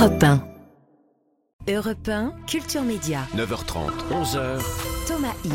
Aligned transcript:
Europe 0.00 0.22
1. 0.22 0.42
Europe 1.68 2.08
1, 2.08 2.32
Culture 2.46 2.80
Média. 2.80 3.20
9h30, 3.36 3.90
11h. 4.10 4.62
Thomas 5.06 5.34
Hill. 5.44 5.52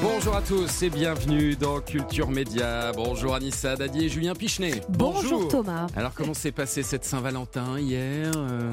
Bonjour 0.00 0.36
à 0.36 0.42
tous 0.42 0.82
et 0.84 0.90
bienvenue 0.90 1.56
dans 1.56 1.80
Culture 1.80 2.30
Média. 2.30 2.92
Bonjour 2.92 3.34
Anissa 3.34 3.74
Dadier 3.74 4.04
et 4.04 4.08
Julien 4.08 4.34
Pichenet. 4.36 4.80
Bonjour, 4.90 5.48
Thomas. 5.48 5.88
Alors 5.96 6.14
comment 6.14 6.34
s'est 6.34 6.52
passée 6.52 6.84
cette 6.84 7.04
Saint-Valentin 7.04 7.80
hier 7.80 8.30
euh, 8.36 8.70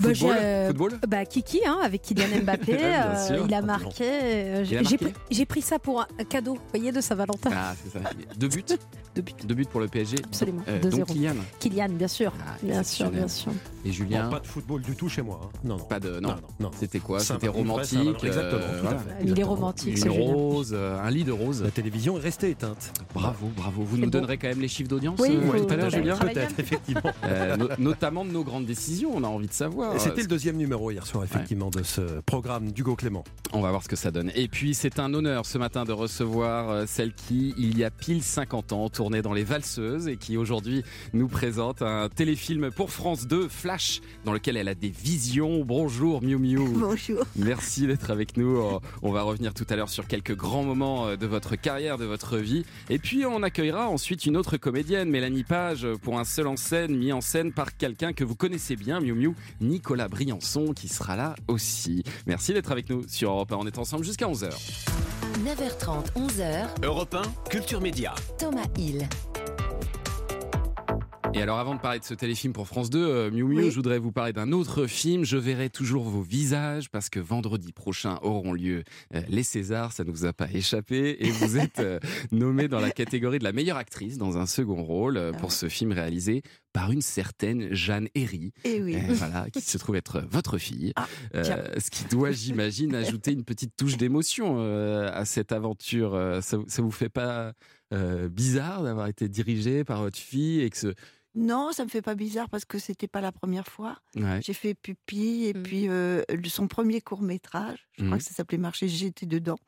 Bah, 0.00 0.08
Football, 0.14 0.36
Football 0.68 0.92
Bah, 1.08 1.24
Kiki, 1.24 1.60
hein, 1.66 1.78
avec 1.82 2.02
Kylian 2.02 2.26
Mbappé, 2.42 2.78
euh, 2.80 3.26
sûr. 3.26 3.44
il 3.46 3.54
a 3.54 3.62
marqué. 3.62 4.04
euh, 4.04 4.54
Il 4.56 4.60
a 4.60 4.64
J'ai 4.64 4.80
marqué 4.82 4.96
pris, 4.98 5.12
j'ai 5.30 5.44
pris 5.46 5.62
ça 5.62 5.78
pour 5.78 6.00
un 6.00 6.24
cadeau, 6.24 6.54
vous 6.54 6.60
voyez, 6.72 6.92
de 6.92 7.00
Saint-Valentin. 7.00 7.50
Ah 7.52 7.74
c'est 7.82 7.92
ça. 7.92 8.10
Deux 8.36 8.48
buts 8.48 8.64
Deux 9.16 9.22
buts. 9.22 9.32
Deux 9.44 9.54
buts 9.56 9.64
pour 9.64 9.80
le 9.80 9.88
PSG. 9.88 10.18
Absolument, 10.24 10.62
Euh, 10.68 10.78
2-0. 10.80 10.90
donc 10.98 11.06
Kylian 11.08 11.34
Kylian, 11.58 11.88
bien 11.90 12.06
sûr. 12.08 12.32
Ah, 12.46 12.52
bien 12.62 12.82
sûr, 12.84 13.10
bien 13.10 13.26
sûr. 13.26 13.50
et 13.84 13.90
Julien. 13.90 14.24
Bon, 14.26 14.30
pas 14.30 14.40
de 14.40 14.46
football 14.46 14.82
du 14.82 14.94
tout 14.94 15.08
chez 15.08 15.20
moi. 15.22 15.40
hein. 15.42 15.48
Non, 15.64 15.78
non. 15.78 15.84
Pas 15.84 15.98
de- 15.98 16.20
non. 16.20 16.36
non. 16.60 16.70
C'était 16.78 17.00
quoi? 17.00 17.18
C'était 17.18 17.48
romantique. 17.48 18.22
Exactement, 18.22 18.62
euh, 18.62 18.80
voilà. 18.82 19.00
Il 19.24 19.38
est 19.38 19.42
romantique, 19.42 19.96
Une 20.04 20.10
rose, 20.10 20.70
euh, 20.72 21.00
un 21.02 21.10
lit 21.10 21.24
de 21.24 21.32
rose. 21.32 21.62
La 21.64 21.72
télévision 21.72 22.16
est 22.18 22.20
restée 22.20 22.50
éteinte. 22.50 22.92
Bravo, 23.12 23.48
bravo. 23.56 23.82
Vous 23.82 23.96
nous 23.98 24.08
donnerez 24.10 24.38
quand 24.38 24.46
même 24.48 24.60
les 24.60 24.68
chiffres 24.68 24.88
d'audience 24.88 25.18
Oui, 25.20 25.30
euh, 25.36 25.58
tout 25.64 25.72
à 25.72 25.76
l'heure, 25.76 25.90
Julien. 25.90 26.16
Peut-être, 26.16 26.58
effectivement. 26.60 27.10
Euh, 27.24 27.56
no- 27.56 27.68
notamment 27.78 28.24
de 28.24 28.30
nos 28.30 28.44
grandes 28.44 28.66
décisions, 28.66 29.10
on 29.14 29.24
a 29.24 29.28
envie 29.28 29.48
de 29.48 29.52
savoir. 29.52 29.89
C'était 29.98 30.22
le 30.22 30.26
deuxième 30.28 30.56
numéro 30.56 30.90
hier 30.90 31.06
soir, 31.06 31.24
effectivement, 31.24 31.70
de 31.70 31.82
ce 31.82 32.20
programme 32.20 32.72
d'Hugo 32.72 32.96
Clément. 32.96 33.24
On 33.52 33.60
va 33.60 33.70
voir 33.70 33.82
ce 33.82 33.88
que 33.88 33.96
ça 33.96 34.10
donne. 34.10 34.30
Et 34.34 34.48
puis 34.48 34.74
c'est 34.74 34.98
un 34.98 35.12
honneur 35.12 35.46
ce 35.46 35.58
matin 35.58 35.84
de 35.84 35.92
recevoir 35.92 36.70
euh, 36.70 36.84
celle 36.86 37.12
qui, 37.12 37.54
il 37.58 37.76
y 37.76 37.84
a 37.84 37.90
pile 37.90 38.22
50 38.22 38.72
ans, 38.72 38.88
tournait 38.88 39.22
dans 39.22 39.32
les 39.32 39.44
valseuses 39.44 40.08
et 40.08 40.16
qui 40.16 40.36
aujourd'hui 40.36 40.84
nous 41.12 41.28
présente 41.28 41.82
un 41.82 42.08
téléfilm 42.08 42.70
pour 42.70 42.90
France 42.90 43.26
2, 43.26 43.48
Flash, 43.48 44.00
dans 44.24 44.32
lequel 44.32 44.56
elle 44.56 44.68
a 44.68 44.74
des 44.74 44.90
visions. 44.90 45.64
Bonjour 45.64 46.22
Miu 46.22 46.36
Miu. 46.38 46.58
Bonjour. 46.74 47.24
Merci 47.36 47.86
d'être 47.86 48.10
avec 48.10 48.36
nous. 48.36 48.56
Euh, 48.58 48.78
On 49.02 49.10
va 49.12 49.22
revenir 49.22 49.52
tout 49.54 49.66
à 49.68 49.76
l'heure 49.76 49.88
sur 49.90 50.06
quelques 50.06 50.36
grands 50.36 50.64
moments 50.64 51.08
euh, 51.08 51.16
de 51.16 51.26
votre 51.26 51.56
carrière, 51.56 51.98
de 51.98 52.04
votre 52.04 52.38
vie. 52.38 52.64
Et 52.88 52.98
puis 52.98 53.26
on 53.26 53.42
accueillera 53.42 53.88
ensuite 53.88 54.26
une 54.26 54.36
autre 54.36 54.56
comédienne, 54.56 55.10
Mélanie 55.10 55.44
Page, 55.44 55.86
pour 56.02 56.18
un 56.18 56.24
seul 56.24 56.46
en 56.46 56.56
scène, 56.56 56.96
mis 56.96 57.12
en 57.12 57.20
scène 57.20 57.52
par 57.52 57.76
quelqu'un 57.76 58.12
que 58.12 58.24
vous 58.24 58.36
connaissez 58.36 58.76
bien, 58.76 59.00
Miu 59.00 59.14
Miu, 59.14 59.34
Nicolas 59.70 60.08
Briançon, 60.08 60.72
qui 60.74 60.88
sera 60.88 61.14
là 61.16 61.36
aussi. 61.46 62.02
Merci 62.26 62.52
d'être 62.52 62.72
avec 62.72 62.90
nous 62.90 63.06
sur 63.06 63.30
Europe 63.30 63.52
1. 63.52 63.56
On 63.56 63.66
est 63.66 63.78
ensemble 63.78 64.04
jusqu'à 64.04 64.26
11h. 64.26 64.50
9h30, 65.44 66.12
11h. 66.16 66.66
Europe 66.82 67.14
1, 67.14 67.48
Culture 67.48 67.80
Média. 67.80 68.12
Thomas 68.36 68.66
Hill. 68.76 69.08
Et 71.32 71.42
alors 71.42 71.58
avant 71.60 71.76
de 71.76 71.80
parler 71.80 72.00
de 72.00 72.04
ce 72.04 72.12
téléfilm 72.12 72.52
pour 72.52 72.66
France 72.66 72.90
2, 72.90 72.98
euh, 72.98 73.30
Miu 73.30 73.44
Miu, 73.44 73.56
Oui. 73.62 73.70
je 73.70 73.76
voudrais 73.76 73.98
vous 73.98 74.10
parler 74.10 74.32
d'un 74.32 74.50
autre 74.50 74.86
film. 74.86 75.24
Je 75.24 75.36
verrai 75.36 75.70
toujours 75.70 76.04
vos 76.04 76.22
visages 76.22 76.90
parce 76.90 77.08
que 77.08 77.20
vendredi 77.20 77.72
prochain 77.72 78.18
auront 78.22 78.52
lieu 78.52 78.82
euh, 79.14 79.22
les 79.28 79.44
Césars, 79.44 79.92
ça 79.92 80.02
ne 80.02 80.10
vous 80.10 80.24
a 80.24 80.32
pas 80.32 80.48
échappé. 80.52 81.16
Et 81.20 81.30
vous 81.30 81.56
êtes 81.56 81.78
euh, 81.78 82.00
nommée 82.32 82.66
dans 82.66 82.80
la 82.80 82.90
catégorie 82.90 83.38
de 83.38 83.44
la 83.44 83.52
meilleure 83.52 83.76
actrice 83.76 84.18
dans 84.18 84.38
un 84.38 84.46
second 84.46 84.82
rôle 84.82 85.16
euh, 85.16 85.32
pour 85.32 85.52
ce 85.52 85.68
film 85.68 85.92
réalisé 85.92 86.42
par 86.72 86.90
une 86.90 87.02
certaine 87.02 87.72
Jeanne 87.72 88.08
Herry. 88.16 88.52
Et 88.64 88.82
oui. 88.82 88.96
Euh, 88.96 89.14
voilà, 89.14 89.48
qui 89.50 89.60
se 89.60 89.78
trouve 89.78 89.94
être 89.96 90.22
votre 90.28 90.58
fille. 90.58 90.92
Ah, 90.96 91.06
ce 91.32 91.90
qui 91.90 92.04
doit, 92.06 92.32
j'imagine, 92.32 92.94
ajouter 92.94 93.32
une 93.32 93.44
petite 93.44 93.76
touche 93.76 93.96
d'émotion 93.96 94.60
à 95.06 95.24
cette 95.24 95.52
aventure. 95.52 96.38
Ça, 96.42 96.58
ça 96.66 96.82
vous 96.82 96.90
fait 96.90 97.08
pas 97.08 97.54
euh, 97.92 98.28
bizarre 98.28 98.84
d'avoir 98.84 99.08
été 99.08 99.28
dirigé 99.28 99.82
par 99.82 100.00
votre 100.02 100.18
fille 100.18 100.60
et 100.60 100.70
que 100.70 100.76
ce... 100.76 100.94
Non, 101.34 101.70
ça 101.72 101.84
me 101.84 101.88
fait 101.88 102.02
pas 102.02 102.14
bizarre 102.14 102.48
parce 102.48 102.64
que 102.64 102.78
c'était 102.78 103.06
pas 103.08 103.20
la 103.20 103.30
première 103.32 103.66
fois. 103.66 103.98
Ouais. 104.16 104.40
J'ai 104.42 104.52
fait 104.54 104.74
Pupille 104.74 105.46
et 105.46 105.54
Mm. 105.54 105.62
puis 105.62 105.88
euh, 105.88 106.22
son 106.46 106.66
premier 106.68 107.00
court 107.00 107.22
métrage. 107.22 107.86
Je 107.98 108.04
crois 108.04 108.18
que 108.18 108.24
ça 108.24 108.32
s'appelait 108.32 108.58
Marché. 108.58 108.88
J'étais 108.88 109.26
dedans. 109.26 109.58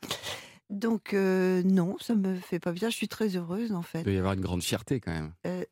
Donc 0.71 1.13
euh, 1.15 1.63
non, 1.65 1.97
ça 2.01 2.14
me 2.14 2.35
fait 2.36 2.59
pas 2.59 2.73
bizarre. 2.73 2.91
Je 2.91 2.97
suis 2.97 3.09
très 3.09 3.36
heureuse 3.36 3.73
en 3.73 3.81
Il 3.81 3.86
fait. 3.86 4.03
peut 4.03 4.13
y 4.14 4.19
avoir 4.19 4.33
une 4.33 4.41
grande 4.41 4.63
fierté 4.63 5.01
quand 5.01 5.13
même. 5.13 5.33
Euh, 5.47 5.64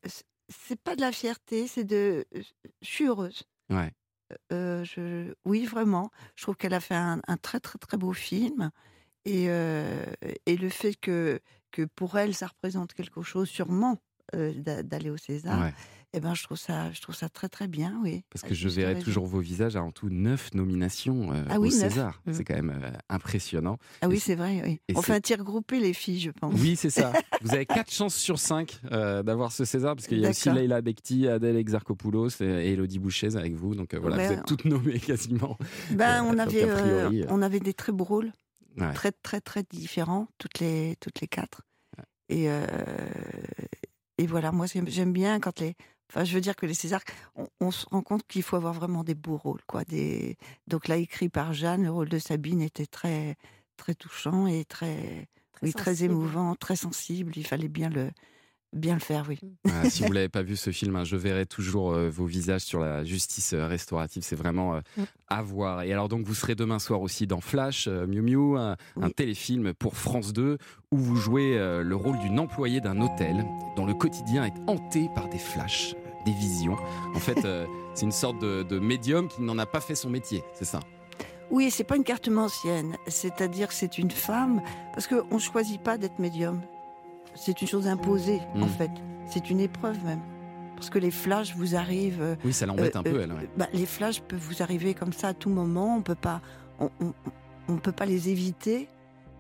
c'est 0.49 0.81
pas 0.81 0.95
de 0.97 1.01
la 1.01 1.11
fierté, 1.13 1.67
c'est 1.67 1.85
de. 1.85 2.25
Je 2.35 2.43
suis 2.83 3.07
heureuse. 3.07 3.43
Ouais. 3.71 3.91
Euh, 4.53 4.85
je... 4.85 5.33
Oui, 5.45 5.65
vraiment. 5.67 6.11
Je 6.37 6.43
trouve 6.45 6.57
qu'elle 6.57 6.75
a 6.75 6.81
fait 6.81 6.95
un, 6.95 7.21
un 7.27 7.37
très 7.37 7.59
très 7.61 7.79
très 7.79 7.97
beau 7.97 8.13
film. 8.13 8.71
Et, 9.25 9.47
euh, 9.49 10.05
et 10.47 10.57
le 10.57 10.69
fait 10.71 10.95
que, 10.95 11.41
que 11.73 11.83
pour 11.83 12.17
elle, 12.17 12.35
ça 12.35 12.47
représente 12.47 12.95
quelque 12.95 13.23
chose, 13.23 13.49
sûrement, 13.49 13.99
euh, 14.35 14.53
d'a- 14.57 14.83
d'aller 14.83 15.11
au 15.11 15.17
César, 15.17 15.61
ouais. 15.61 15.75
eh 16.13 16.21
ben, 16.21 16.35
je, 16.35 16.43
trouve 16.45 16.57
ça, 16.59 16.91
je 16.93 17.01
trouve 17.01 17.15
ça 17.15 17.29
très 17.29 17.49
très 17.49 17.69
bien, 17.69 17.99
oui. 18.03 18.23
Parce 18.31 18.43
que 18.43 18.55
je 18.55 18.69
verrai 18.69 18.99
toujours 18.99 19.27
vos 19.27 19.41
visages 19.41 19.77
à 19.77 19.83
en 19.83 19.91
tout 19.93 20.09
neuf 20.11 20.53
nominations 20.55 21.33
euh, 21.33 21.45
Ah 21.49 21.59
au 21.59 21.63
oui. 21.63 21.71
César. 21.73 22.21
Mhm. 22.27 22.33
C'est 22.35 22.45
quand 22.45 22.55
même 22.55 22.71
euh, 22.83 22.91
impressionnant. 23.09 23.79
Ah 24.03 24.09
oui, 24.09 24.19
c'est- 24.19 24.35
vrai, 24.35 24.63
oui. 24.65 24.81
On 24.97 25.03
fait 25.03 25.15
un 25.15 25.21
tir 25.21 25.43
groupé, 25.45 25.81
les 25.81 25.93
filles, 25.93 26.21
je 26.21 26.31
pense. 26.31 26.55
Oui, 26.61 26.77
c'est 26.77 26.91
ça. 26.91 27.13
Vous 27.43 27.53
avez 27.55 27.67
4 27.67 27.91
chances 27.91 28.15
sur 28.17 28.39
5 28.39 28.81
d'avoir 28.91 29.53
ce 29.53 29.65
César, 29.65 29.95
parce 29.97 30.07
qu'il 30.07 30.19
y 30.21 30.27
a 30.27 30.31
aussi. 30.31 30.51
Leila 30.51 30.81
Bekti, 30.83 31.27
Adèle 31.29 31.57
Exarchopoulos 31.57 32.29
et 32.41 32.73
Elodie 32.73 32.99
Bouchez 32.99 33.37
avec 33.37 33.55
vous. 33.55 33.75
Donc 33.75 33.95
voilà, 33.95 34.17
vous 34.27 34.33
êtes 34.35 34.45
toutes 34.47 34.65
nommées 34.67 34.99
quasiment. 35.01 35.57
Ben, 35.93 36.23
on, 36.25 36.39
avait, 36.39 36.67
priori, 36.67 37.25
on 37.29 37.43
avait 37.43 37.61
des 37.61 37.75
très 37.75 37.93
beaux 37.93 38.05
rôles, 38.05 38.33
Ouais. 38.79 38.93
très 38.95 39.11
très 39.11 39.41
très 39.41 39.65
différents, 39.69 40.29
toutes 40.39 40.61
les, 40.61 40.95
toutes 41.01 41.21
les 41.21 41.27
quatre. 41.27 41.63
Et, 42.29 42.49
et 44.21 44.27
voilà, 44.27 44.53
moi 44.53 44.67
j'aime 44.67 45.15
bien 45.15 45.41
quand 45.41 45.61
les. 45.61 45.75
Enfin, 46.11 46.25
je 46.25 46.35
veux 46.35 46.43
dire 46.43 46.55
que 46.55 46.67
les 46.67 46.75
Césars, 46.75 47.01
on, 47.37 47.47
on 47.61 47.71
se 47.71 47.87
rend 47.87 48.03
compte 48.03 48.27
qu'il 48.27 48.43
faut 48.43 48.57
avoir 48.57 48.75
vraiment 48.75 49.03
des 49.03 49.15
beaux 49.15 49.39
rôles. 49.39 49.63
Quoi, 49.67 49.85
des... 49.85 50.37
Donc 50.67 50.89
là, 50.89 50.97
écrit 50.97 51.31
par 51.31 51.55
Jeanne, 51.55 51.85
le 51.85 51.91
rôle 51.91 52.11
de 52.11 52.19
Sabine 52.19 52.61
était 52.61 52.85
très, 52.85 53.37
très 53.79 53.95
touchant 53.95 54.47
et 54.47 54.67
très, 54.67 55.29
oui, 55.63 55.73
très 55.73 56.05
émouvant, 56.05 56.55
très 56.55 56.77
sensible. 56.77 57.33
Il 57.37 57.47
fallait 57.47 57.69
bien 57.69 57.89
le, 57.89 58.11
bien 58.73 58.95
le 58.95 59.01
faire, 59.01 59.25
oui. 59.29 59.39
Voilà, 59.65 59.91
si 59.91 60.03
vous 60.05 60.13
l'avez 60.13 60.29
pas 60.29 60.43
vu 60.43 60.57
ce 60.57 60.71
film, 60.71 60.97
hein, 60.97 61.05
je 61.05 61.17
verrai 61.17 61.47
toujours 61.47 61.93
euh, 61.93 62.09
vos 62.11 62.27
visages 62.27 62.63
sur 62.63 62.81
la 62.81 63.05
justice 63.05 63.53
euh, 63.53 63.67
restaurative. 63.67 64.23
C'est 64.23 64.37
vraiment 64.37 64.75
euh, 64.77 64.81
Mm. 64.97 65.03
à 65.29 65.43
voir. 65.43 65.83
Et 65.83 65.93
alors 65.93 66.09
donc 66.09 66.27
vous 66.27 66.35
serez 66.35 66.55
demain 66.55 66.79
soir 66.79 67.01
aussi 67.01 67.27
dans 67.27 67.41
Flash, 67.41 67.87
euh, 67.89 68.07
Miu 68.07 68.23
Miu, 68.23 68.57
un, 68.59 68.77
téléfilm 69.17 69.75
pour 69.75 69.97
France 69.97 70.33
2 70.33 70.59
où 70.93 70.97
vous 70.97 71.17
jouez 71.17 71.57
euh, 71.59 71.83
le 71.83 71.97
rôle 71.97 72.19
d'une 72.19 72.39
employée 72.41 72.81
d'un 72.81 73.01
hôtel 73.01 73.45
dont 73.77 73.87
le 73.87 73.95
quotidien 73.95 74.45
est 74.45 74.55
hanté 74.67 75.09
par 75.15 75.29
des 75.29 75.39
flashs, 75.39 75.95
des 76.27 76.33
visions. 76.33 76.77
En 77.15 77.19
fait, 77.21 77.45
euh, 77.45 77.67
c'est 77.95 78.05
une 78.07 78.13
sorte 78.13 78.41
de, 78.41 78.63
de 78.63 78.79
médium 78.79 79.29
qui 79.29 79.43
n'en 79.43 79.59
a 79.59 79.67
pas 79.67 79.81
fait 79.81 79.95
son 79.95 80.11
métier, 80.11 80.43
c'est 80.55 80.65
ça? 80.65 80.81
Oui, 81.51 81.71
c'est 81.71 81.85
pas 81.85 81.97
une 81.97 82.05
carte 82.05 82.29
ancienne, 82.29 82.97
c'est-à-dire 83.09 83.69
que 83.69 83.75
c'est 83.75 83.99
une 83.99 84.13
femme, 84.13 84.63
parce 84.95 85.09
qu'on 85.09 85.35
ne 85.35 85.41
choisit 85.41 85.83
pas 85.83 85.99
d'être 85.99 86.21
médium. 86.21 86.61
C'est 87.35 87.61
une 87.63 87.69
chose 87.69 87.87
imposée, 87.87 88.41
en 88.55 88.67
Mm. 88.67 88.69
fait. 88.69 88.91
C'est 89.27 89.51
une 89.51 89.61
épreuve 89.61 90.03
même. 90.05 90.21
Parce 90.77 90.91
que 90.91 90.99
les 90.99 91.11
flashs 91.11 91.55
vous 91.57 91.77
arrivent. 91.77 92.23
euh, 92.23 92.37
Oui, 92.45 92.53
ça 92.53 92.67
l'embête 92.67 92.97
euh, 92.97 93.01
un 93.01 93.03
peu, 93.03 93.17
euh, 93.17 93.23
elle. 93.25 93.33
ouais. 93.33 93.49
bah, 93.57 93.69
les 93.73 93.87
flashs 93.87 94.21
peuvent 94.21 94.41
vous 94.41 94.63
arriver 94.63 94.95
comme 94.95 95.13
ça 95.13 95.29
à 95.29 95.35
tout 95.35 95.51
moment. 95.51 95.97
On 95.97 96.03
peut 96.03 96.15
pas, 96.15 96.41
on, 96.79 96.91
on- 97.01 97.13
on 97.69 97.77
peut 97.77 97.93
pas 97.93 98.07
les 98.07 98.29
éviter. 98.31 98.89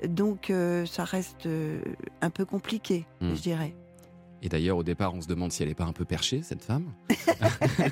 Donc 0.06 0.50
euh, 0.50 0.86
ça 0.86 1.04
reste 1.04 1.46
euh, 1.46 1.80
un 2.22 2.30
peu 2.30 2.44
compliqué, 2.44 3.06
Mm. 3.20 3.34
je 3.34 3.40
dirais. 3.42 3.74
Et 4.42 4.48
d'ailleurs, 4.48 4.78
au 4.78 4.82
départ, 4.82 5.14
on 5.14 5.20
se 5.20 5.26
demande 5.26 5.52
si 5.52 5.62
elle 5.62 5.68
n'est 5.68 5.74
pas 5.74 5.84
un 5.84 5.92
peu 5.92 6.04
perchée, 6.04 6.42
cette 6.42 6.62
femme. 6.62 6.92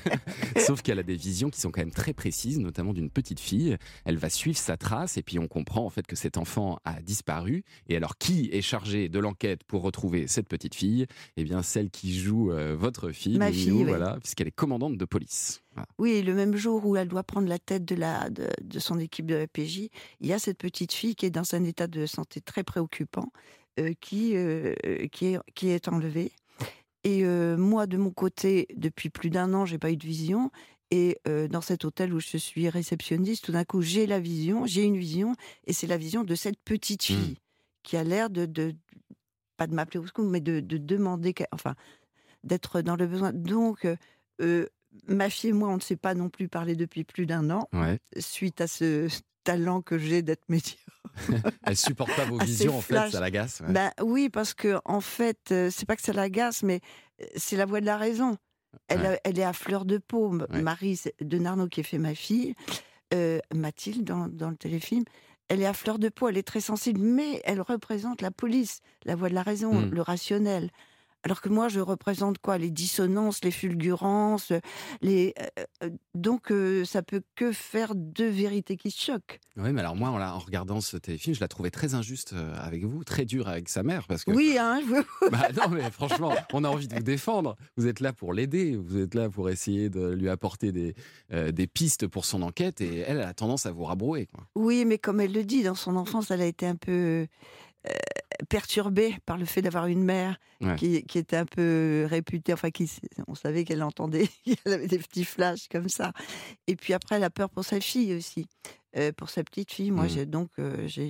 Sauf 0.57 0.83
qu'elle 0.83 0.99
a 0.99 1.03
des 1.03 1.17
visions 1.17 1.51
qui 1.51 1.61
sont 1.61 1.71
quand 1.71 1.81
même 1.81 1.91
très 1.91 2.13
précises, 2.13 2.59
notamment 2.59 2.93
d'une 2.93 3.11
petite 3.11 3.41
fille. 3.41 3.77
Elle 4.05 4.17
va 4.17 4.31
suivre 4.31 4.57
sa 4.57 4.77
trace 4.77 5.17
et 5.17 5.23
puis 5.23 5.39
on 5.39 5.47
comprend 5.47 5.85
en 5.85 5.91
fait 5.91 6.07
que 6.07 6.17
cet 6.17 6.37
enfant 6.37 6.79
a 6.85 7.01
disparu. 7.01 7.65
Et 7.89 7.97
alors, 7.97 8.17
qui 8.19 8.49
est 8.53 8.63
chargé 8.63 9.09
de 9.09 9.19
l'enquête 9.19 9.65
pour 9.65 9.83
retrouver 9.83 10.27
cette 10.27 10.49
petite 10.49 10.75
fille? 10.75 11.07
Eh 11.37 11.45
bien, 11.45 11.63
celle 11.63 11.91
qui 11.91 12.19
joue 12.19 12.51
euh, 12.51 12.75
votre 12.77 13.11
fille, 13.11 13.39
Ma 13.39 13.51
oui. 13.51 13.85
voilà, 13.85 14.19
puisqu'elle 14.21 14.49
est 14.49 14.53
commandante 14.53 14.97
de 14.97 15.05
police. 15.05 15.63
Voilà. 15.75 15.87
Oui, 15.99 16.23
le 16.23 16.35
même 16.35 16.57
jour 16.57 16.85
où 16.87 16.97
elle 16.97 17.09
doit 17.09 17.23
prendre 17.23 17.49
la 17.49 17.59
tête 17.59 17.85
de, 17.85 17.95
la, 17.95 18.31
de, 18.31 18.49
de 18.63 18.79
son 18.79 18.99
équipe 18.99 19.27
de 19.27 19.35
la 19.35 19.47
PJ, 19.47 19.89
il 20.21 20.27
y 20.27 20.33
a 20.33 20.39
cette 20.39 20.59
petite 20.59 20.93
fille 20.93 21.15
qui 21.15 21.27
est 21.27 21.31
dans 21.31 21.55
un 21.55 21.65
état 21.65 21.87
de 21.87 22.07
santé 22.07 22.41
très 22.41 22.65
préoccupant, 22.65 23.31
qui, 24.01 24.37
euh, 24.37 24.75
qui, 25.13 25.27
est, 25.35 25.39
qui 25.55 25.69
est 25.69 25.89
enlevée. 25.89 26.33
Et 27.05 27.25
euh, 27.25 27.57
moi, 27.57 27.87
de 27.87 27.97
mon 27.97 28.11
côté, 28.11 28.67
depuis 28.77 29.09
plus 29.09 29.31
d'un 29.31 29.55
an, 29.55 29.65
j'ai 29.67 29.79
pas 29.79 29.91
eu 29.91 29.97
de 29.97 30.07
vision. 30.07 30.51
Et 30.91 31.19
euh, 31.29 31.49
dans 31.49 31.61
cet 31.61 31.85
hôtel 31.85 32.13
où 32.15 32.21
je 32.21 32.37
suis 32.39 32.69
réceptionniste, 32.69 33.45
tout 33.45 33.53
d'un 33.53 33.65
coup, 33.65 33.83
j'ai 33.83 34.07
la 34.07 34.21
vision, 34.21 34.67
j'ai 34.67 34.83
une 34.85 34.97
vision, 34.97 35.35
et 35.67 35.73
c'est 35.73 35.87
la 35.87 35.99
vision 35.99 36.25
de 36.25 36.35
cette 36.35 36.59
petite 36.65 37.03
fille 37.03 37.37
qui 37.83 37.97
a 37.97 38.05
l'air 38.05 38.31
de, 38.31 38.47
de, 38.47 38.75
pas 39.57 39.67
de 39.67 39.75
m'appeler 39.75 40.01
au 40.01 40.07
secours, 40.07 40.25
mais 40.25 40.41
de, 40.41 40.61
de 40.61 40.77
demander, 40.79 41.35
enfin, 41.53 41.75
d'être 42.43 42.81
dans 42.81 42.97
le 42.97 43.07
besoin. 43.07 43.33
Donc, 43.33 43.85
euh, 43.85 43.97
euh, 44.41 44.67
ma 45.07 45.29
fille 45.31 45.51
et 45.51 45.53
moi, 45.53 45.69
on 45.69 45.77
ne 45.77 45.81
s'est 45.81 45.97
pas 45.97 46.15
non 46.15 46.31
plus 46.31 46.49
parlé 46.49 46.75
depuis 46.75 47.05
plus 47.05 47.27
d'un 47.27 47.51
an, 47.51 47.69
Ouais. 47.75 47.99
suite 48.19 48.61
à 48.63 48.67
ce 48.67 49.09
talent 49.53 49.81
que 49.83 49.99
j'ai 49.99 50.23
d'être 50.23 50.45
médium. 50.49 50.79
Elle 51.65 51.77
supporte 51.77 52.15
pas 52.15 52.25
vos 52.27 52.39
visions, 52.39 52.77
en 52.79 52.81
fait, 52.81 53.11
ça 53.11 53.21
l'agace. 53.21 53.61
ouais. 53.67 53.73
Ben 53.73 53.91
oui, 54.03 54.29
parce 54.29 54.55
que 54.55 54.79
en 54.85 55.01
fait, 55.01 55.51
euh, 55.53 55.71
c'est 55.71 55.87
pas 55.87 55.97
que 55.97 56.03
ça 56.03 56.13
l'agace, 56.13 56.63
mais 56.63 56.81
euh, 57.21 57.25
c'est 57.37 57.57
la 57.57 57.65
voix 57.67 57.81
de 57.81 57.87
la 57.87 57.97
raison. 57.97 58.37
Elle, 58.89 59.01
Ouais. 59.01 59.07
a- 59.07 59.21
elle 59.25 59.39
est 59.39 59.45
à 59.45 59.53
fleur 59.55 59.85
de 59.85 59.99
peau. 59.99 60.37
Ouais. 60.37 60.61
Marie 60.63 61.01
de 61.21 61.39
Narnaud, 61.39 61.69
qui 61.69 61.83
fait 61.83 61.99
ma 61.99 62.15
fille, 62.15 62.55
euh, 63.15 63.39
Mathilde, 63.55 64.05
dans, 64.05 64.29
dans 64.29 64.51
le 64.51 64.57
téléfilm, 64.57 65.05
elle 65.49 65.63
est 65.63 65.67
à 65.67 65.73
fleur 65.73 65.99
de 65.99 66.11
peau, 66.11 66.29
elle 66.29 66.37
est 66.37 66.43
très 66.47 66.61
sensible, 66.61 67.01
mais 67.01 67.41
elle 67.45 67.63
représente 67.63 68.21
la 68.21 68.31
police, 68.31 68.81
la 69.07 69.17
voix 69.17 69.31
de 69.31 69.35
la 69.35 69.43
raison, 69.43 69.73
Mm. 69.73 69.91
le 69.95 70.03
rationnel. 70.03 70.71
Alors 71.25 71.41
que 71.41 71.49
moi, 71.49 71.69
je 71.69 71.81
représente 71.81 72.39
quoi? 72.39 72.59
Les 72.59 72.71
dissonances, 72.71 73.43
les 73.45 73.51
fulgurances, 73.51 74.53
les. 75.03 75.35
euh, 75.41 75.65
euh, 75.85 75.91
donc, 76.15 76.51
euh, 76.53 76.85
ça 76.85 77.03
peut 77.03 77.23
que 77.35 77.53
faire 77.53 77.95
deux 77.95 78.29
vérités 78.29 78.77
qui 78.77 78.91
se 78.91 79.01
choquent. 79.03 79.41
Oui, 79.57 79.73
mais 79.73 79.81
alors 79.81 79.97
moi, 79.97 80.11
en, 80.11 80.19
la- 80.19 80.35
en 80.35 80.39
regardant 80.39 80.81
ce 80.81 80.97
téléfilm, 80.97 81.35
je 81.35 81.41
la 81.41 81.49
trouvais 81.49 81.71
très 81.71 81.95
injuste 81.95 82.33
euh, 82.35 82.55
avec 82.59 82.85
vous, 82.85 83.03
très 83.05 83.25
dure 83.25 83.49
avec 83.49 83.69
sa 83.69 83.83
mère, 83.83 84.07
parce 84.07 84.25
que 84.25 84.31
Oui, 84.31 84.57
hein, 84.59 84.81
je- 84.87 85.29
Bah 85.31 85.49
non, 85.57 85.69
mais 85.71 85.91
franchement, 85.91 86.33
on 86.53 86.63
a 86.65 86.69
envie 86.69 86.87
de 86.89 86.95
vous 86.95 87.03
défendre. 87.03 87.57
Vous 87.77 87.87
êtes 87.89 88.01
là 88.01 88.13
pour 88.13 88.33
l'aider, 88.33 88.77
vous 88.77 88.99
êtes 88.99 89.15
là 89.15 89.29
pour 89.29 89.51
essayer 89.51 89.91
de 89.91 90.09
lui 90.11 90.29
apporter 90.29 90.71
des, 90.73 90.95
euh, 91.33 91.51
des 91.51 91.67
pistes 91.67 92.07
pour 92.07 92.25
son 92.25 92.43
enquête, 92.43 92.81
et 92.81 92.99
elle, 92.99 93.19
elle 93.19 93.23
a 93.23 93.35
tendance 93.35 93.67
à 93.67 93.73
vous 93.73 93.85
rabrouer. 93.85 94.27
Quoi. 94.27 94.45
Oui, 94.55 94.85
mais 94.85 94.99
comme 94.99 95.21
elle 95.21 95.33
le 95.33 95.45
dit, 95.45 95.63
dans 95.65 95.75
son 95.75 95.97
enfance, 95.97 96.31
elle 96.31 96.43
a 96.43 96.47
été 96.47 96.67
un 96.67 96.77
peu 96.77 97.27
euh, 97.87 97.93
perturbée 98.49 99.17
par 99.27 99.37
le 99.37 99.45
fait 99.45 99.63
d'avoir 99.63 99.87
une 99.87 100.05
mère 100.05 100.39
Ouais. 100.61 100.75
qui, 100.77 101.05
qui 101.05 101.19
était 101.19 101.37
un 101.37 101.45
peu 101.47 102.05
réputée, 102.11 102.53
enfin, 102.53 102.71
qui, 102.73 102.91
on 103.29 103.37
savait 103.37 103.65
qu'elle 103.65 103.83
entendait, 103.83 104.29
qu'elle 104.45 104.73
avait 104.73 104.89
des 104.89 104.99
petits 104.99 105.25
flashs 105.25 105.69
comme 105.69 105.89
ça. 105.89 106.13
Et 106.67 106.75
puis 106.75 106.93
après, 106.95 107.15
elle 107.17 107.23
a 107.25 107.31
peur 107.31 107.49
pour 107.49 107.65
sa 107.65 107.81
fille 107.81 108.13
aussi, 108.15 108.47
euh, 108.97 109.13
pour 109.13 109.31
sa 109.31 109.45
petite 109.45 109.71
fille. 109.73 109.93
Moi, 109.93 110.05
Mhm. 110.05 110.11
j'ai 110.11 110.27
donc, 110.27 110.51
euh, 110.59 110.87
j'ai, 110.89 111.07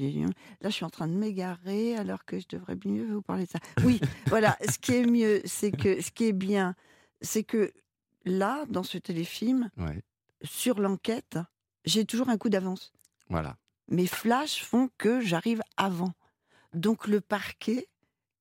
là, 0.60 0.69
je 0.69 0.75
suis 0.75 0.84
en 0.84 0.90
train 0.90 1.08
de 1.08 1.14
m'égarer 1.14 1.96
alors 1.96 2.26
que 2.26 2.38
je 2.38 2.44
devrais 2.48 2.76
mieux 2.84 3.06
vous 3.06 3.22
parler 3.22 3.44
de 3.46 3.50
ça. 3.50 3.58
Oui, 3.84 4.00
voilà, 4.26 4.56
ce 4.70 4.78
qui 4.78 4.96
est 4.96 5.06
mieux, 5.06 5.40
c'est 5.46 5.70
que, 5.72 6.02
ce 6.02 6.10
qui 6.10 6.25
est 6.26 6.32
bien, 6.34 6.75
c'est 7.22 7.42
que 7.44 7.72
là, 8.26 8.64
dans 8.69 8.82
ce 8.82 8.98
téléfilm, 8.98 9.70
Ouais, 9.78 10.02
sur 10.42 10.78
l'enquête, 10.78 11.38
j'ai 11.86 12.04
toujours 12.04 12.28
un 12.28 12.36
coup 12.36 12.50
d'avance 12.50 12.92
voilà. 13.30 13.56
mes 13.88 14.06
flashs 14.06 14.62
font 14.62 14.90
que 14.98 15.20
j'arrive 15.22 15.62
avant. 15.78 16.12
Donc 16.74 17.06
le 17.06 17.20
parquet 17.20 17.86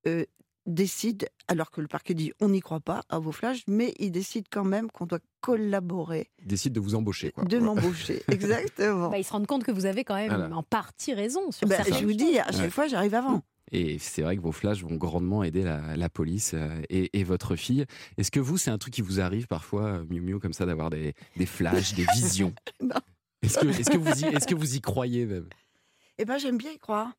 euh, 0.06 0.25
décide, 0.65 1.29
alors 1.47 1.71
que 1.71 1.79
le 1.81 1.88
parquet 1.88 2.13
dit 2.13 2.31
on 2.41 2.50
n'y 2.50 2.59
croit 2.59 2.79
pas 2.81 3.03
à 3.09 3.19
vos 3.19 3.31
flashs, 3.31 3.63
mais 3.68 3.94
il 4.00 4.12
décide 4.12 4.45
quand 4.51 4.65
même 4.65 4.91
qu'on 4.91 5.06
doit 5.06 5.19
collaborer, 5.41 6.29
Il 6.41 6.47
décide 6.47 6.74
de 6.74 6.79
vous 6.81 6.95
embaucher. 6.95 7.31
Quoi. 7.31 7.45
de 7.45 7.57
m'embaucher. 7.57 8.21
Exactement. 8.31 9.09
Bah, 9.09 9.18
ils 9.18 9.24
se 9.24 9.31
rendent 9.31 9.47
compte 9.47 9.63
que 9.63 9.71
vous 9.71 9.85
avez 9.85 10.03
quand 10.03 10.15
même 10.15 10.27
Voilà. 10.33 10.56
en 10.56 10.63
partie 10.63 11.13
raison 11.13 11.51
sur 11.51 11.68
certaines 11.68 11.94
je 11.95 12.06
vous 12.06 12.13
dis, 12.13 12.38
à 12.39 12.51
chaque 12.51 12.62
Ouais. 12.63 12.69
fois, 12.69 12.88
j'arrive 12.88 13.13
avant. 13.15 13.41
Et 13.71 14.00
c'est 14.00 14.21
vrai 14.21 14.38
que 14.38 14.41
vos 14.41 14.53
flashs 14.53 14.81
vont 14.81 14.95
grandement 14.95 15.44
aider 15.44 15.62
la, 15.63 15.97
la 15.97 16.09
police 16.09 16.51
euh, 16.53 16.81
et, 16.89 17.18
et 17.19 17.24
votre 17.25 17.56
fille. 17.57 17.85
Est-ce 18.18 18.31
que 18.31 18.39
vous, 18.39 18.57
c'est 18.57 18.71
un 18.71 18.77
truc 18.77 18.94
qui 18.94 19.01
vous 19.01 19.19
arrive 19.19 19.47
parfois, 19.47 19.83
euh, 19.83 20.06
Miu 20.09 20.21
Miu, 20.21 20.39
comme 20.39 20.53
ça, 20.53 20.65
d'avoir 20.65 20.89
des, 20.89 21.13
des 21.35 21.45
flashs, 21.45 21.94
des 21.94 22.06
visions? 22.13 22.53
Non. 22.81 22.95
Est-ce 23.41 23.59
que, 23.59 23.68
est-ce, 23.68 23.89
que 23.89 23.97
vous 23.97 24.24
y, 24.24 24.25
est-ce 24.35 24.47
que 24.47 24.56
vous 24.56 24.75
y 24.75 24.81
croyez 24.81 25.25
même? 25.25 25.47
Eh 26.18 26.25
ben, 26.25 26.38
j'aime 26.38 26.57
bien 26.57 26.71
y 26.71 26.79
croire. 26.79 27.12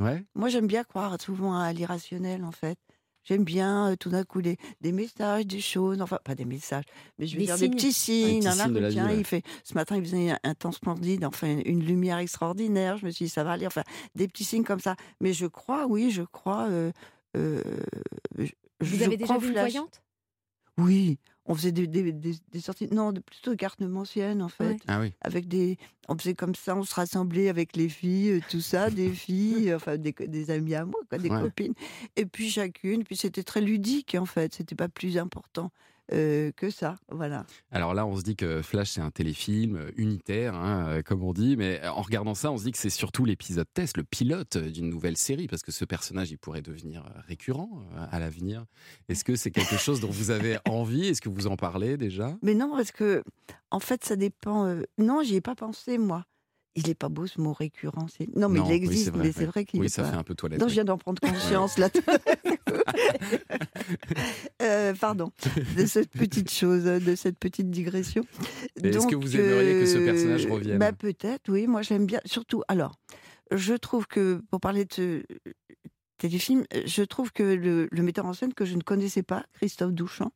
Ouais 0.00 0.24
Moi, 0.34 0.48
j'aime 0.48 0.66
bien 0.66 0.84
croire 0.84 1.20
souvent 1.20 1.58
à 1.58 1.72
l'irrationnel, 1.72 2.44
en 2.44 2.52
fait. 2.52 2.78
J'aime 3.24 3.44
bien 3.44 3.92
euh, 3.92 3.96
tout 3.96 4.08
d'un 4.10 4.24
coup 4.24 4.42
des, 4.42 4.56
des 4.80 4.90
messages, 4.90 5.46
des 5.46 5.60
choses, 5.60 6.02
enfin 6.02 6.18
pas 6.24 6.34
des 6.34 6.44
messages, 6.44 6.84
mais 7.18 7.26
je 7.28 7.34
veux 7.34 7.38
Des 7.40 7.44
dire 7.46 7.56
signes. 7.56 7.70
des 7.70 7.76
petits 7.76 7.92
signes. 7.92 8.40
dans 8.42 8.48
la 8.56 8.64
signes 8.64 8.72
de 8.72 8.76
rue. 8.78 8.82
la 8.82 8.88
vie, 8.88 8.94
Tiens, 8.96 9.06
ouais. 9.06 9.18
il 9.18 9.24
fait, 9.24 9.42
ce 9.62 9.74
matin, 9.74 9.96
il 9.96 10.02
faisait 10.04 10.30
un, 10.32 10.38
un 10.42 10.54
temps 10.54 10.72
splendide, 10.72 11.24
enfin 11.24 11.56
une 11.64 11.84
lumière 11.84 12.18
extraordinaire. 12.18 12.96
Je 12.96 13.06
me 13.06 13.10
suis 13.12 13.26
dit, 13.26 13.28
ça 13.28 13.44
va 13.44 13.52
aller. 13.52 13.66
Enfin, 13.68 13.84
des 14.16 14.26
petits 14.26 14.42
signes 14.42 14.64
comme 14.64 14.80
ça. 14.80 14.96
Mais 15.20 15.32
je 15.32 15.46
crois, 15.46 15.86
oui, 15.86 16.10
je 16.10 16.22
crois. 16.22 16.66
euh, 16.68 16.90
euh, 17.36 17.62
je- 18.38 18.46
Vous 18.80 18.96
je 18.98 19.04
avez 19.04 19.16
déjà 19.16 19.24
crois 19.26 19.36
au 19.36 19.40
vu 19.40 19.48
une 19.48 19.52
flash. 19.52 19.70
voyante? 19.70 20.02
Oui, 20.78 21.18
on 21.46 21.54
faisait 21.54 21.72
des, 21.72 21.86
des- 21.86 22.12
des- 22.12 22.36
des 22.52 22.60
sorties, 22.60 22.88
non, 22.92 23.12
plutôt 23.12 23.50
de 23.50 23.56
cartes 23.56 23.80
en 23.82 24.48
fait, 24.48 24.64
Ouais. 24.64 24.76
Ah 24.86 25.00
oui. 25.00 25.12
avec 25.22 25.48
des, 25.48 25.76
on 26.08 26.16
faisait 26.16 26.34
comme 26.34 26.54
ça, 26.54 26.76
on 26.76 26.84
se 26.84 26.94
rassemblait 26.94 27.48
avec 27.48 27.76
les 27.76 27.88
filles, 27.88 28.30
euh, 28.30 28.40
tout 28.48 28.60
ça, 28.60 28.90
des 28.90 29.10
filles, 29.12 29.74
enfin 29.74 29.96
des, 29.96 30.12
des 30.12 30.50
amis 30.50 30.74
à 30.74 30.84
moi, 30.84 31.00
quoi, 31.08 31.18
des 31.18 31.28
Ouais. 31.30 31.40
copines, 31.40 31.74
et 32.16 32.26
puis 32.26 32.48
chacune, 32.50 33.02
puis 33.04 33.16
c'était 33.16 33.42
très 33.42 33.60
ludique 33.60 34.14
en 34.18 34.26
fait, 34.26 34.54
c'était 34.54 34.74
pas 34.76 34.88
plus 34.88 35.18
important 35.18 35.70
euh, 36.12 36.52
que 36.52 36.70
ça, 36.70 36.96
voilà. 37.10 37.46
Alors 37.70 37.94
là, 37.94 38.06
on 38.06 38.16
se 38.16 38.22
dit 38.22 38.36
que 38.36 38.62
Flash, 38.62 38.92
c'est 38.92 39.00
un 39.00 39.10
téléfilm 39.10 39.76
euh, 39.76 39.90
unitaire, 39.96 40.54
hein, 40.54 40.86
euh, 40.88 41.02
comme 41.02 41.22
on 41.22 41.32
dit, 41.32 41.56
mais 41.56 41.80
en 41.86 42.02
regardant 42.02 42.34
ça, 42.34 42.52
on 42.52 42.58
se 42.58 42.64
dit 42.64 42.72
que 42.72 42.78
c'est 42.78 42.90
surtout 42.90 43.24
l'épisode 43.24 43.66
test, 43.72 43.96
le 43.96 44.04
pilote 44.04 44.58
d'une 44.58 44.88
nouvelle 44.88 45.16
série, 45.16 45.46
parce 45.46 45.62
que 45.62 45.72
ce 45.72 45.84
personnage, 45.84 46.30
il 46.30 46.38
pourrait 46.38 46.62
devenir 46.62 47.04
récurrent 47.26 47.82
à 48.10 48.18
l'avenir. 48.18 48.66
Est-ce 49.08 49.24
que 49.24 49.36
c'est 49.36 49.50
quelque 49.50 49.76
chose 49.76 50.00
dont 50.00 50.10
vous 50.10 50.30
avez 50.30 50.58
envie? 50.68 51.06
Est-ce 51.06 51.20
que 51.20 51.28
vous 51.28 51.46
en 51.46 51.56
parlez 51.56 51.96
déjà? 51.96 52.36
Mais 52.42 52.54
non, 52.54 52.70
parce 52.76 52.92
que 52.92 53.22
en 53.70 53.80
fait, 53.80 54.04
ça 54.04 54.16
dépend. 54.16 54.76
Non, 54.98 55.22
j'y 55.22 55.36
ai 55.36 55.40
pas 55.40 55.54
pensé 55.54 55.98
moi. 55.98 56.26
Il 56.74 56.88
est 56.88 56.94
pas 56.94 57.08
beau 57.10 57.26
ce 57.26 57.40
mot 57.40 57.52
récurrent. 57.52 58.06
Non, 58.34 58.48
mais 58.48 58.60
Non, 58.60 58.66
il 58.66 58.72
existe, 58.72 59.10
vrai, 59.10 59.24
mais 59.26 59.32
c'est 59.32 59.44
vrai 59.44 59.64
qu'il 59.66 59.80
Oui, 59.80 59.86
est 59.86 59.88
ça 59.90 60.02
pas. 60.04 60.10
fait 60.12 60.16
un 60.16 60.22
peu 60.22 60.34
toilette. 60.34 60.58
Non, 60.60 60.68
je 60.68 60.72
viens 60.72 60.84
d'en 60.84 60.96
prendre 60.98 61.20
conscience 61.20 61.76
là. 61.78 61.88
Euh, 64.62 64.94
pardon, 64.94 65.32
de 65.76 65.86
cette 65.86 66.10
petite 66.10 66.50
chose, 66.50 66.84
de 66.84 67.14
cette 67.14 67.38
petite 67.38 67.70
digression. 67.70 68.24
Est-ce 68.82 69.06
que 69.06 69.16
vous 69.16 69.36
aimeriez 69.36 69.72
que 69.80 69.86
ce 69.86 69.98
personnage 69.98 70.46
revienne 70.46 70.78
bah, 70.78 70.92
Peut-être, 70.92 71.50
oui. 71.50 71.66
Moi, 71.66 71.82
j'aime 71.82 72.06
bien. 72.06 72.20
Surtout, 72.24 72.62
alors, 72.68 72.94
je 73.50 73.74
trouve 73.74 74.06
que, 74.06 74.40
pour 74.50 74.60
parler 74.60 74.84
de 74.84 74.92
ce 74.92 75.22
téléfilm, 76.18 76.64
je 76.86 77.02
trouve 77.02 77.32
que 77.32 77.42
le, 77.42 77.88
le 77.90 78.02
metteur 78.02 78.24
en 78.26 78.32
scène 78.32 78.54
que 78.54 78.64
je 78.64 78.76
ne 78.76 78.82
connaissais 78.82 79.22
pas, 79.24 79.44
Christophe 79.54 79.92
Douchamp, 79.92 80.32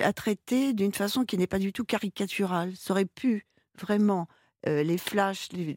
a 0.00 0.12
traité 0.12 0.72
d'une 0.72 0.92
façon 0.92 1.24
qui 1.24 1.36
n'est 1.36 1.46
pas 1.48 1.58
du 1.58 1.72
tout 1.72 1.84
caricaturale. 1.84 2.72
Ça 2.76 2.92
aurait 2.92 3.04
pu 3.06 3.46
vraiment, 3.80 4.28
euh, 4.66 4.82
les 4.82 4.98
flashs, 4.98 5.48
les- 5.52 5.76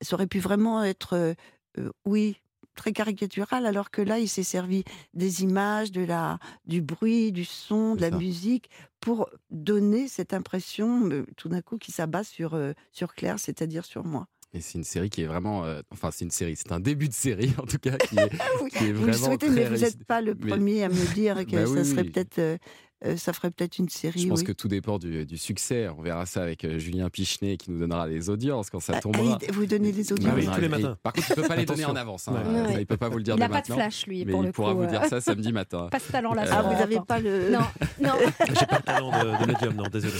ça 0.00 0.14
aurait 0.14 0.26
pu 0.26 0.38
vraiment 0.38 0.82
être, 0.84 1.14
euh, 1.14 1.34
euh, 1.78 1.90
oui, 2.04 2.36
très 2.74 2.92
caricatural, 2.92 3.66
alors 3.66 3.90
que 3.90 4.00
là, 4.00 4.18
il 4.18 4.28
s'est 4.28 4.42
servi 4.42 4.82
des 5.12 5.42
images, 5.42 5.92
de 5.92 6.02
la, 6.04 6.38
du 6.64 6.80
bruit, 6.80 7.30
du 7.32 7.44
son, 7.44 7.94
de 7.96 8.00
la 8.00 8.10
ça. 8.10 8.16
musique, 8.16 8.70
pour 9.00 9.28
donner 9.50 10.08
cette 10.08 10.32
impression, 10.32 11.08
euh, 11.10 11.26
tout 11.36 11.48
d'un 11.50 11.60
coup, 11.60 11.76
qui 11.76 11.92
s'abat 11.92 12.24
sur, 12.24 12.58
sur 12.92 13.14
Claire, 13.14 13.38
c'est-à-dire 13.38 13.84
sur 13.84 14.04
moi. 14.04 14.26
Et 14.54 14.60
c'est 14.60 14.76
une 14.78 14.84
série 14.84 15.08
qui 15.10 15.22
est 15.22 15.26
vraiment. 15.26 15.64
euh, 15.64 15.80
enfin, 15.90 16.10
c'est 16.10 16.24
une 16.26 16.30
série, 16.30 16.56
c'est 16.56 16.72
un 16.72 16.80
début 16.80 17.08
de 17.08 17.14
série, 17.14 17.52
en 17.58 17.64
tout 17.66 17.78
cas, 17.78 17.96
qui 17.98 18.18
est, 18.18 18.30
Oui, 18.62 18.70
qui 18.70 18.84
est 18.84 18.92
vous 18.92 19.06
le 19.06 19.12
souhaitez, 19.14 19.48
mais 19.50 19.64
vous 19.66 19.78
n'êtes 19.78 20.04
pas 20.04 20.20
le 20.20 20.34
Mais- 20.34 20.50
premier 20.50 20.82
à 20.84 20.88
me 20.88 21.14
dire 21.14 21.36
que 21.46 21.56
Bah 21.56 21.66
ça 21.66 21.84
serait 21.84 22.02
oui. 22.02 22.10
peut-être, 22.10 22.38
euh, 22.38 22.56
euh, 23.04 23.16
ça 23.16 23.32
ferait 23.32 23.50
peut-être 23.50 23.78
une 23.78 23.88
série. 23.88 24.20
Je 24.20 24.28
pense 24.28 24.40
oui. 24.40 24.44
que 24.46 24.52
tout 24.52 24.68
dépend 24.68 24.98
du, 24.98 25.24
du 25.26 25.36
succès. 25.38 25.88
On 25.96 26.02
verra 26.02 26.24
ça 26.26 26.42
avec 26.42 26.64
euh, 26.64 26.78
Julien 26.78 27.08
Pichenet 27.10 27.56
qui 27.56 27.70
nous 27.70 27.78
donnera 27.80 28.06
les 28.06 28.30
audiences 28.30 28.70
quand 28.70 28.80
ça 28.80 28.94
Ah, 28.96 29.00
tombera. 29.00 29.38
ah, 29.42 29.52
vous 29.52 29.66
donnez 29.66 29.92
les 29.92 30.12
audiences. 30.12 30.34
oui, 30.36 30.46
tous 30.52 30.60
les 30.60 30.66
il- 30.66 30.70
matins. 30.70 30.96
Par 31.02 31.12
contre, 31.12 31.26
il 31.30 31.34
peut 31.34 31.42
pas 31.48 31.56
les 31.56 31.64
donner 31.64 31.84
en 31.84 31.96
avance. 31.96 32.28
hein. 32.28 32.34
Ouais. 32.34 32.72
Ça, 32.74 32.80
il 32.80 32.86
peut 32.86 32.96
pas 32.96 33.08
vous 33.08 33.18
le 33.18 33.22
dire 33.24 33.34
Il 33.36 33.40
n'a 33.40 33.48
dès 33.48 33.52
pas 33.54 33.60
de 33.62 33.72
flash, 33.72 34.06
lui, 34.06 34.24
mais 34.24 34.32
pour 34.32 34.42
il 34.42 34.46
le 34.46 34.52
pourra 34.52 34.72
coup. 34.72 34.78
vous 34.78 34.84
euh, 34.84 34.88
dire 34.88 35.04
ça 35.06 35.20
samedi 35.20 35.52
matin. 35.52 35.88
Pas 35.90 35.98
ce 35.98 36.12
talent-là. 36.12 36.42
Euh, 36.44 36.50
Ah, 36.52 36.62
vous 36.62 36.72
n'avez 36.78 37.00
pas 37.00 37.18
le. 37.18 37.50
Non, 37.50 37.60
non. 38.00 38.12
J'ai 38.48 38.66
pas 38.66 38.76
le 38.78 38.82
talent 38.82 39.10
de, 39.10 39.44
de 39.44 39.52
médium, 39.52 39.74
non, 39.74 39.88
désolé. 39.90 40.14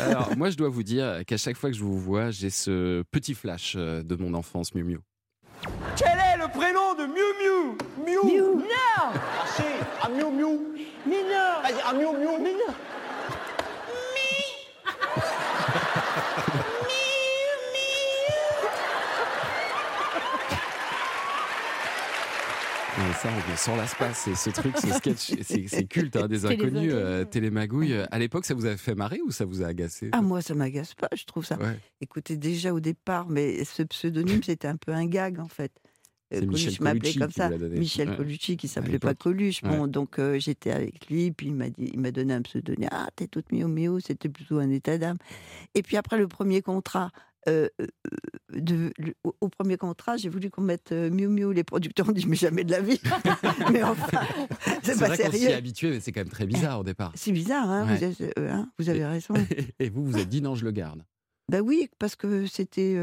Alors, 0.00 0.36
moi, 0.36 0.50
je 0.50 0.56
dois 0.56 0.68
vous 0.68 0.82
dire 0.82 1.22
qu'à 1.26 1.36
chaque 1.36 1.56
fois 1.56 1.70
que 1.70 1.76
je 1.76 1.82
vous 1.82 1.98
vois, 1.98 2.30
j'ai 2.30 2.50
ce 2.50 3.02
petit 3.10 3.34
flash 3.34 3.74
euh, 3.76 4.02
de 4.02 4.14
mon 4.16 4.34
enfance, 4.34 4.74
Miu 4.74 4.84
Miu. 4.84 4.98
Quel 5.96 6.06
est 6.08 6.36
le 6.38 6.48
prénom 6.56 6.94
de 6.94 7.04
Miu 7.06 7.14
Miu 7.40 7.76
Miu 8.06 8.32
Miu. 8.32 8.42
Non 8.58 8.64
Ah 8.96 9.12
si, 10.00 10.06
à 10.06 10.08
Miu 10.08 10.30
Miu 10.30 10.58
Mais 11.06 11.22
non 11.22 11.62
Vas-y, 11.62 11.80
à 11.88 11.92
Miu 11.92 12.18
Miu 12.18 12.38
Mais 12.42 12.52
non 12.52 12.74
Et 22.98 23.12
ça, 23.14 23.28
on 23.32 23.50
ne 23.52 23.56
s'en 23.56 23.76
lasse 23.76 23.94
pas. 23.94 24.12
C'est 24.12 24.34
ce 24.34 24.50
truc, 24.50 24.76
ce 24.76 24.88
sketch, 24.92 25.32
c'est 25.42 25.84
culte, 25.86 26.16
hein, 26.16 26.26
des 26.26 26.44
inconnus, 26.46 26.72
Télémagouille. 26.72 26.92
euh, 26.92 27.24
télémagouille. 27.24 27.94
À 28.10 28.18
l'époque, 28.18 28.44
ça 28.44 28.54
vous 28.54 28.66
a 28.66 28.76
fait 28.76 28.96
marrer 28.96 29.20
ou 29.24 29.30
ça 29.30 29.44
vous 29.44 29.62
a 29.62 29.66
agacé? 29.66 30.08
Ah, 30.12 30.20
moi, 30.20 30.42
ça 30.42 30.54
m'agace 30.54 30.94
pas, 30.94 31.08
je 31.14 31.24
trouve 31.24 31.44
ça. 31.44 31.56
Ouais. 31.58 31.78
Écoutez, 32.00 32.36
déjà 32.36 32.72
au 32.74 32.80
départ, 32.80 33.28
mais 33.28 33.64
ce 33.64 33.84
pseudonyme, 33.84 34.42
c'était 34.44 34.66
un 34.66 34.76
peu 34.76 34.92
un 34.92 35.06
gag, 35.06 35.38
en 35.38 35.46
fait. 35.46 35.70
Coluche 36.30 36.80
m'appelait 36.80 37.14
comme 37.14 37.30
ça. 37.30 37.48
Michel 37.50 38.10
Ouais. 38.10 38.16
Colucci, 38.16 38.56
qui 38.56 38.68
s'appelait 38.68 38.98
pas 38.98 39.14
Coluche. 39.14 39.62
Bon, 39.62 39.82
Ouais. 39.82 39.88
donc 39.88 40.18
euh, 40.18 40.38
j'étais 40.38 40.70
avec 40.70 41.08
lui, 41.08 41.30
puis 41.32 41.46
il 41.48 41.54
m'a 41.54 41.70
dit, 41.70 41.90
il 41.92 42.00
m'a 42.00 42.10
donné 42.10 42.34
un 42.34 42.42
pseudonyme. 42.42 42.88
Ah, 42.92 43.08
t'es 43.16 43.26
toute 43.26 43.50
miau 43.52 43.68
miau, 43.68 43.98
c'était 44.00 44.28
plutôt 44.28 44.58
un 44.58 44.70
état 44.70 44.98
d'âme. 44.98 45.16
Et 45.74 45.82
puis 45.82 45.96
après 45.96 46.18
le 46.18 46.28
premier 46.28 46.60
contrat, 46.62 47.10
euh, 47.48 47.68
euh, 47.80 47.86
de, 48.52 48.92
le- 48.98 49.14
au, 49.40 49.48
premier 49.48 49.76
contrat, 49.78 50.16
j'ai 50.18 50.28
voulu 50.28 50.50
qu'on 50.50 50.60
mette 50.60 50.92
euh, 50.92 51.08
miu 51.08 51.28
miu. 51.28 51.52
Les 51.54 51.64
producteurs 51.64 52.08
ont 52.08 52.12
dit, 52.12 52.26
mais 52.26 52.36
jamais 52.36 52.64
de 52.64 52.72
la 52.72 52.80
vie. 52.82 53.00
mais 53.72 53.82
enfin, 53.82 54.20
c'est 54.82 54.98
pas 54.98 55.06
vrai 55.06 55.16
qu'on 55.16 55.30
s'y 55.30 55.36
est 55.36 55.38
sérieux. 55.40 55.56
habitué, 55.56 55.90
mais 55.90 56.00
c'est 56.00 56.12
quand 56.12 56.20
même 56.20 56.28
très 56.28 56.46
bizarre 56.46 56.80
au 56.80 56.84
départ. 56.84 57.12
C'est 57.14 57.32
bizarre, 57.32 57.70
hein, 57.70 57.86
Ouais. 57.86 58.10
vous, 58.10 58.24
euh, 58.38 58.50
hein, 58.52 58.70
vous 58.78 58.88
avez 58.90 59.04
raison. 59.06 59.32
Et 59.78 59.88
vous, 59.88 60.04
vous 60.04 60.18
êtes 60.18 60.28
dit 60.28 60.42
non, 60.42 60.54
je 60.56 60.64
le 60.64 60.72
garde. 60.72 61.04
Ben 61.48 61.62
oui, 61.62 61.88
parce 61.98 62.16
que 62.16 62.44
c'était. 62.46 62.96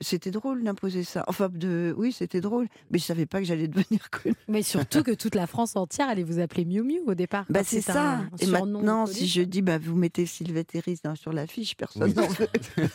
C'était 0.00 0.32
drôle 0.32 0.64
d'imposer 0.64 1.04
ça. 1.04 1.24
Enfin, 1.28 1.48
de... 1.48 1.94
oui, 1.96 2.10
c'était 2.12 2.40
drôle. 2.40 2.66
Mais 2.90 2.98
je 2.98 3.04
savais 3.04 3.26
pas 3.26 3.38
que 3.38 3.44
j'allais 3.46 3.68
devenir 3.68 4.10
connue. 4.10 4.34
Mais 4.48 4.62
surtout 4.62 5.02
que 5.02 5.12
toute 5.12 5.34
la 5.36 5.46
France 5.46 5.76
entière 5.76 6.08
allait 6.08 6.24
vous 6.24 6.40
appeler 6.40 6.64
Miu 6.64 6.82
Miu 6.82 7.00
au 7.06 7.14
départ. 7.14 7.46
Bah, 7.48 7.62
c'est 7.64 7.88
un 7.90 7.92
ça. 7.92 8.22
Et 8.40 8.46
maintenant, 8.46 9.06
si 9.06 9.26
je 9.28 9.42
dis, 9.42 9.62
bah, 9.62 9.78
vous 9.78 9.94
mettez 9.96 10.26
Sylvette 10.26 10.74
Eris 10.74 10.98
dans- 11.04 11.14
sur 11.14 11.32
l'affiche, 11.32 11.76
personne 11.76 12.02
Oui. 12.04 12.14
n'en 12.14 12.26
veut. 12.26 12.48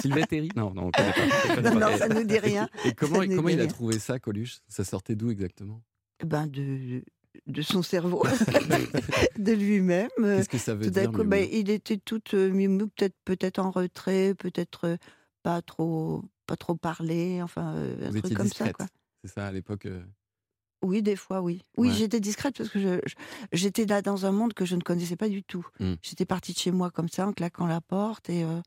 Sylvette 0.00 0.28
Terry 0.28 0.48
Non, 0.56 0.72
non, 0.72 0.90
on. 0.96 1.60
Non, 1.62 1.74
non, 1.80 1.96
ça 1.96 2.08
nous 2.08 2.24
dit 2.24 2.38
rien. 2.38 2.68
Et 2.84 2.92
comment, 2.92 3.18
comment 3.20 3.48
il 3.48 3.58
a 3.58 3.62
rien. 3.64 3.66
trouvé 3.66 3.98
ça, 3.98 4.18
Coluche? 4.18 4.58
Ça 4.68 4.84
sortait 4.84 5.16
d'où 5.16 5.30
exactement? 5.30 5.82
Ben, 6.24 6.46
de, 6.46 7.02
de 7.48 7.62
son 7.62 7.82
cerveau, 7.82 8.22
de 9.38 9.52
lui-même. 9.52 10.08
Qu'est-ce 10.18 10.48
que 10.48 10.58
ça 10.58 10.74
veut 10.74 10.84
Tout 10.84 10.90
d'un 10.90 11.00
dire 11.02 11.12
coup, 11.12 11.22
Miu 11.24 11.28
bah, 11.28 11.40
Miu? 11.40 11.48
il 11.50 11.70
était 11.70 11.96
tout 11.98 12.20
euh, 12.34 12.50
peut-être 12.96 13.16
peut-être 13.24 13.58
en 13.58 13.70
retrait, 13.70 14.34
peut-être 14.34 14.84
euh, 14.86 14.96
pas 15.42 15.62
trop 15.62 16.24
pas 16.46 16.56
trop 16.56 16.74
parlé, 16.74 17.40
enfin 17.42 17.74
un 18.02 18.10
truc 18.10 18.34
comme 18.34 18.46
discrète 18.46 18.68
ça 18.68 18.72
quoi. 18.72 18.86
C'est 19.24 19.32
ça 19.32 19.46
à 19.46 19.52
l'époque 19.52 19.86
euh, 19.86 20.02
Oui, 20.82 21.00
des 21.02 21.14
fois, 21.16 21.40
oui. 21.42 21.62
Oui, 21.76 21.88
Ouais. 21.88 21.94
j'étais 21.94 22.18
discrète 22.20 22.56
parce 22.58 22.68
que 22.68 22.80
je- 22.80 23.00
je- 23.06 23.14
j'étais 23.52 23.86
là 23.86 24.02
dans 24.02 24.26
un 24.26 24.32
monde 24.32 24.52
que 24.52 24.64
je 24.64 24.74
ne 24.74 24.80
connaissais 24.80 25.14
pas 25.16 25.28
du 25.28 25.44
tout. 25.44 25.64
Mm. 25.78 25.94
J'étais 26.02 26.24
partie 26.26 26.52
de 26.52 26.58
chez 26.58 26.72
moi 26.72 26.90
comme 26.90 27.08
ça, 27.08 27.26
en 27.28 27.32
claquant 27.32 27.66
la 27.66 27.80
porte 27.80 28.28
et 28.28 28.42
euh, 28.44 28.60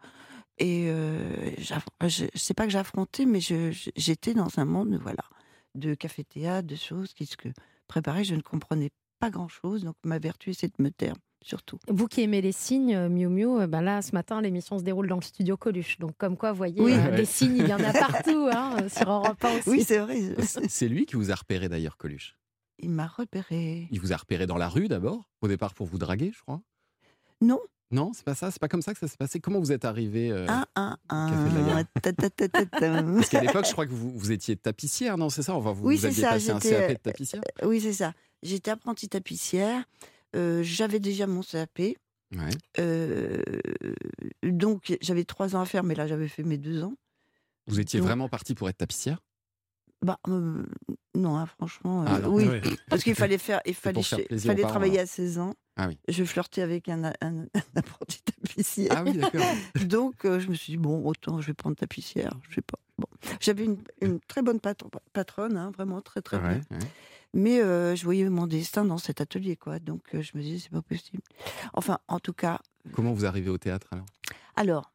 et 0.58 0.86
euh, 0.90 1.52
j'aff- 1.58 1.86
je 2.08 2.28
sais 2.36 2.54
pas 2.54 2.64
que 2.66 2.72
j'affrontais, 2.72 3.26
mais 3.26 3.42
je- 3.42 3.72
je- 3.72 3.90
j'étais 3.98 4.34
dans 4.34 4.48
un 4.58 4.64
monde, 4.64 4.98
voilà, 5.02 5.26
de 5.76 5.94
café-théâtre, 5.96 6.66
de 6.68 6.76
choses 6.78 7.14
qui 7.14 7.26
se 7.26 7.36
que 7.36 7.50
préparer. 7.88 8.24
Je 8.24 8.36
ne 8.36 8.42
comprenais 8.42 8.92
pas 9.20 9.30
grand-chose, 9.30 9.84
donc 9.84 9.98
ma 10.06 10.18
vertu 10.18 10.54
c'est 10.54 10.70
de 10.78 10.82
me 10.82 10.92
taire, 10.92 11.16
surtout. 11.46 11.80
Vous 11.88 12.08
qui 12.08 12.22
aimez 12.22 12.42
les 12.42 12.52
signes, 12.52 12.96
euh, 12.96 13.08
Miu 13.10 13.28
Miu, 13.30 13.68
ben 13.68 13.82
là, 13.82 14.02
ce 14.02 14.12
matin, 14.14 14.42
l'émission 14.42 14.78
se 14.80 14.84
déroule 14.84 15.08
dans 15.08 15.16
le 15.16 15.22
studio 15.22 15.56
Coluche. 15.56 15.98
Donc, 16.00 16.18
comme 16.18 16.36
quoi, 16.38 16.52
vous 16.52 16.58
voyez, 16.58 16.82
Oui. 16.82 16.94
euh, 16.94 17.12
Ouais. 17.12 17.16
des 17.16 17.26
signes, 17.26 17.58
il 17.58 17.68
y 17.68 17.74
en 17.74 17.80
a 17.84 17.94
partout, 17.94 18.50
hein, 18.52 18.78
sur 18.90 19.10
Europe 19.10 19.44
1 19.44 19.58
aussi. 19.60 19.70
Oui, 19.70 19.84
c'est 19.84 20.00
vrai. 20.00 20.20
C'est 20.68 20.88
lui 20.88 21.06
qui 21.06 21.16
vous 21.16 21.32
a 21.32 21.36
repéré 21.36 21.70
d'ailleurs, 21.70 21.98
Coluche. 21.98 22.38
Il 22.80 22.90
m'a 22.90 23.08
repéré. 23.08 23.88
Il 23.92 24.02
vous 24.02 24.12
a 24.12 24.18
repéré 24.18 24.48
dans 24.48 24.58
la 24.58 24.68
rue 24.68 24.88
d'abord, 24.90 25.30
au 25.42 25.48
départ 25.48 25.74
pour 25.74 25.88
vous 25.88 25.98
draguer, 25.98 26.32
je 26.36 26.42
crois. 26.42 26.62
Non. 27.42 27.60
Non, 27.92 28.12
c'est 28.14 28.26
pas 28.26 28.34
ça, 28.34 28.50
c'est 28.50 28.60
pas 28.60 28.68
comme 28.68 28.82
ça 28.82 28.94
que 28.94 29.00
ça 29.00 29.08
s'est 29.08 29.16
passé. 29.16 29.40
Comment 29.40 29.60
vous 29.60 29.72
êtes 29.72 29.86
arrivé 29.86 30.32
euh, 30.32 30.48
Café 30.48 30.96
de 31.08 31.70
la 31.70 31.84
ta, 32.02 32.12
ta, 32.14 32.30
ta. 32.30 33.04
Parce 33.04 33.30
qu'à 33.30 33.42
l'époque, 33.42 33.66
je 33.68 33.72
crois 33.72 33.86
que 33.86 33.92
vous, 33.92 34.10
vous 34.18 34.32
étiez 34.32 34.56
tapissière, 34.58 35.18
non 35.18 35.30
C'est 35.30 35.44
ça? 35.44 35.54
Vous, 35.54 35.70
Oui, 35.88 35.96
vous 35.96 36.02
c'est 36.02 36.08
aviez 36.08 36.24
ça, 36.24 36.30
passé 36.32 36.50
un 36.52 36.60
j'étais, 36.60 36.80
CAP 36.80 36.90
de 36.90 36.96
tapissière? 37.12 37.42
Oui, 37.64 37.80
c'est 37.80 37.94
ça. 37.94 38.14
J'étais 38.42 38.72
apprentie 38.72 39.08
tapissière. 39.08 39.84
Euh, 40.36 40.62
J'avais 40.64 41.00
déjà 41.00 41.28
mon 41.28 41.42
CAP. 41.42 41.80
Ouais. 42.36 42.50
euh, 42.80 43.42
donc, 44.44 44.98
j'avais 45.02 45.24
trois 45.26 45.56
ans 45.56 45.62
à 45.62 45.66
faire, 45.66 45.84
mais 45.84 45.96
là, 45.96 46.08
j'avais 46.08 46.28
fait 46.28 46.44
mes 46.44 46.58
deux 46.58 46.84
ans. 46.84 46.94
Vous 47.68 47.80
étiez 47.80 48.00
Donc- 48.00 48.08
vraiment 48.08 48.30
parti 48.30 48.56
pour 48.56 48.70
être 48.70 48.78
tapissière? 48.78 49.20
Bah, 50.02 50.20
euh, 50.28 50.64
non, 51.16 51.38
hein, 51.38 51.46
franchement. 51.48 52.04
Ah, 52.06 52.20
non. 52.20 52.34
oui, 52.36 52.48
parce 52.90 53.02
qu'il 53.04 53.16
fallait 53.16 53.38
faire, 53.40 53.62
il 53.66 53.74
fallait, 53.74 54.04
faire 54.04 54.20
parents, 54.56 54.68
travailler 54.70 54.98
là. 54.98 55.04
à 55.04 55.06
16 55.06 55.40
ans. 55.40 55.54
Ah 55.78 55.88
oui. 55.88 55.98
Je 56.08 56.24
flirtais 56.24 56.62
avec 56.62 56.90
un, 56.90 57.06
un- 57.06 57.14
un 57.22 57.46
apprenti 57.76 58.22
tapissier. 58.22 58.88
Ah 58.92 59.04
oui. 59.04 59.20
Donc, 59.88 60.26
euh, 60.26 60.40
je 60.40 60.50
me 60.50 60.54
suis 60.54 60.74
dit, 60.74 60.78
bon, 60.78 61.04
autant 61.06 61.42
je 61.42 61.48
vais 61.48 61.54
prendre 61.54 61.76
tapissière. 61.76 62.34
Je 62.50 62.56
sais 62.56 62.62
pas. 62.62 62.78
Bon. 63.00 63.08
J'avais 63.40 63.66
une, 63.66 63.78
une 64.02 64.20
très 64.20 64.42
bonne 64.42 64.60
patron- 64.60 64.90
patronne, 65.14 65.58
hein, 65.58 65.72
vraiment 65.72 66.02
très, 66.02 66.22
très 66.22 66.38
bien. 66.40 66.62
Ouais. 66.72 66.78
Mais 67.36 67.62
euh, 67.62 67.96
je 67.96 68.04
voyais 68.06 68.28
mon 68.30 68.48
destin 68.48 68.86
dans 68.86 68.98
cet 68.98 69.20
atelier, 69.22 69.56
quoi. 69.58 69.78
Donc, 69.80 70.02
euh, 70.16 70.22
je 70.24 70.32
me 70.36 70.42
disais, 70.42 70.58
c'est 70.58 70.72
pas 70.72 70.82
possible. 70.82 71.22
Enfin, 71.74 72.00
en 72.08 72.20
tout 72.20 72.34
cas, 72.34 72.60
Comment 72.94 73.14
vous 73.14 73.26
arrivez 73.26 73.50
au 73.50 73.58
théâtre 73.58 73.88
alors? 73.92 74.06
Alors, 74.56 74.92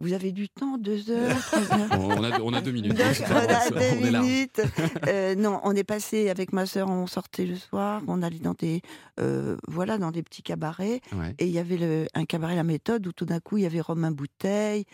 vous 0.00 0.12
avez 0.12 0.30
du 0.32 0.48
temps, 0.48 0.78
deux 0.78 1.10
heures, 1.10 1.28
heures? 1.72 1.88
On 2.00 2.22
a, 2.24 2.40
on 2.40 2.52
a 2.52 2.60
deux 2.60 2.70
minutes. 2.72 2.92
On 2.92 2.94
deux 2.94 4.06
est 4.06 4.10
large. 4.10 4.24
minutes. 4.26 4.60
Euh, 5.08 5.34
non, 5.34 5.60
on 5.64 5.74
est 5.74 5.84
passé 5.84 6.28
avec 6.30 6.52
ma 6.52 6.66
sœur, 6.66 6.88
on 6.88 7.06
sortait 7.06 7.46
le 7.46 7.56
soir, 7.56 8.02
on 8.06 8.22
allait 8.22 8.38
dans 8.38 8.54
des, 8.54 8.80
euh, 9.20 9.56
voilà, 9.66 9.98
dans 9.98 10.10
des 10.12 10.22
petits 10.22 10.42
cabarets. 10.42 11.00
Ouais. 11.12 11.34
Et 11.38 11.46
il 11.46 11.52
y 11.52 11.58
avait 11.58 11.76
le- 11.76 12.06
un 12.14 12.24
cabaret 12.26 12.54
La 12.56 12.64
Méthode 12.64 13.06
où 13.06 13.12
tout 13.12 13.24
d'un 13.26 13.40
coup, 13.40 13.58
il 13.58 13.64
y 13.64 13.66
avait 13.66 13.80
Romain 13.80 14.10
Bouteille, 14.12 14.84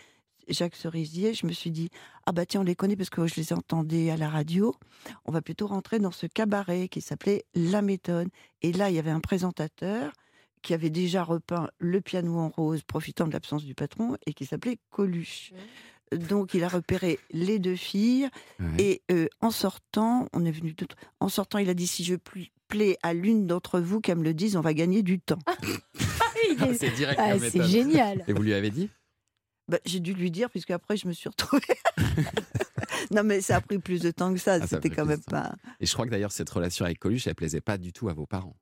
Jacques 0.47 0.75
Cerisier. 0.75 1.33
Je 1.33 1.45
me 1.45 1.51
suis 1.51 1.71
dit, 1.71 1.89
ah 2.25 2.31
bah 2.31 2.45
tiens, 2.45 2.61
on 2.61 2.63
les 2.63 2.75
connaît 2.75 2.95
parce 2.95 3.09
que 3.09 3.25
je 3.27 3.35
les 3.35 3.53
entendais 3.53 4.09
à 4.11 4.17
la 4.17 4.29
radio. 4.29 4.73
On 5.25 5.31
va 5.31 5.41
plutôt 5.41 5.67
rentrer 5.67 5.99
dans 5.99 6.11
ce 6.11 6.25
cabaret 6.27 6.87
qui 6.87 7.01
s'appelait 7.01 7.45
La 7.55 7.81
Méthode. 7.81 8.29
Et 8.61 8.71
là, 8.71 8.89
il 8.89 8.95
y 8.95 8.99
avait 8.99 9.11
un 9.11 9.19
présentateur 9.21 10.11
qui 10.61 10.73
avait 10.73 10.89
déjà 10.89 11.23
repeint 11.23 11.69
le 11.77 12.01
piano 12.01 12.37
en 12.39 12.49
rose, 12.49 12.81
profitant 12.83 13.27
de 13.27 13.33
l'absence 13.33 13.63
du 13.63 13.75
patron, 13.75 14.17
et 14.25 14.33
qui 14.33 14.45
s'appelait 14.45 14.79
Coluche. 14.89 15.51
Donc, 16.11 16.53
il 16.53 16.63
a 16.63 16.67
repéré 16.69 17.19
les 17.31 17.59
deux 17.59 17.75
filles. 17.75 18.29
Ouais. 18.59 18.67
Et 18.79 19.01
euh, 19.11 19.27
en 19.41 19.51
sortant, 19.51 20.27
on 20.33 20.43
est 20.45 20.51
venu 20.51 20.73
de- 20.73 20.87
en 21.19 21.29
sortant, 21.29 21.57
il 21.59 21.69
a 21.69 21.73
dit 21.73 21.87
si 21.87 22.03
je 22.03 22.15
pl- 22.15 22.49
plais 22.67 22.97
à 23.03 23.13
l'une 23.13 23.45
d'entre 23.45 23.79
vous 23.79 24.01
qu'elle 24.01 24.17
me 24.17 24.23
le 24.23 24.33
dise, 24.33 24.55
on 24.55 24.61
va 24.61 24.73
gagner 24.73 25.03
du 25.03 25.19
temps. 25.19 25.39
C'est 26.77 26.91
Ah, 27.17 27.29
la 27.29 27.39
c'est 27.39 27.57
méthode. 27.57 27.69
génial. 27.69 28.23
Et 28.27 28.33
vous 28.33 28.43
lui 28.43 28.53
avez 28.53 28.69
dit? 28.69 28.89
Bah, 29.67 29.79
j'ai 29.85 29.99
dû 29.99 30.13
lui 30.13 30.29
dire, 30.31 30.49
puisque 30.49 30.71
après 30.71 30.95
je 30.97 31.07
me 31.07 31.13
suis 31.13 31.27
retrouvée. 31.29 31.63
non, 33.11 33.23
mais 33.23 33.41
ça 33.41 33.55
a 33.57 33.61
pris 33.61 33.79
plus 33.79 33.99
de 34.01 34.11
temps 34.11 34.31
que 34.33 34.39
ça. 34.39 34.59
Ah, 34.61 34.67
C'était 34.67 34.89
quand 34.91 35.05
même 35.05 35.23
pas. 35.23 35.55
Et 35.79 35.85
je 35.85 35.93
crois 35.93 36.05
que 36.05 36.11
d'ailleurs, 36.11 36.31
cette 36.31 36.49
relation 36.49 36.85
avec 36.85 36.99
Coluche, 36.99 37.25
elle 37.27 37.35
plaisait 37.35 37.61
pas 37.61 37.77
du 37.77 37.91
tout 37.91 38.07
à 38.09 38.13
vos 38.13 38.25
parents. 38.27 38.55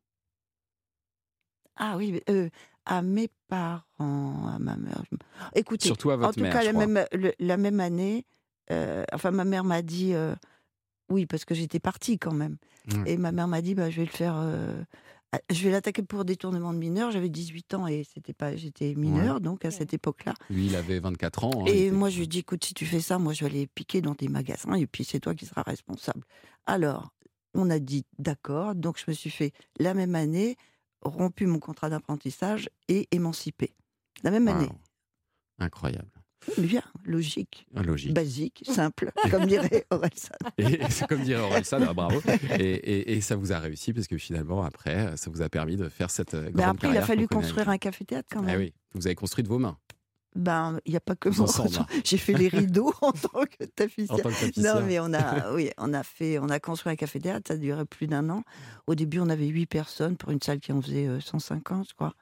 Ah 1.76 1.96
oui, 1.98 2.22
euh, 2.30 2.50
à 2.86 3.02
mes 3.02 3.30
parents, 3.48 4.48
à 4.48 4.60
ma 4.60 4.76
mère. 4.76 5.02
Écoutez, 5.56 5.88
Surtout 5.88 6.12
à 6.12 6.16
en 6.16 6.18
votre 6.20 6.34
tout 6.36 6.42
mère, 6.42 6.54
cas, 6.54 6.64
la 6.64 6.74
même, 6.74 7.06
le- 7.12 7.34
la 7.40 7.58
même 7.58 7.80
année, 7.80 8.26
euh, 8.72 9.04
enfin, 9.12 9.32
ma 9.32 9.46
mère 9.46 9.64
m'a 9.64 9.82
dit. 9.82 10.14
euh, 10.14 10.36
oui, 11.10 11.26
parce 11.26 11.46
que 11.46 11.54
j'étais 11.56 11.80
partie 11.80 12.18
quand 12.18 12.34
même. 12.34 12.58
Mm. 12.88 13.04
Et 13.08 13.18
ma 13.18 13.32
mère 13.32 13.48
m'a 13.48 13.62
dit 13.62 13.76
bah, 13.76 13.90
je 13.90 13.98
vais 13.98 14.06
le 14.06 14.12
faire. 14.12 14.36
euh, 14.38 14.84
je 15.50 15.64
vais 15.64 15.72
l'attaquer 15.72 16.02
pour 16.04 16.26
détournement 16.26 16.74
de 16.74 16.78
mineur. 16.78 17.12
J'avais 17.12 17.30
18 17.30 17.74
ans 17.74 17.88
et 17.88 18.04
c'était 18.04 18.34
pas, 18.34 18.56
j'étais 18.56 18.94
mineur, 18.96 19.42
donc 19.42 19.66
à 19.66 19.72
cette 19.72 19.94
époque-là. 19.94 20.34
Lui, 20.50 20.68
il 20.68 20.76
avait 20.76 21.00
24 21.00 21.44
ans. 21.46 21.52
hein, 21.62 21.66
Et 21.68 21.88
était- 21.88 21.96
moi, 21.96 22.10
je 22.10 22.18
lui 22.18 22.24
ai 22.24 22.28
dit, 22.28 22.40
écoute, 22.40 22.64
si 22.64 22.74
tu 22.74 22.86
fais 22.86 23.00
ça, 23.02 23.18
moi, 23.20 23.34
je 23.34 23.46
vais 23.46 23.52
aller 23.52 23.68
piquer 23.68 24.02
dans 24.02 24.14
des 24.14 24.28
magasins 24.28 24.74
et 24.76 24.86
puis 24.88 25.04
c'est 25.04 25.20
toi 25.20 25.34
qui 25.36 25.46
seras 25.46 25.64
responsable. 25.64 26.24
Alors, 26.66 27.14
on 27.54 27.70
a 27.70 27.80
dit 27.80 28.06
d'accord. 28.20 28.76
Donc, 28.76 28.98
je 29.00 29.06
me 29.08 29.14
suis 29.14 29.30
fait 29.30 29.52
la 29.80 29.94
même 29.94 30.16
année, 30.16 30.56
rompu 31.02 31.46
mon 31.48 31.60
contrat 31.60 31.90
d'apprentissage 31.90 32.70
et 32.88 33.08
émancipé. 33.12 33.74
La 34.24 34.32
même 34.32 34.48
année. 34.48 34.70
Incroyable. 35.60 36.10
Bien, 36.58 36.82
logique, 37.06 37.66
Logique. 37.74 38.14
basique, 38.14 38.64
simple, 38.70 39.12
comme 39.32 39.46
dirait 39.46 39.86
Orelsan. 39.90 40.34
Et 40.58 40.80
c'est 40.90 41.08
comme 41.08 41.22
dirait 41.24 41.42
Orelsan, 41.42 41.80
ah, 41.88 41.94
bravo. 41.94 42.22
Et, 42.60 42.64
et- 42.64 43.14
et 43.14 43.22
ça 43.22 43.36
vous 43.36 43.52
a 43.54 43.60
réussi 43.60 43.94
parce 43.94 44.08
que 44.08 44.18
finalement, 44.18 44.64
après, 44.64 45.16
ça 45.18 45.30
vous 45.32 45.42
a 45.42 45.50
permis 45.50 45.78
de 45.78 45.88
faire 45.90 46.10
cette 46.12 46.34
euh, 46.34 46.44
grande 46.52 46.56
Mais 46.56 46.64
après, 46.64 46.90
il 46.90 46.98
a 46.98 47.02
fallu 47.02 47.28
construire 47.28 47.70
un 47.70 47.78
café-théâtre 47.78 48.28
quand 48.32 48.40
avec. 48.40 48.52
même. 48.52 48.60
Ah 48.60 48.64
oui, 48.64 48.74
vous 48.94 49.08
avez 49.08 49.16
construit 49.16 49.44
de 49.44 49.50
vos 49.50 49.60
mains 49.60 49.78
Ben, 50.36 50.80
il 50.86 50.92
n'y 50.92 50.98
a 50.98 51.02
pas 51.02 51.16
que 51.16 51.30
moi. 51.30 51.48
hein. 51.80 51.86
J'ai 52.04 52.18
fait 52.18 52.34
les 52.34 52.48
rideaux 52.50 52.94
en 53.02 53.12
tant 53.12 53.44
que 53.46 53.64
tapissière. 53.66 54.18
Non, 54.58 54.82
mais 54.86 55.00
on 55.00 55.14
a, 55.14 55.54
oui, 55.54 55.70
on 55.78 55.94
a 55.94 56.04
fait, 56.04 56.40
on 56.40 56.50
a 56.50 56.60
construit 56.60 56.92
un 56.92 56.96
café 56.96 57.20
théâtre. 57.20 57.46
Ça 57.48 57.54
a 57.54 57.58
duré 57.58 57.86
plus 57.86 58.08
d'un 58.08 58.30
an. 58.30 58.44
Au 58.88 58.96
début, 58.96 59.20
on 59.20 59.30
avait 59.30 59.48
huit 59.48 59.66
personnes 59.68 60.18
pour 60.18 60.32
une 60.32 60.42
salle 60.42 60.60
qui 60.60 60.72
en 60.72 60.82
faisait 60.82 61.08
euh, 61.08 61.20
150, 61.20 61.88
je 61.90 61.94
crois, 61.96 62.14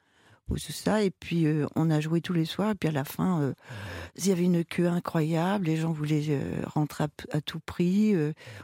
tout 0.55 0.72
ça. 0.72 1.03
Et 1.03 1.12
puis, 1.12 1.46
euh, 1.46 1.65
on 1.75 1.89
a 1.89 2.00
joué 2.00 2.22
tous 2.22 2.34
les 2.34 2.46
soirs. 2.46 2.72
Et 2.72 2.75
puis 2.75 2.89
à 2.89 2.91
la 2.91 3.03
fin, 3.03 3.41
euh, 3.41 3.53
il 4.15 4.27
y 4.27 4.31
avait 4.31 4.43
une 4.43 4.63
queue 4.65 4.88
incroyable. 4.88 5.65
Les 5.65 5.77
gens 5.77 5.91
voulaient 5.91 6.24
euh, 6.29 6.62
rentrer 6.65 7.05
à, 7.31 7.41
tout 7.41 7.60
prix. 7.60 8.15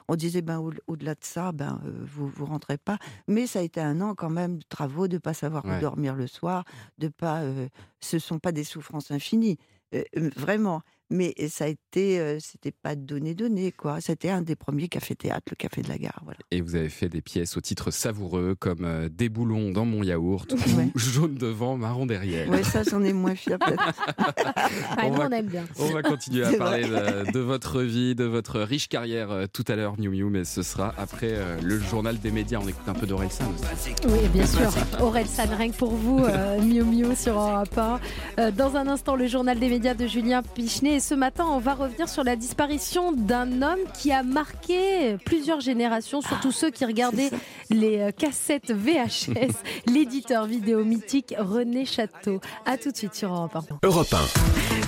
on 0.07 0.15
disait, 0.15 0.41
ben 0.41 0.59
au- 0.59 0.73
au-delà 0.87 1.13
de 1.13 1.23
ça, 1.23 1.51
ben 1.51 1.81
vous 2.05 2.27
vous 2.27 2.45
rentrez 2.45 2.77
pas. 2.77 2.97
Mais 3.27 3.47
ça 3.47 3.59
a 3.59 3.61
été 3.61 3.81
un 3.81 4.01
an 4.01 4.15
quand 4.15 4.29
même 4.29 4.57
de 4.57 4.65
travaux, 4.69 5.07
de 5.07 5.17
pas 5.17 5.33
savoir 5.33 5.65
où 5.65 5.79
dormir 5.81 6.15
le 6.15 6.27
soir, 6.27 6.63
de 6.97 7.07
pas. 7.07 7.41
ce 7.99 8.19
sont 8.19 8.39
pas 8.39 8.51
des 8.51 8.63
souffrances 8.63 9.11
infinies, 9.11 9.57
vraiment. 10.35 10.81
Mais 11.09 11.33
ça 11.49 11.65
a 11.65 11.67
été, 11.67 12.19
euh, 12.19 12.37
c'était 12.41 12.71
pas 12.73 12.95
donné 12.95 13.33
donné 13.33 13.71
quoi. 13.71 14.01
C'était 14.01 14.29
un 14.29 14.41
des 14.41 14.57
premiers 14.57 14.89
cafés-théâtres, 14.89 15.45
le 15.51 15.55
café 15.55 15.81
de 15.81 15.87
la 15.87 15.97
gare, 15.97 16.19
voilà. 16.25 16.39
Et 16.51 16.59
vous 16.59 16.75
avez 16.75 16.89
fait 16.89 17.07
des 17.07 17.21
pièces 17.21 17.55
au 17.55 17.61
titre 17.61 17.91
savoureux 17.91 18.55
comme 18.59 18.83
euh, 18.83 19.07
Des 19.07 19.29
boulons 19.29 19.71
dans 19.71 19.85
mon 19.85 20.03
yaourt 20.03 20.51
Ouais. 20.75 20.89
ou 20.93 20.99
Jaune 20.99 21.35
devant, 21.35 21.77
marron 21.77 22.05
derrière. 22.05 22.49
Ouais, 22.49 22.61
ça 22.63 22.83
j'en 22.83 23.01
ai 23.03 23.13
moins 23.13 23.35
fier 23.35 23.57
peut-être. 23.57 23.93
On 25.01 25.09
nous, 25.11 25.15
va- 25.15 25.27
on 25.27 25.31
aime 25.31 25.45
bien. 25.45 25.63
On 25.79 25.87
va 25.93 26.01
continuer 26.03 26.43
à 26.43 26.51
parler 26.53 26.83
de, 26.83 27.31
de 27.31 27.39
votre 27.39 27.81
vie, 27.83 28.13
de 28.13 28.25
votre 28.25 28.59
riche 28.59 28.89
carrière 28.89 29.31
euh, 29.31 29.45
tout 29.51 29.63
à 29.69 29.75
l'heure, 29.77 29.97
Miu 29.97 30.09
Miu, 30.09 30.25
mais 30.29 30.43
ce 30.43 30.61
sera 30.61 30.93
après 30.97 31.29
euh, 31.31 31.57
le 31.63 31.79
journal 31.79 32.19
des 32.19 32.31
médias. 32.31 32.59
On 32.61 32.67
écoute 32.67 32.87
un 32.87 32.93
peu 32.93 33.07
d'Orelsan 33.07 33.45
aussi. 33.53 33.93
Oui, 34.07 34.27
bien 34.33 34.45
sûr. 34.45 34.69
Aurel 35.01 35.27
San, 35.27 35.49
rien 35.53 35.69
que 35.69 35.77
pour 35.77 35.93
vous, 35.93 36.19
euh, 36.25 36.59
Miu 36.61 36.83
Miu 36.83 37.15
sur 37.15 37.33
Europe 37.39 37.77
1. 37.77 37.99
Euh, 38.39 38.51
dans 38.51 38.75
un 38.75 38.87
instant, 38.87 39.15
le 39.15 39.27
journal 39.27 39.55
des 39.57 39.61
médias. 39.69 39.77
média 39.77 39.93
de 39.93 40.07
Julien 40.07 40.41
Pichenet. 40.41 40.96
Et 40.97 40.99
ce 40.99 41.13
matin, 41.13 41.45
on 41.47 41.59
va 41.59 41.75
revenir 41.75 42.09
sur 42.09 42.23
la 42.23 42.35
disparition 42.35 43.11
d'un 43.11 43.61
homme 43.61 43.81
qui 43.93 44.11
a 44.11 44.23
marqué 44.23 45.15
plusieurs 45.23 45.59
générations, 45.59 46.21
surtout 46.21 46.51
ceux 46.51 46.71
qui 46.71 46.85
regardaient 46.85 47.29
les 47.69 47.99
euh, 47.99 48.09
cassettes 48.09 48.71
VHS. 48.71 49.53
L'éditeur 49.85 50.47
vidéo 50.47 50.83
mythique 50.83 51.35
René 51.37 51.85
Château. 51.85 52.41
A 52.65 52.77
tout 52.77 52.91
de 52.91 52.97
suite 52.97 53.13
sur 53.13 53.31
Europe 53.31 53.55
1. 53.55 53.77
Europe 53.83 54.11
1. 54.11 54.17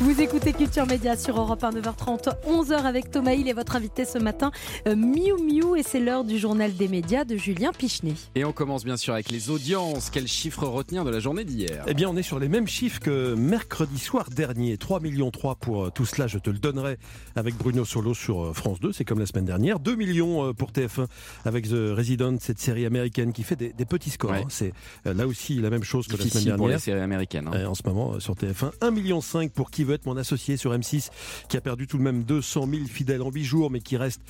Vous 0.04 0.20
écoutez 0.20 0.54
Culture 0.54 0.88
Média 0.88 1.16
sur 1.16 1.40
Europe 1.40 1.64
1, 1.64 1.74
9h30, 1.74 2.30
11h 2.48 2.86
avec 2.86 3.12
Thomas 3.12 3.34
Hill 3.34 3.48
et 3.48 3.54
votre 3.54 3.76
invité 3.76 4.04
ce 4.04 4.18
matin, 4.18 4.52
euh, 4.88 4.96
Miu 4.96 5.34
Miu. 5.44 5.78
Et 5.78 5.84
c'est 5.84 6.00
l'heure 6.00 6.24
du 6.24 6.40
journal 6.40 6.74
des 6.74 6.88
médias 6.88 7.24
de 7.24 7.38
Julien 7.38 7.72
Pichenet. 7.72 8.16
Et 8.34 8.46
on 8.46 8.52
commence 8.52 8.84
bien 8.84 8.98
sûr 8.98 9.14
avec 9.14 9.30
les 9.30 9.52
audiences. 9.52 10.10
Quels 10.10 10.28
chiffres 10.28 10.66
retenir 10.66 11.06
de 11.06 11.12
la 11.12 11.20
journée 11.20 11.44
d'hier? 11.44 11.84
Eh 11.86 11.94
bien, 11.94 12.10
on 12.10 12.18
est 12.18 12.24
sur 12.24 12.40
les 12.40 12.50
mêmes 12.50 12.68
chiffres 12.68 13.00
que 13.00 13.36
mercredi 13.36 14.00
soir 14.00 14.32
dernier. 14.32 14.78
3 14.78 15.02
millions 15.02 15.30
3 15.30 15.54
pour 15.54 15.84
euh, 15.84 15.90
tout 16.00 16.06
cela, 16.06 16.28
je 16.28 16.38
te 16.40 16.50
le 16.50 16.60
donnerai 16.60 16.98
avec 17.36 17.58
Bruno 17.58 17.84
Solo 17.84 18.14
sur 18.14 18.42
euh, 18.42 18.54
France 18.54 18.80
2, 18.80 18.94
c'est 18.94 19.04
comme 19.04 19.20
la 19.20 19.26
semaine 19.26 19.44
dernière. 19.44 19.82
2 19.82 19.96
millions 19.98 20.48
euh, 20.48 20.54
pour 20.54 20.72
TF1 20.72 21.08
avec 21.44 21.68
The 21.68 21.92
Resident, 21.94 22.38
cette 22.40 22.58
série 22.60 22.86
américaine 22.86 23.34
qui 23.34 23.44
fait 23.44 23.58
des, 23.58 23.74
des 23.74 23.84
petits 23.84 24.10
scores. 24.12 24.32
Ouais. 24.32 24.38
hein. 24.44 24.48
C'est 24.48 24.72
euh, 25.08 25.14
là 25.14 25.28
aussi 25.28 25.56
la 25.56 25.70
même 25.70 25.84
chose 25.84 26.08
que 26.08 26.14
la 26.14 26.20
semaine 26.20 26.30
Difficile 26.30 26.52
pour 26.56 26.68
les 26.68 26.76
dernière. 26.76 26.80
séries 26.80 27.02
américaines. 27.02 27.50
hein. 27.52 27.66
En 27.66 27.76
ce 27.76 27.84
moment 27.86 28.18
sur 28.22 28.34
TF1. 28.36 28.72
1,5 28.80 28.92
million 28.94 29.20
pour 29.54 29.72
qui 29.72 29.84
veut 29.84 29.94
être 29.94 30.06
mon 30.06 30.16
associé 30.16 30.56
sur 30.56 30.72
M6, 30.72 31.10
qui 31.50 31.58
a 31.58 31.62
perdu 31.62 31.86
tout 31.86 31.98
de 31.98 32.04
même 32.04 32.24
200 32.24 32.66
000 32.72 32.86
fidèles 32.86 33.22
en 33.22 33.30
8 33.30 33.44
jours, 33.44 33.70
mais 33.70 33.82
qui 33.82 33.98
reste 33.98 34.22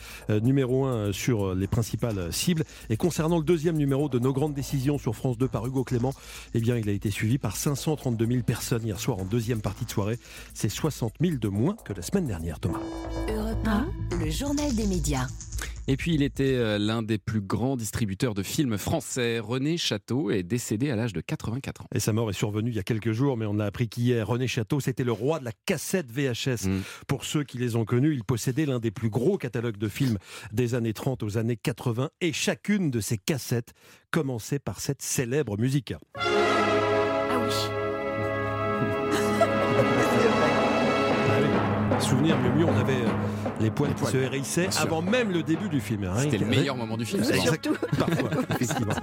numéro 0.42 0.86
1 0.86 1.14
sur 1.14 1.54
les 1.54 1.68
principales 1.68 2.34
cibles. 2.34 2.64
Et 2.90 2.98
concernant 2.98 3.38
le 3.38 3.44
deuxième 3.44 3.78
numéro 3.78 4.10
de 4.10 4.18
Nos 4.18 4.34
Grandes 4.34 4.56
Décisions 4.56 4.98
sur 4.98 5.16
France 5.16 5.38
2 5.38 5.48
par 5.48 5.68
Hugo 5.68 5.84
Clément, 5.84 6.16
eh 6.56 6.62
bien, 6.62 6.78
il 6.78 6.90
a 6.90 6.94
été 6.94 7.12
suivi 7.12 7.38
par 7.38 7.56
532 7.56 8.26
000 8.26 8.42
personnes 8.42 8.84
hier 8.84 9.00
soir 9.00 9.20
en 9.20 9.26
deuxième 9.26 9.62
partie 9.62 9.86
de 9.86 9.92
soirée. 9.92 10.18
C'est 10.56 10.70
60 10.70 11.14
000 11.22 11.36
de 11.38 11.48
moins 11.48 11.59
que 11.84 11.94
la 11.94 12.02
semaine 12.02 12.26
dernière, 12.26 12.60
Thomas. 12.60 12.80
Europe 13.28 13.68
1, 13.68 13.88
le 14.24 14.30
journal 14.30 14.74
des 14.76 14.88
médias. 14.88 15.28
Et 15.88 15.98
puis 15.98 16.14
il 16.14 16.22
était 16.22 16.56
euh, 16.56 16.78
l'un 16.78 17.02
des 17.02 17.18
plus 17.18 17.42
grands 17.42 17.76
distributeurs 17.76 18.34
de 18.34 18.44
films 18.44 18.78
français. 18.78 19.40
René 19.40 19.76
Château 19.76 20.32
est 20.32 20.44
décédé 20.44 20.90
à 20.90 20.96
l'âge 20.96 21.12
de 21.12 21.20
84 21.20 21.82
ans. 21.82 21.88
Et 21.94 22.00
sa 22.00 22.14
mort 22.14 22.30
est 22.30 22.34
survenue 22.34 22.70
il 22.70 22.76
y 22.76 22.80
a 22.80 22.84
quelques 22.84 23.12
jours, 23.12 23.36
mais 23.36 23.46
on 23.46 23.60
a 23.60 23.66
appris 23.66 23.90
qu'hier, 23.90 24.26
René 24.26 24.48
Château, 24.48 24.80
c'était 24.80 25.04
le 25.04 25.12
roi 25.12 25.40
de 25.40 25.46
la 25.46 25.52
cassette 25.66 26.10
VHS. 26.12 26.68
Mm. 26.68 26.82
Pour 27.08 27.26
ceux 27.26 27.44
qui 27.44 27.58
les 27.58 27.76
ont 27.76 27.86
connus, 27.86 28.14
il 28.14 28.24
possédait 28.24 28.66
l'un 28.66 28.80
des 28.80 28.92
plus 28.92 29.10
gros 29.10 29.38
catalogues 29.38 29.78
de 29.78 29.90
films 29.90 30.18
des 30.54 30.76
années 30.76 30.94
30 30.94 31.24
aux 31.24 31.38
années 31.38 31.58
80, 31.58 32.10
et 32.22 32.32
chacune 32.32 32.90
de 32.90 33.02
ces 33.02 33.18
cassettes 33.18 33.74
commençait 34.12 34.60
par 34.60 34.80
cette 34.80 35.02
célèbre 35.02 35.58
musique. 35.58 35.94
Souvenir, 42.00 42.36
mieux 42.40 42.52
mieux, 42.52 42.66
on 42.66 42.78
avait 42.80 42.94
euh, 42.94 43.49
les 43.60 43.72
poils 43.72 43.94
qui 43.94 44.02
poils, 44.02 44.12
se 44.14 44.18
hérissaient 44.18 44.70
avant 44.80 45.02
même 45.02 45.32
le 45.32 45.44
début 45.44 45.70
du 45.70 45.80
film. 45.82 46.04
Rien 46.06 46.18
C'était 46.24 46.38
le 46.38 46.46
meilleur 46.46 46.76
moment 46.76 46.98
du 46.98 47.06
film. 47.06 47.24
Exact- 47.24 47.70
Parfois, 47.98 48.30
effectivement. 48.52 48.94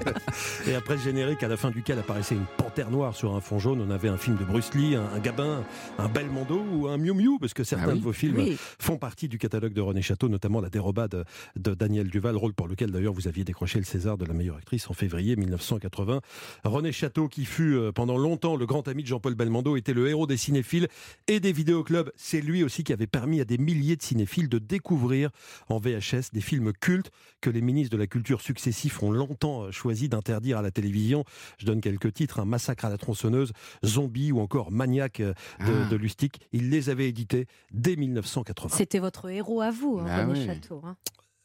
Et 0.66 0.74
après 0.74 0.94
le 0.96 1.00
générique, 1.00 1.42
à 1.42 1.48
la 1.48 1.56
fin 1.56 1.70
duquel 1.70 1.98
apparaissait 1.98 2.34
une 2.34 2.46
panthère 2.56 2.90
noire 2.90 3.14
sur 3.14 3.34
un 3.34 3.40
fond 3.40 3.58
jaune, 3.58 3.80
on 3.86 3.90
avait 3.90 4.08
un 4.08 4.16
film 4.16 4.36
de 4.36 4.44
Bruce 4.44 4.72
Lee, 4.74 4.96
un, 4.96 5.04
un 5.14 5.18
Gabin, 5.18 5.62
un 5.98 6.08
Belmondo 6.08 6.64
ou 6.72 6.88
un 6.88 6.96
Miu 6.98 7.12
Miu, 7.12 7.38
parce 7.38 7.54
que 7.54 7.64
certains 7.64 7.86
Ah 7.88 7.92
oui. 7.92 7.98
de 7.98 8.04
vos 8.04 8.12
films 8.12 8.36
Oui. 8.38 8.56
font 8.78 8.96
partie 8.96 9.28
du 9.28 9.38
catalogue 9.38 9.72
de 9.72 9.80
René 9.80 10.02
Château, 10.02 10.28
notamment 10.28 10.60
La 10.60 10.68
Déroba 10.70 11.08
de, 11.08 11.24
de 11.56 11.74
Daniel 11.74 12.08
Duval, 12.08 12.36
rôle 12.36 12.54
pour 12.54 12.68
lequel 12.68 12.90
d'ailleurs 12.90 13.12
vous 13.12 13.28
aviez 13.28 13.44
décroché 13.44 13.78
le 13.78 13.84
César 13.84 14.16
de 14.18 14.24
la 14.24 14.34
meilleure 14.34 14.56
actrice 14.56 14.88
en 14.90 14.94
février 14.94 15.36
1980. 15.36 16.20
René 16.64 16.92
Château, 16.92 17.28
qui 17.28 17.44
fut 17.44 17.74
euh, 17.74 17.92
pendant 17.92 18.16
longtemps 18.16 18.56
le 18.56 18.66
grand 18.66 18.86
ami 18.88 19.02
de 19.02 19.08
Jean-Paul 19.08 19.34
Belmondo, 19.34 19.76
était 19.76 19.92
le 19.94 20.08
héros 20.08 20.26
des 20.26 20.36
cinéphiles 20.36 20.88
et 21.28 21.40
des 21.40 21.52
vidéoclubs. 21.52 22.10
C'est 22.16 22.40
lui 22.40 22.62
aussi 22.64 22.84
qui 22.84 22.92
avait 22.92 23.06
permis 23.06 23.40
à 23.40 23.44
des 23.44 23.58
milliers 23.58 23.96
de 23.96 24.02
cinéphiles 24.02 24.45
de 24.48 24.58
découvrir 24.58 25.30
en 25.68 25.78
VHS 25.78 26.30
des 26.32 26.40
films 26.40 26.72
cultes 26.72 27.10
que 27.40 27.50
les 27.50 27.60
ministres 27.60 27.92
de 27.92 27.98
la 28.00 28.06
Culture 28.06 28.40
successifs 28.40 29.02
ont 29.02 29.10
longtemps 29.10 29.64
euh, 29.64 29.70
choisi 29.70 30.08
d'interdire 30.08 30.58
à 30.58 30.62
la 30.62 30.70
télévision. 30.70 31.24
Je 31.58 31.66
donne 31.66 31.80
quelques 31.80 32.12
titres, 32.12 32.40
un 32.40 32.44
massacre 32.44 32.84
à 32.84 32.90
la 32.90 32.98
tronçonneuse, 32.98 33.52
Zombie 33.84 34.32
ou 34.32 34.40
encore 34.40 34.70
Maniac 34.70 35.20
euh, 35.20 35.32
de, 35.60 35.72
Ah. 35.84 35.88
de 35.88 35.96
Lustig. 35.96 36.32
Il 36.52 36.70
les 36.70 36.90
avait 36.90 37.08
édités 37.08 37.46
dès 37.72 37.96
1980. 37.96 38.74
C'était 38.76 38.98
votre 38.98 39.28
héros 39.30 39.60
à 39.60 39.70
vous, 39.70 39.98
hein, 40.00 40.04
Bah 40.06 40.26
René 40.26 40.40
oui. 40.40 40.46
Château. 40.46 40.80
hein. 40.84 40.96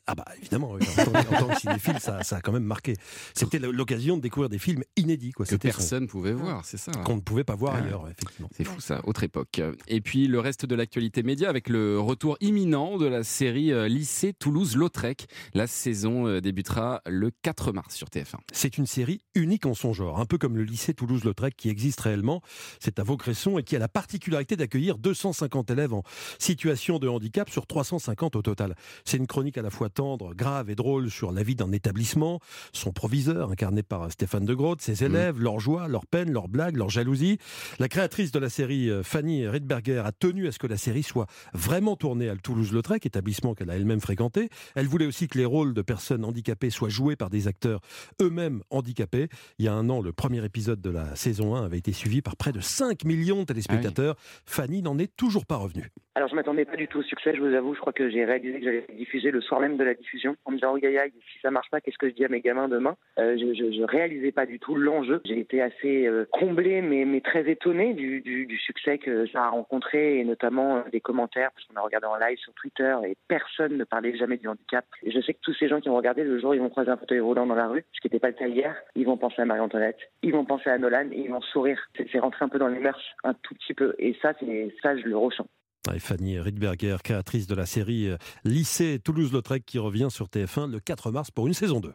Ah 0.08 0.16
bah 0.16 0.26
évidemment, 0.40 0.72
oui. 0.74 0.82
en, 0.98 1.04
tant, 1.06 1.20
en 1.20 1.40
tant 1.40 1.48
que 1.54 1.60
cinéphile, 1.60 2.00
ça, 2.00 2.24
ça 2.24 2.38
a 2.38 2.42
quand 2.42 2.52
même 2.52 2.64
marqué. 2.64 2.96
C'était 3.36 3.60
l'occasion 3.60 4.18
de 4.18 4.22
découvrir 4.22 4.50
des 4.50 4.58
films 4.58 4.84
inédits. 4.98 5.32
Quoi. 5.32 5.46
Que 5.46 5.52
son- 5.52 5.58
personne 5.58 6.08
pouvait 6.08 6.34
voir, 6.34 6.66
c'est 6.66 6.78
ça. 6.78 6.92
qu'on 6.92 7.16
ne 7.16 7.22
pouvait 7.22 7.44
pas 7.44 7.56
voir 7.56 7.76
Ah. 7.76 7.84
ailleurs, 7.86 8.08
effectivement. 8.10 8.50
C'est 8.56 8.64
fou 8.64 8.82
ça, 8.82 9.02
autre 9.06 9.24
époque. 9.24 9.62
Et 9.88 10.02
puis 10.02 10.28
le 10.28 10.40
reste 10.40 10.66
de 10.66 10.74
l'actualité 10.76 11.22
média 11.24 11.50
avec 11.50 11.70
le 11.70 12.00
retour 12.00 12.36
imminent 12.42 12.98
de 12.98 13.06
la 13.06 13.24
série 13.24 13.72
euh, 13.72 13.88
Lycée 13.88 14.34
Toulouse-Lautrec. 14.34 15.28
La 15.54 15.68
saison 15.68 16.28
euh, 16.28 16.42
débutera 16.42 17.02
le 17.06 17.30
4 17.44 17.72
mars 17.72 17.96
sur 17.96 18.08
TF1. 18.10 18.38
C'est 18.52 18.78
une 18.80 18.88
série 18.88 19.22
unique 19.36 19.66
en 19.68 19.76
son 19.76 19.94
genre, 19.94 20.20
un 20.20 20.26
peu 20.26 20.38
comme 20.40 20.58
le 20.58 20.64
lycée 20.64 20.94
Toulouse-Lautrec 20.96 21.56
qui 21.56 21.70
existe 21.70 22.02
réellement. 22.02 22.42
C'est 22.80 22.98
à 23.00 23.04
Vaucresson 23.04 23.60
et 23.60 23.64
qui 23.64 23.76
a 23.76 23.80
la 23.80 23.88
particularité 23.88 24.56
d'accueillir 24.56 24.98
250 24.98 25.70
élèves 25.70 25.94
en 25.94 26.04
situation 26.40 26.98
de 27.00 27.08
handicap 27.08 27.50
sur 27.52 27.68
350 27.68 28.36
au 28.36 28.42
total. 28.42 28.76
C'est 29.06 29.18
une 29.18 29.28
chronique 29.28 29.58
à 29.58 29.62
la 29.62 29.70
fois 29.70 29.90
tendre, 29.92 30.34
grave 30.34 30.70
et 30.70 30.76
drôle 30.76 31.12
sur 31.12 31.32
la 31.32 31.44
vie 31.44 31.56
d'un 31.56 31.72
établissement, 31.72 32.40
son 32.74 32.92
proviseur, 32.92 33.52
incarné 33.52 33.84
par 33.84 34.12
Stéphane 34.12 34.46
de 34.46 34.54
Groot, 34.54 34.82
ses 34.82 35.04
élèves, 35.04 35.40
leurs 35.40 35.60
joies, 35.60 35.88
leurs 35.88 36.06
peines, 36.06 36.32
leurs 36.32 36.48
blagues, 36.48 36.78
leurs 36.78 36.90
jalousies. 36.90 37.38
La 37.80 37.88
créatrice 37.88 38.32
de 38.32 38.40
la 38.40 38.50
série, 38.50 38.90
euh, 38.90 39.04
Fanny 39.04 39.48
Riedberger, 39.48 40.02
a 40.06 40.12
tenu 40.12 40.48
à 40.48 40.52
ce 40.52 40.60
que 40.60 40.68
la 40.68 40.78
série 40.78 41.04
soit 41.04 41.28
vraiment 41.54 41.96
tournée 41.96 42.30
à 42.30 42.36
Toulouse-Lautrec, 42.36 43.06
établissement 43.06 43.54
qu'elle 43.54 43.70
a 43.70 43.76
elle-même 43.76 44.02
fréquenté. 44.02 44.50
Elle 44.76 44.88
voulait 44.88 45.06
aussi 45.06 45.28
que 45.28 45.38
les 45.38 45.46
rôles 45.46 45.74
de 45.74 45.82
personnes 45.82 46.26
handicapées 46.26 46.70
soient 46.70 46.90
joués 46.90 47.16
par 47.16 47.30
des 47.30 47.48
acteurs 47.48 47.82
eux-mêmes 48.22 48.62
handicapés. 48.70 49.28
Il 49.60 49.66
y 49.66 49.68
a 49.68 49.74
un 49.74 49.90
an, 49.90 50.02
le 50.02 50.12
premier 50.14 50.44
épisode 50.44 50.82
de 50.82 50.90
la 50.90 51.16
saison 51.16 51.56
1 51.56 51.66
avait 51.66 51.78
été 51.78 51.92
suivi 51.94 52.22
par 52.22 52.36
près 52.36 52.52
de 52.52 52.60
5 52.60 53.06
millions 53.06 53.42
de 53.42 53.46
téléspectateurs. 53.46 54.16
Fanny 54.46 54.82
n'en 54.82 54.98
est 54.98 55.16
toujours 55.16 55.46
pas 55.46 55.58
revenue. 55.58 55.90
Alors 56.16 56.28
je 56.28 56.36
m'attendais 56.36 56.66
pas 56.66 56.76
du 56.76 56.88
tout 56.88 57.00
au 57.00 57.04
succès, 57.04 57.34
je 57.36 57.42
vous 57.42 57.54
avoue. 57.56 57.74
Je 57.74 57.80
crois 57.80 57.94
que 57.94 58.10
j'ai 58.10 58.26
réalisé 58.26 58.60
que 58.60 58.66
j'allais 58.66 58.86
diffuser 58.98 59.32
le 59.32 59.42
soir 59.42 59.62
même 59.62 59.78
de 59.82 59.86
la 59.86 59.94
diffusion 59.94 60.36
en 60.46 60.52
me 60.52 60.58
disant 60.58 60.74
oh 60.74 60.86
aïe, 60.86 61.12
si 61.34 61.40
ça 61.42 61.52
marche 61.52 61.70
pas, 61.70 61.82
qu'est-ce 61.82 61.98
que 61.98 62.10
je 62.10 62.14
dis 62.14 62.26
à 62.26 62.30
mes 62.30 62.42
gamins 62.42 62.68
demain 62.68 62.96
Euh, 63.20 63.38
je, 63.38 63.54
je, 63.54 63.84
réalisais 63.84 64.32
pas 64.32 64.46
du 64.46 64.60
tout 64.60 64.76
l'enjeu. 64.76 65.22
J'ai 65.26 65.40
été 65.40 65.62
assez 65.62 66.08
euh, 66.08 66.26
comblé, 66.32 66.82
mais, 66.82 67.06
mais 67.06 67.22
très 67.22 67.50
étonné 67.50 67.94
du, 67.94 68.60
succès 68.66 68.98
que 68.98 69.26
ça 69.28 69.46
a 69.46 69.50
rencontré 69.50 70.20
et 70.20 70.24
notamment 70.24 70.78
euh, 70.78 70.82
des 70.92 71.02
commentaires 71.02 71.52
parce 71.52 71.66
qu'on 71.66 71.76
a 71.76 71.82
regardé 71.82 72.08
en 72.08 72.16
live 72.18 72.38
sur 72.38 72.54
Twitter 72.54 72.96
et 73.06 73.16
personne 73.28 73.78
ne 73.78 73.84
parlait 73.84 74.16
jamais 74.16 74.38
du 74.38 74.48
handicap. 74.48 74.86
Je 75.06 75.20
sais 75.22 75.34
que 75.34 75.40
tous 75.42 75.56
ces 75.56 75.68
gens 75.68 75.82
qui 75.82 75.90
ont 75.90 75.96
regardé 75.96 76.24
le 76.24 76.40
jour, 76.40 76.54
ils 76.54 76.62
vont 76.62 76.70
croiser 76.70 76.92
un 76.92 76.98
fauteuil 76.98 77.20
roulant 77.20 77.48
dans 77.48 77.56
la 77.56 77.68
rue, 77.68 77.84
ce 77.94 78.02
qui 78.02 78.08
n'était 78.08 78.20
pas 78.20 78.30
le 78.30 78.36
cas 78.36 78.48
hier. 78.48 78.76
Ils 78.96 79.06
vont 79.06 79.18
penser 79.18 79.42
à 79.42 79.46
Marie-Antoinette, 79.46 80.00
ils 80.22 80.32
vont 80.32 80.46
penser 80.46 80.70
à 80.70 80.78
Nolan 80.78 81.10
et 81.12 81.22
ils 81.22 81.32
vont 81.32 81.42
sourire. 81.42 81.80
C'est 82.12 82.20
rentré 82.20 82.46
un 82.46 82.50
peu 82.50 82.60
dans 82.60 82.68
les 82.68 82.80
mœurs, 82.80 83.02
un 83.24 83.34
tout 83.34 83.56
petit 83.56 83.74
peu. 83.74 83.96
Et 83.98 84.16
ça, 84.22 84.34
ça, 84.82 84.98
je 84.98 85.08
le 85.08 85.18
ressens. 85.18 85.48
Et 85.94 86.00
Fanny 86.00 86.40
Riedberger, 86.40 86.98
créatrice 87.04 87.48
de 87.48 87.56
la 87.56 87.66
série 87.66 88.08
euh, 88.08 88.18
Lycée 88.44 89.00
Toulouse-Lautrec 89.04 89.66
qui 89.66 89.80
revient 89.80 90.10
sur 90.12 90.28
TF1 90.28 90.70
le 90.70 90.80
4 90.80 91.12
mars 91.12 91.32
pour 91.32 91.48
une 91.48 91.54
saison 91.54 91.80
2. 91.80 91.92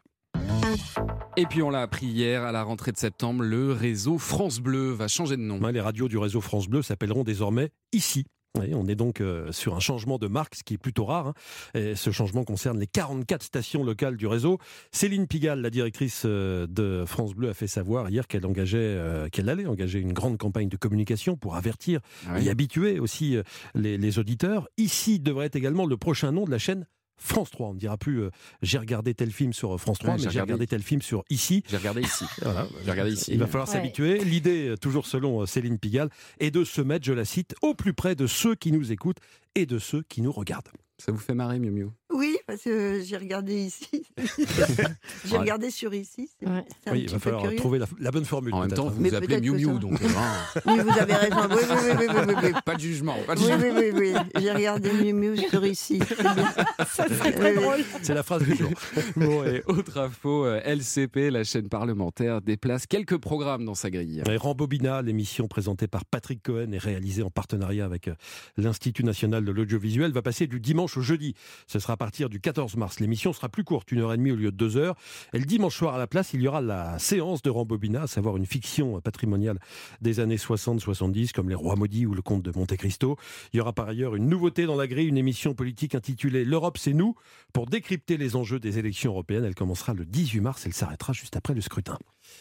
Et 1.37 1.47
puis 1.47 1.63
on 1.63 1.71
l'a 1.71 1.83
appris 1.83 2.07
hier, 2.07 2.43
à 2.43 2.51
la 2.51 2.63
rentrée 2.63 2.93
de 2.93 2.97
septembre, 2.97 3.43
le 3.45 3.73
réseau 3.73 4.19
France 4.19 4.59
Bleu 4.59 4.91
va 4.91 5.07
changer 5.07 5.37
de 5.37 5.43
nom. 5.43 5.61
Les 5.69 5.81
radios 5.81 6.09
du 6.09 6.19
réseau 6.19 6.41
France 6.41 6.67
Bleu 6.67 6.83
s'appelleront 6.83 7.25
désormais 7.25 7.71
Ici. 7.93 8.25
On 8.73 8.89
est 8.89 8.95
donc 8.95 9.21
euh, 9.21 9.53
sur 9.53 9.77
un 9.77 9.81
changement 9.81 10.17
de 10.19 10.29
marque, 10.29 10.55
ce 10.55 10.65
qui 10.65 10.75
est 10.75 10.79
plutôt 10.79 11.05
rare. 11.05 11.27
hein. 11.29 11.35
Et 11.75 11.95
ce 11.95 12.11
changement 12.11 12.43
concerne 12.45 12.79
les 12.81 12.87
44 12.87 13.43
stations 13.43 13.85
locales 13.85 14.17
du 14.17 14.27
réseau. 14.27 14.59
Céline 14.93 15.27
Pigalle, 15.27 15.61
la 15.61 15.69
directrice 15.69 16.23
euh, 16.25 16.67
de 16.67 17.05
France 17.07 17.35
Bleu, 17.35 17.51
a 17.51 17.55
fait 17.55 17.67
savoir 17.67 18.09
hier 18.09 18.27
qu'elle 18.27 18.47
engageait, 18.47 18.79
euh, 18.81 19.29
qu'elle 19.29 19.51
allait 19.51 19.67
engager 19.67 20.01
une 20.01 20.15
grande 20.15 20.39
campagne 20.39 20.71
de 20.71 20.77
communication 20.79 21.37
pour 21.37 21.55
avertir 21.57 22.01
Ah 22.27 22.37
oui. 22.39 22.47
et 22.47 22.51
habituer 22.51 22.99
aussi 22.99 23.37
les, 23.75 23.99
les 23.99 24.19
auditeurs. 24.19 24.69
Ici 24.79 25.21
devrait 25.21 25.47
être 25.47 25.57
également 25.57 25.85
le 25.85 25.99
prochain 25.99 26.33
nom 26.33 26.45
de 26.47 26.51
la 26.51 26.59
chaîne 26.59 26.87
France 27.19 27.51
3. 27.51 27.69
On 27.69 27.75
ne 27.75 27.79
dira 27.79 27.97
plus 27.97 28.23
euh, 28.23 28.31
j'ai 28.63 28.79
regardé 28.79 29.15
tel 29.15 29.31
film 29.31 29.53
sur 29.53 29.79
France 29.81 29.99
3, 29.99 30.11
Ouais, 30.11 30.17
mais 30.17 30.23
j'ai 30.23 30.29
regardé 30.29 30.53
regardé. 30.53 30.67
tel 30.67 30.83
film 30.83 31.03
sur 31.03 31.25
Ici. 31.31 31.63
J'ai 31.69 31.77
regardé 31.77 32.03
ici. 32.03 32.25
Voilà. 32.43 32.67
J'ai 32.85 32.91
regardé 32.91 33.13
ici. 33.13 33.31
Il 33.33 33.39
va 33.39 33.47
falloir 33.47 33.69
Ouais. 33.69 33.75
s'habituer. 33.75 34.19
L'idée, 34.25 34.69
euh, 34.69 34.77
toujours 34.77 35.07
selon 35.07 35.43
euh, 35.43 35.47
Céline 35.47 35.79
Pigalle, 35.79 36.11
est 36.41 36.51
de 36.51 36.65
se 36.65 36.81
mettre, 36.81 37.05
je 37.07 37.13
la 37.13 37.25
cite, 37.25 37.55
au 37.63 37.75
plus 37.75 37.95
près 37.95 38.15
de 38.15 38.27
ceux 38.27 38.55
qui 38.55 38.73
nous 38.73 38.93
écoutent 38.93 39.19
et 39.55 39.67
de 39.67 39.79
ceux 39.79 40.03
qui 40.03 40.21
nous 40.23 40.33
regardent. 40.33 40.69
Ça 40.99 41.13
vous 41.13 41.19
fait 41.19 41.35
marrer, 41.35 41.59
Miu 41.59 41.71
Miu? 41.71 41.91
Oui, 42.11 42.39
parce 42.47 42.63
que 42.63 43.03
j'ai 43.05 43.19
regardé 43.19 43.55
ici. 43.55 44.07
j'ai 45.27 45.37
regardé 45.37 45.71
sur 45.71 45.93
ici. 45.93 46.31
Ouais. 46.41 46.65
Oui, 46.91 47.03
il 47.03 47.11
va 47.11 47.19
falloir 47.19 47.43
curieux. 47.43 47.59
trouver 47.59 47.79
la, 47.79 47.87
la 48.01 48.11
bonne 48.11 48.25
formule. 48.25 48.55
En 48.55 48.61
même 48.61 48.71
temps, 48.73 48.89
vous 48.89 49.03
vous 49.05 49.15
appelez 49.15 49.41
Miu 49.41 49.53
Miu, 49.53 49.79
donc 49.79 50.01
euh, 50.01 50.07
hein, 50.17 50.61
Oui, 50.67 50.79
vous 50.79 50.99
avez 50.99 51.15
raison. 51.15 51.37
Oui, 51.51 51.57
oui, 51.61 51.67
oui, 51.71 51.91
oui, 51.99 52.07
oui, 52.09 52.25
oui, 52.29 52.35
oui. 52.45 52.53
pas 52.65 52.75
de 52.77 52.81
jugement. 52.81 53.17
Pas 53.27 53.35
de 53.35 53.41
Oui, 53.41 53.47
jugement. 53.47 53.79
oui, 53.79 53.91
oui, 53.95 54.13
oui. 54.15 54.41
J'ai 54.43 54.53
regardé 54.53 54.91
Miu 54.91 55.13
Miu 55.13 55.37
sur 55.37 55.67
ici. 55.67 55.99
Ça 55.99 57.09
serait 57.09 57.33
très 57.33 57.55
drôle. 57.55 57.81
C'est 58.03 58.15
la 58.15 58.23
phrase 58.23 58.43
du 58.45 58.55
jour. 58.57 58.71
Bon, 59.17 59.45
et 59.45 59.63
autre 59.67 59.99
info, 59.99 60.47
euh, 60.47 60.61
LCP, 60.65 61.31
la 61.31 61.45
chaîne 61.45 61.69
parlementaire, 61.69 62.41
déplace 62.41 62.87
quelques 62.87 63.19
programmes 63.19 63.67
dans 63.67 63.75
sa 63.75 63.91
grille. 63.91 64.23
Et 64.31 64.37
Rambobina, 64.39 65.03
l'émission 65.03 65.47
présentée 65.47 65.89
par 65.89 66.07
Patrick 66.07 66.43
Cohen 66.43 66.73
et 66.73 66.79
réalisée 66.79 67.23
en 67.23 67.31
partenariat 67.31 67.85
avec 67.85 68.09
euh, 68.09 68.15
l'Institut 68.57 69.05
national 69.05 69.45
de 69.45 69.53
l'audiovisuel, 69.53 70.13
va 70.13 70.23
passer 70.23 70.47
du 70.47 70.59
dimanche 70.61 70.86
au 70.95 71.01
jeudi. 71.01 71.35
Ce 71.67 71.79
sera 71.79 71.95
à 71.95 71.97
partir 71.97 72.29
du 72.29 72.39
14 72.39 72.77
mars. 72.77 73.01
L'émission 73.01 73.33
sera 73.33 73.49
plus 73.49 73.65
courte, 73.65 73.91
une 73.93 74.01
heure 74.01 74.13
et 74.13 74.19
demie 74.19 74.33
au 74.33 74.37
lieu 74.37 74.51
de 74.51 74.57
deux 74.57 74.77
heures. 74.77 74.95
Et 75.33 75.39
le 75.39 75.47
dimanche 75.47 75.77
soir, 75.77 75.95
à 75.95 75.99
la 75.99 76.07
place, 76.07 76.35
il 76.35 76.43
y 76.43 76.49
aura 76.49 76.61
la 76.61 76.99
séance 76.99 77.41
de 77.41 77.49
Rambobina, 77.49 78.03
à 78.03 78.07
savoir 78.07 78.37
une 78.37 78.47
fiction 78.47 79.01
patrimoniale 79.01 79.59
des 80.03 80.21
années 80.21 80.37
60-70, 80.37 81.33
comme 81.33 81.49
Les 81.49 81.55
Rois 81.55 81.77
Maudits 81.77 82.05
ou 82.05 82.15
Le 82.15 82.23
Comte 82.23 82.43
de 82.43 82.53
Monte 82.55 82.77
Cristo. 82.77 83.17
Il 83.53 83.57
y 83.57 83.61
aura 83.61 83.73
par 83.73 83.89
ailleurs 83.89 84.15
une 84.17 84.29
nouveauté 84.29 84.67
dans 84.67 84.77
la 84.77 84.87
grille, 84.87 85.09
une 85.09 85.19
émission 85.19 85.55
politique 85.55 85.95
intitulée 85.95 86.45
L'Europe, 86.45 86.77
c'est 86.79 86.93
nous, 86.93 87.15
pour 87.53 87.67
décrypter 87.67 88.17
les 88.17 88.37
enjeux 88.37 88.59
des 88.59 88.79
élections 88.79 89.13
européennes. 89.13 89.45
Elle 89.45 89.55
commencera 89.55 89.95
le 89.95 90.05
18 90.05 90.41
mars, 90.41 90.67
elle 90.67 90.75
s'arrêtera 90.75 91.13
juste 91.13 91.37
après 91.37 91.55
le 91.55 91.61
scrutin. 91.61 91.99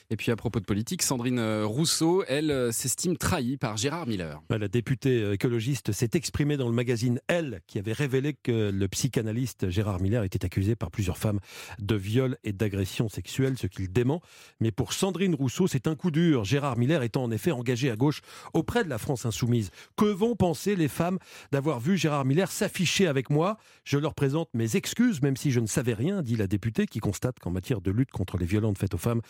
Et 0.09 0.17
puis 0.17 0.31
à 0.31 0.35
propos 0.35 0.59
de 0.59 0.65
politique, 0.65 1.01
Sandrine 1.01 1.39
euh, 1.39 1.65
Rousseau, 1.65 2.23
elle 2.27 2.51
euh, 2.51 2.71
s'estime 2.71 3.17
trahie 3.17 3.57
par 3.57 3.77
Gérard 3.77 4.07
Miller. 4.07 4.41
La 4.49 4.67
députée 4.67 5.23
euh, 5.23 5.33
écologiste 5.33 5.91
s'est 5.91 6.11
exprimée 6.13 6.57
dans 6.57 6.67
le 6.67 6.73
magazine 6.73 7.19
Elle, 7.27 7.61
qui 7.65 7.79
avait 7.79 7.93
révélé 7.93 8.33
que 8.33 8.69
le 8.69 8.87
psychanalyste 8.87 9.69
Gérard 9.69 9.99
Miller 9.99 10.23
était 10.23 10.45
accusé 10.45 10.75
par 10.75 10.91
plusieurs 10.91 11.17
femmes 11.17 11.39
de 11.79 11.95
viol 11.95 12.37
et 12.43 12.53
d'agression 12.53 13.09
sexuelle, 13.09 13.57
ce 13.57 13.67
qu'il 13.67 13.91
dément. 13.91 14.21
Mais 14.59 14.71
pour 14.71 14.93
Sandrine 14.93 15.33
Rousseau, 15.33 15.67
c'est 15.67 15.87
un 15.87 15.95
coup 15.95 16.11
dur. 16.11 16.43
Gérard 16.43 16.77
Miller 16.77 17.01
étant 17.01 17.23
en 17.23 17.31
effet 17.31 17.51
engagé 17.51 17.89
à 17.89 17.95
gauche 17.95 18.21
auprès 18.53 18.83
de 18.83 18.89
la 18.89 18.97
France 18.97 19.25
insoumise. 19.25 19.71
Que 19.97 20.05
vont 20.05 20.35
penser 20.35 20.75
les 20.75 20.87
femmes 20.87 21.17
d'avoir 21.51 21.79
vu 21.79 21.97
Gérard 21.97 22.25
Miller 22.25 22.51
s'afficher 22.51 23.07
avec 23.07 23.29
moi? 23.29 23.57
Je 23.83 23.97
leur 23.97 24.13
présente 24.13 24.49
mes 24.53 24.75
excuses, 24.75 25.21
même 25.21 25.37
si 25.37 25.51
je 25.51 25.59
ne 25.59 25.67
savais 25.67 25.93
rien, 25.93 26.21
dit 26.21 26.35
la 26.35 26.47
députée, 26.47 26.85
qui 26.85 26.99
constate 26.99 27.39
qu'en 27.39 27.51
matière 27.51 27.81
de 27.81 27.91
lutte 27.91 28.11
contre 28.11 28.37
les 28.37 28.45
violences 28.45 28.75
faites 28.77 28.93
aux 28.93 28.99
femmes, 28.99 29.21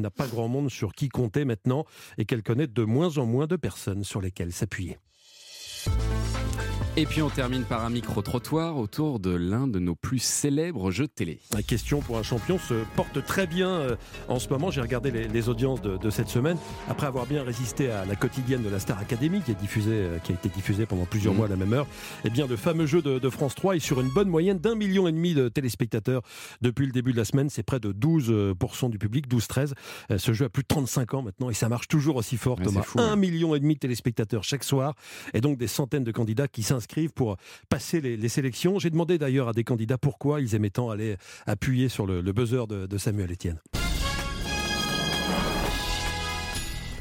n'a 0.00 0.10
pas 0.10 0.26
grand 0.26 0.48
monde 0.48 0.70
sur 0.70 0.94
qui 0.94 1.08
compter 1.08 1.44
maintenant 1.44 1.84
et 2.18 2.24
qu'elle 2.24 2.42
connaît 2.42 2.66
de 2.66 2.82
moins 2.82 3.18
en 3.18 3.26
moins 3.26 3.46
de 3.46 3.56
personnes 3.56 4.04
sur 4.04 4.20
lesquelles 4.20 4.52
s'appuyer. 4.52 4.98
Et 6.98 7.04
puis 7.04 7.20
on 7.20 7.28
termine 7.28 7.64
par 7.64 7.84
un 7.84 7.90
micro-trottoir 7.90 8.78
autour 8.78 9.20
de 9.20 9.28
l'un 9.28 9.68
de 9.68 9.78
nos 9.78 9.94
plus 9.94 10.18
célèbres 10.18 10.90
jeux 10.90 11.06
de 11.08 11.12
télé. 11.12 11.40
La 11.52 11.62
question 11.62 12.00
pour 12.00 12.16
un 12.16 12.22
champion 12.22 12.58
se 12.58 12.72
porte 12.96 13.22
très 13.22 13.46
bien 13.46 13.68
euh, 13.68 13.96
en 14.28 14.38
ce 14.38 14.48
moment. 14.48 14.70
J'ai 14.70 14.80
regardé 14.80 15.10
les, 15.10 15.28
les 15.28 15.48
audiences 15.50 15.82
de, 15.82 15.98
de 15.98 16.08
cette 16.10 16.28
semaine. 16.30 16.56
Après 16.88 17.06
avoir 17.06 17.26
bien 17.26 17.42
résisté 17.42 17.90
à 17.90 18.06
la 18.06 18.16
quotidienne 18.16 18.62
de 18.62 18.70
la 18.70 18.78
Star 18.78 18.98
Academy, 18.98 19.42
qui, 19.42 19.50
est 19.50 19.60
diffusée, 19.60 19.90
euh, 19.92 20.18
qui 20.20 20.32
a 20.32 20.36
été 20.36 20.48
diffusée 20.48 20.86
pendant 20.86 21.04
plusieurs 21.04 21.34
Mhm. 21.34 21.36
mois 21.38 21.46
à 21.48 21.50
la 21.50 21.56
même 21.56 21.74
heure, 21.74 21.86
eh 22.24 22.30
bien, 22.30 22.46
le 22.46 22.56
fameux 22.56 22.86
jeu 22.86 23.02
de, 23.02 23.18
de 23.18 23.28
France 23.28 23.54
3 23.56 23.76
est 23.76 23.80
sur 23.80 24.00
une 24.00 24.08
bonne 24.08 24.28
moyenne 24.30 24.58
d'un 24.58 24.74
million 24.74 25.06
et 25.06 25.12
demi 25.12 25.34
de 25.34 25.50
téléspectateurs 25.50 26.22
depuis 26.62 26.86
le 26.86 26.92
début 26.92 27.12
de 27.12 27.18
la 27.18 27.26
semaine. 27.26 27.50
C'est 27.50 27.62
près 27.62 27.78
de 27.78 27.92
12% 27.92 28.88
du 28.88 28.96
public, 28.98 29.28
12-13. 29.28 29.74
Euh, 30.12 30.16
Ce 30.16 30.32
jeu 30.32 30.46
a 30.46 30.48
plus 30.48 30.62
de 30.62 30.68
35 30.68 31.12
ans 31.12 31.20
maintenant 31.22 31.50
et 31.50 31.54
ça 31.54 31.68
marche 31.68 31.88
toujours 31.88 32.16
aussi 32.16 32.38
fort, 32.38 32.58
Ouais, 32.58 32.64
Thomas. 32.64 32.82
fou, 32.84 32.98
un 33.00 33.12
hein. 33.12 33.16
million 33.16 33.54
et 33.54 33.60
demi 33.60 33.74
de 33.74 33.80
téléspectateurs 33.80 34.44
chaque 34.44 34.64
soir 34.64 34.94
et 35.34 35.42
donc 35.42 35.58
des 35.58 35.66
centaines 35.68 36.04
de 36.04 36.12
candidats 36.12 36.48
qui 36.48 36.62
s'inscrivent 36.62 36.85
pour 37.14 37.36
passer 37.68 38.00
les, 38.00 38.28
sélections. 38.28 38.78
J'ai 38.78 38.90
demandé 38.90 39.18
d'ailleurs 39.18 39.48
à 39.48 39.52
des 39.52 39.64
candidats 39.64 39.98
pourquoi 39.98 40.40
ils 40.40 40.54
aimaient 40.54 40.70
tant 40.70 40.90
aller 40.90 41.16
appuyer 41.46 41.88
sur 41.88 42.06
le, 42.06 42.20
le 42.20 42.32
buzzer 42.32 42.66
de, 42.66 42.86
de 42.86 42.98
Samuel 42.98 43.32
Etienne. 43.32 43.58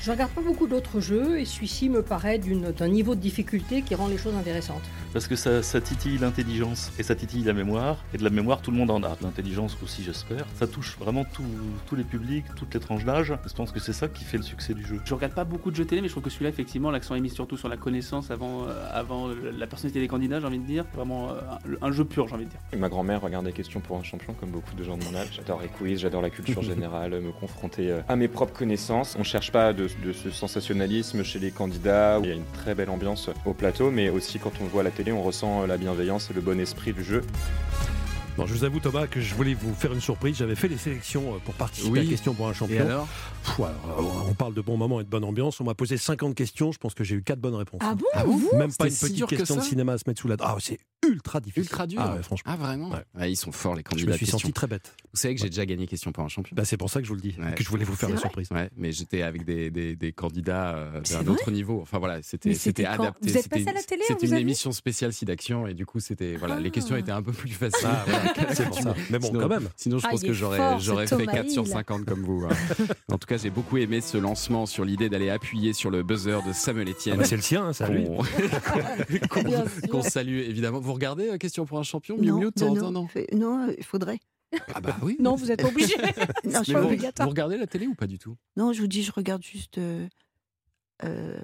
Je 0.05 0.11
regarde 0.11 0.29
pas 0.33 0.41
beaucoup 0.41 0.67
d'autres 0.67 0.99
jeux 0.99 1.39
et 1.39 1.45
celui-ci 1.45 1.89
me 1.89 2.03
paraît 2.03 2.37
d'un 2.37 2.87
niveau 2.87 3.15
de 3.15 3.19
difficulté 3.19 3.81
qui 3.81 3.95
rend 3.95 4.07
les 4.07 4.19
choses 4.19 4.35
intéressantes. 4.35 4.83
Parce 5.13 5.27
que 5.27 5.35
ça, 5.35 5.63
ça 5.63 5.81
titille 5.81 6.19
l'intelligence 6.19 6.91
et 6.99 7.03
ça 7.03 7.15
titille 7.15 7.43
la 7.43 7.53
mémoire. 7.53 8.03
Et 8.13 8.19
de 8.19 8.23
la 8.23 8.29
mémoire, 8.29 8.61
tout 8.61 8.69
le 8.69 8.77
monde 8.77 8.91
en 8.91 9.01
a. 9.01 9.15
De 9.15 9.23
l'intelligence 9.23 9.75
aussi, 9.83 10.03
j'espère. 10.03 10.45
Ça 10.59 10.67
touche 10.67 10.95
vraiment 10.99 11.23
tous- 11.25 11.41
tous 11.87 11.95
les 11.95 12.03
publics, 12.03 12.45
toutes 12.55 12.71
les 12.75 12.79
tranches 12.79 13.03
d'âge. 13.03 13.33
Je 13.47 13.53
pense 13.55 13.71
que 13.71 13.79
c'est 13.79 13.93
ça 13.93 14.07
qui 14.07 14.23
fait 14.25 14.37
le 14.37 14.43
succès 14.43 14.75
du 14.75 14.85
jeu. 14.85 15.01
Je 15.05 15.13
regarde 15.15 15.33
pas 15.33 15.43
beaucoup 15.43 15.71
de 15.71 15.75
jeux 15.75 15.85
télé, 15.85 16.01
mais 16.03 16.07
je 16.07 16.13
trouve 16.13 16.23
que 16.23 16.29
celui-là, 16.29 16.49
effectivement, 16.49 16.91
l'accent 16.91 17.15
est 17.15 17.19
mis 17.19 17.31
surtout 17.31 17.57
sur 17.57 17.67
la 17.69 17.77
connaissance 17.77 18.29
avant, 18.29 18.65
euh, 18.67 18.87
avant 18.93 19.29
la 19.57 19.65
personnalité 19.65 20.01
des 20.01 20.07
candidats, 20.07 20.39
j'ai 20.39 20.45
envie 20.45 20.59
de 20.59 20.67
dire. 20.67 20.85
Vraiment 20.93 21.31
euh, 21.31 21.39
un, 21.81 21.87
un 21.87 21.91
jeu 21.91 22.05
pur, 22.05 22.27
j'ai 22.27 22.35
envie 22.35 22.45
de 22.45 22.51
dire. 22.51 22.59
Ma 22.77 22.89
grand-mère 22.89 23.21
regardait 23.21 23.53
Questions 23.53 23.79
pour 23.79 23.97
un 23.97 24.03
champion 24.03 24.33
comme 24.39 24.49
beaucoup 24.51 24.75
de 24.75 24.83
gens 24.83 24.97
de 24.97 25.03
mon 25.05 25.15
âge. 25.15 25.29
J'adore 25.31 25.61
les 25.63 25.67
quiz, 25.69 25.99
j'adore 25.99 26.21
la 26.21 26.29
culture 26.29 26.61
générale, 26.61 27.19
me 27.21 27.31
confronter 27.31 27.89
euh, 27.89 28.01
à 28.07 28.15
mes 28.15 28.27
propres 28.27 28.53
connaissances. 28.53 29.15
On 29.17 29.23
cherche 29.23 29.51
pas 29.51 29.73
de, 29.73 29.87
de 30.03 30.13
ce 30.13 30.29
sensationnalisme 30.31 31.23
chez 31.23 31.39
les 31.39 31.51
candidats. 31.51 32.19
Il 32.23 32.29
y 32.29 32.31
a 32.31 32.35
une 32.35 32.45
très 32.53 32.75
belle 32.75 32.89
ambiance 32.89 33.29
au 33.45 33.53
plateau, 33.53 33.91
mais 33.91 34.09
aussi 34.09 34.39
quand 34.39 34.51
on 34.59 34.63
le 34.63 34.69
voit 34.69 34.81
à 34.81 34.83
la 34.85 34.91
télé, 34.91 35.11
on 35.11 35.21
ressent 35.23 35.65
la 35.65 35.77
bienveillance 35.77 36.29
et 36.31 36.33
le 36.33 36.41
bon 36.41 36.59
esprit 36.59 36.93
du 36.93 37.03
jeu. 37.03 37.21
Bon, 38.37 38.45
je 38.45 38.53
vous 38.53 38.65
avoue 38.65 38.81
Thomas 38.81 39.07
que 39.07 39.21
je 39.21 39.33
voulais 39.33 39.53
vous 39.53 39.73
faire 39.73 39.93
une 39.93 40.01
surprise. 40.01 40.35
J'avais 40.35 40.55
fait 40.55 40.67
les 40.67 40.75
sélections 40.77 41.35
euh, 41.35 41.37
pour 41.45 41.53
participer 41.53 41.89
Oui. 42.01 42.05
à 42.07 42.09
Question 42.09 42.33
pour 42.33 42.49
un 42.49 42.51
Et 42.51 42.53
champion. 42.53 42.81
alors? 42.81 43.07
Pff, 43.45 43.59
alors, 43.61 44.25
euh, 44.25 44.29
on 44.29 44.33
parle 44.33 44.53
de 44.53 44.59
bons 44.59 44.75
moments 44.75 44.99
et 44.99 45.05
de 45.05 45.09
bonne 45.09 45.23
ambiance. 45.23 45.61
On 45.61 45.63
m'a 45.63 45.73
posé 45.73 45.95
50 45.95 46.35
questions. 46.35 46.73
Je 46.73 46.77
pense 46.77 46.93
que 46.93 47.05
j'ai 47.05 47.15
eu 47.15 47.23
4 47.23 47.39
bonnes 47.39 47.55
réponses. 47.55 47.79
Ah 47.81 47.95
bon, 47.95 48.03
Ah 48.13 48.25
bon? 48.25 48.35
Vous 48.35 48.49
Même 48.57 48.73
pas 48.73 48.87
une 48.87 48.91
si 48.91 49.05
petite 49.05 49.25
que 49.27 49.35
question 49.37 49.55
de 49.55 49.61
cinéma 49.61 49.93
à 49.93 49.97
se 49.97 50.03
mettre 50.05 50.19
sous 50.19 50.27
la. 50.27 50.35
Ah, 50.41 50.57
c'est 50.59 50.79
ultra 51.09 51.39
difficile. 51.39 51.63
Ultra 51.63 51.87
dur. 51.87 52.01
Ah, 52.01 52.15
ouais, 52.15 52.23
franchement. 52.23 52.51
Ah 52.53 52.57
vraiment 52.57 52.89
Ouais. 52.89 53.03
Ouais, 53.17 53.31
Ils 53.31 53.35
sont 53.35 53.51
forts 53.51 53.75
les 53.75 53.79
Je 53.79 53.89
candidats. 53.89 54.11
me 54.11 54.17
suis 54.17 54.25
senti 54.25 54.51
très 54.53 54.67
bête. 54.67 54.93
Vous 55.13 55.19
savez 55.19 55.35
que 55.35 55.41
j'ai 55.41 55.49
déjà 55.49 55.65
gagné 55.65 55.87
question 55.87 56.11
pour 56.11 56.23
un 56.23 56.27
champion. 56.27 56.55
Bah, 56.55 56.65
c'est 56.65 56.77
pour 56.77 56.89
ça 56.89 56.99
que 56.99 57.05
je 57.05 57.09
vous 57.09 57.15
le 57.15 57.21
dis, 57.21 57.35
Ouais. 57.39 57.53
que 57.55 57.63
je 57.63 57.69
voulais 57.69 57.85
vous 57.85 57.95
faire 57.95 58.09
la 58.09 58.17
surprise. 58.17 58.49
Ouais, 58.51 58.69
mais 58.77 58.91
j'étais 58.91 59.21
avec 59.21 59.45
des, 59.45 59.69
des, 59.71 59.95
des 59.95 60.11
candidats 60.11 60.75
euh, 60.75 61.01
d'un 61.01 61.27
autre 61.27 61.49
niveau. 61.51 61.79
Enfin 61.81 61.99
voilà, 61.99 62.21
c'était 62.21 62.49
adapté. 62.85 63.29
Vous 63.29 63.37
êtes 63.37 63.43
C'était- 63.43 63.49
passé 63.49 63.67
à 63.69 63.73
la 63.73 63.83
télé, 63.83 64.01
on 64.09 64.13
C'était 64.13 64.27
une 64.27 64.33
émission 64.35 64.71
spéciale 64.71 65.13
Sidaction 65.13 65.67
et 65.67 65.73
du 65.73 65.85
coup 65.85 65.99
c'était 65.99 66.35
voilà, 66.35 66.59
les 66.59 66.67
Ah. 66.67 66.71
questions 66.71 66.95
étaient 66.95 67.11
un 67.11 67.21
peu 67.23 67.31
plus 67.31 67.49
faciles. 67.49 67.87
Ah, 67.89 68.03
voilà, 68.07 68.33
c'est 68.53 68.65
pour 68.67 68.79
ça. 68.79 68.93
Mais 69.09 69.19
bon, 69.19 69.27
Sinon- 69.27 69.39
quand 69.41 69.47
même. 69.49 69.69
Sinon, 69.75 69.99
je 69.99 70.05
Ah, 70.07 70.09
pense 70.11 70.21
que 70.23 70.33
j'aurais 70.33 70.77
fait 71.07 71.15
Thomas 71.15 71.31
4 71.31 71.49
sur 71.51 71.63
Hill. 71.65 71.71
50 71.71 72.05
comme 72.05 72.23
vous. 72.23 72.45
hein. 72.49 72.55
en 73.11 73.17
tout 73.17 73.27
cas, 73.27 73.37
j'ai 73.37 73.49
beaucoup 73.49 73.77
aimé 73.77 74.01
ce 74.01 74.17
lancement 74.17 74.65
sur 74.65 74.83
l'idée 74.85 75.09
d'aller 75.09 75.29
appuyer 75.29 75.73
sur 75.73 75.89
le 75.91 76.03
buzzer 76.03 76.39
de 76.45 76.53
Samuel 76.53 76.89
Etienne. 76.89 77.17
bah, 77.17 77.23
c'est 77.25 77.35
le 77.35 77.41
sien, 77.41 77.71
hein, 77.79 77.89
lui. 77.89 78.05
Bien 79.09 79.65
sûr. 79.65 79.89
qu'on 79.89 80.01
salue 80.01 80.39
évidemment. 80.39 80.79
Vous 80.79 80.93
regardez 80.95 81.29
euh, 81.29 81.37
Question 81.37 81.65
pour 81.65 81.77
un 81.79 81.83
champion 81.83 82.17
Miu 82.17 82.27
Non, 82.27 82.39
Miu, 82.39 82.45
de 82.45 82.49
temps 82.51 82.67
en 82.67 82.73
non, 82.75 82.81
temps, 82.81 82.91
non, 82.91 83.07
non, 83.67 83.73
il 83.77 83.83
faudrait. 83.83 84.19
Ah 84.73 84.81
bah 84.81 84.97
oui. 85.03 85.17
Non, 85.21 85.35
vous 85.35 85.51
êtes 85.51 85.61
pas 85.61 85.67
obligé. 85.67 85.95
Non, 86.45 86.63
je, 86.63 86.73
pas 86.73 86.79
vous, 86.81 86.87
obligatoire. 86.87 87.27
vous 87.27 87.31
regardez 87.31 87.57
la 87.57 87.67
télé 87.67 87.87
ou 87.87 87.93
pas 87.95 88.07
du 88.07 88.17
tout? 88.19 88.35
Non, 88.57 88.73
je 88.73 88.81
vous 88.81 88.87
dis, 88.87 89.03
je 89.03 89.11
regarde 89.11 89.43
juste. 89.43 89.77
euh, 89.77 90.07
euh, 91.03 91.37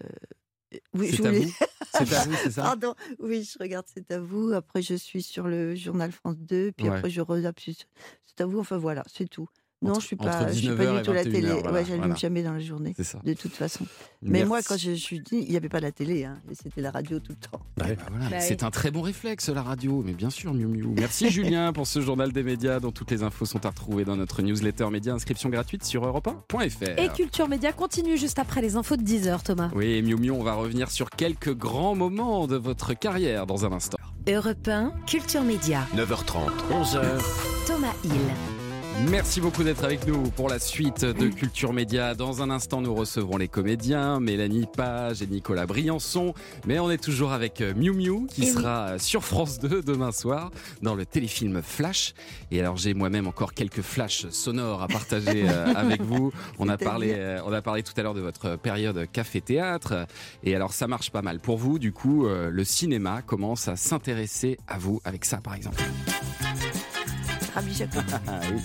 oui, 0.94 1.08
je 1.12 1.18
C'est 1.18 1.26
à 1.28 1.32
voulais- 1.32 1.46
vous 1.46 1.52
C'est 1.94 2.14
à 2.14 2.24
vous, 2.26 2.36
c'est 2.44 2.52
ça? 2.52 2.62
Pardon, 2.64 2.96
oui, 3.20 3.44
je 3.44 3.58
regarde 3.60 3.86
C'est 3.94 4.10
à 4.12 4.20
vous. 4.20 4.54
Après, 4.54 4.82
je 4.82 4.96
suis 4.96 5.22
sur 5.22 5.48
le 5.48 5.76
journal 5.76 6.12
France 6.12 6.38
2. 6.40 6.72
Puis 6.72 6.88
Ouais. 6.90 6.96
après, 6.96 7.10
je 7.10 7.20
regarde 7.22 7.58
C'est 7.60 8.42
à 8.42 8.46
vous. 8.46 8.60
Enfin, 8.60 8.78
voilà, 8.78 9.04
c'est 9.08 9.28
tout. 9.30 9.50
Non, 9.84 9.92
Entre- 9.94 10.02
je 10.02 10.06
suis 10.06 10.16
pas, 10.16 10.48
je 10.48 10.54
suis 10.54 10.68
19h 10.68 10.78
pas 10.78 10.98
du 10.98 11.02
tout 11.02 11.12
la 11.14 11.24
21h, 11.24 11.32
télé. 11.32 11.48
voilà, 11.54 11.72
ouais, 11.72 11.86
j'allume 11.86 12.00
voilà. 12.02 12.16
jamais 12.16 12.44
dans 12.44 12.54
la 12.54 12.60
journée, 12.60 12.94
C'est 12.96 13.04
ça. 13.04 13.20
de 13.24 13.34
toute 13.34 13.54
façon. 13.54 13.86
Mais 14.22 14.46
moi, 14.46 14.60
quand 14.62 14.78
je 14.78 14.92
suis 14.92 15.20
dit, 15.22 15.38
il 15.44 15.50
n'y 15.50 15.58
avait 15.58 15.70
pas 15.70 15.80
la 15.80 15.92
télé, 15.92 16.24
hein, 16.24 16.38
c'était 16.54 16.82
la 16.82 16.92
radio 16.92 17.20
tout 17.20 17.32
le 17.32 17.48
temps. 17.50 17.60
Bah 17.78 17.86
voilà, 18.10 18.30
Bah 18.30 18.40
c'est 18.42 18.62
oui. 18.62 18.68
un 18.68 18.70
très 18.70 18.92
bon 18.92 19.02
réflexe 19.02 19.50
la 19.50 19.64
radio, 19.64 20.04
mais 20.06 20.14
bien 20.14 20.30
sûr 20.30 20.54
Miu 20.54 20.68
Miu. 20.68 20.88
Merci 20.96 21.30
Julien 21.32 21.74
pour 21.74 21.88
ce 21.88 22.00
journal 22.00 22.32
des 22.32 22.44
médias 22.44 22.80
dont 22.80 22.92
toutes 22.92 23.10
les 23.10 23.24
infos 23.24 23.46
sont 23.46 23.66
à 23.66 23.70
retrouver 23.70 24.06
dans 24.06 24.16
notre 24.16 24.44
newsletter 24.44 24.88
média 24.92 25.14
inscription 25.14 25.50
gratuite 25.50 25.84
sur 25.84 26.06
europe1.fr. 26.06 27.00
Et 27.00 27.10
Culture 27.10 27.48
Média 27.50 27.72
continue 27.74 28.18
juste 28.18 28.38
après 28.38 28.62
les 28.62 28.76
infos 28.76 28.98
de 28.98 29.04
10h, 29.04 29.42
Thomas. 29.42 29.72
Oui, 29.74 30.04
Miu 30.04 30.16
Miu, 30.16 30.30
on 30.32 30.44
va 30.44 30.54
revenir 30.54 30.92
sur 30.92 31.10
quelques 31.10 31.56
grands 31.58 31.96
moments 31.96 32.46
de 32.46 32.56
votre 32.56 32.94
carrière 32.94 33.48
dans 33.48 33.66
un 33.66 33.72
instant. 33.72 33.98
Europe 34.30 34.68
1, 34.68 34.94
Culture 35.08 35.42
Média. 35.42 35.88
9h30, 35.96 36.52
11h. 36.72 37.02
Thomas 37.66 37.94
Hill. 38.04 38.12
Merci 39.10 39.42
beaucoup 39.42 39.64
d'être 39.64 39.84
avec 39.84 40.06
nous 40.06 40.30
pour 40.32 40.48
la 40.48 40.60
suite 40.60 41.04
de 41.04 41.28
Culture 41.28 41.74
Média. 41.74 42.14
Dans 42.14 42.42
un 42.42 42.50
instant, 42.50 42.82
nous 42.82 42.94
recevrons 42.94 43.38
les 43.38 43.48
comédiens 43.48 44.20
Mélanie 44.20 44.68
Page 44.72 45.22
et 45.22 45.28
Nicolas 45.28 45.66
Briançon. 45.66 46.34
Mais 46.68 46.80
on 46.80 46.90
est 46.92 47.02
toujours 47.02 47.32
avec 47.32 47.62
euh, 47.62 47.74
Miu 47.74 47.92
Miu 47.92 48.28
qui 48.28 48.42
oui. 48.42 48.48
sera 48.48 49.00
sur 49.00 49.24
France 49.24 49.60
2 49.60 49.82
demain 49.82 50.12
soir 50.12 50.52
dans 50.82 50.96
le 50.96 51.06
téléfilm 51.06 51.62
Flash. 51.62 52.14
Et 52.52 52.60
alors, 52.60 52.78
j'ai 52.78 52.94
moi-même 52.94 53.28
encore 53.28 53.54
quelques 53.54 53.82
flashs 53.82 54.30
sonores 54.30 54.84
à 54.84 54.88
partager 54.88 55.50
euh, 55.50 55.74
avec 55.76 56.02
vous. 56.02 56.32
On 56.60 56.70
a, 56.70 56.78
parlé, 56.78 57.14
euh, 57.16 57.42
on 57.46 57.54
a 57.54 57.62
parlé 57.62 57.84
tout 57.84 57.94
à 57.98 58.04
l'heure 58.04 58.14
de 58.14 58.22
votre 58.22 58.56
période 58.56 59.08
café-théâtre. 59.12 60.06
Et 60.44 60.56
alors, 60.56 60.74
ça 60.74 60.88
marche 60.88 61.12
pas 61.12 61.22
mal 61.22 61.40
pour 61.40 61.58
vous. 61.58 61.80
Du 61.80 61.92
coup, 61.92 62.28
euh, 62.28 62.50
le 62.50 62.64
cinéma 62.64 63.22
commence 63.22 63.68
à 63.68 63.76
s'intéresser 63.76 64.58
à 64.68 64.78
vous 64.78 65.02
avec 65.04 65.26
ça, 65.26 65.38
par 65.38 65.56
exemple. 65.56 65.82
Rabbi 67.54 67.74
Jacob. 67.74 68.04
Ah 68.28 68.40
oui. 68.52 68.62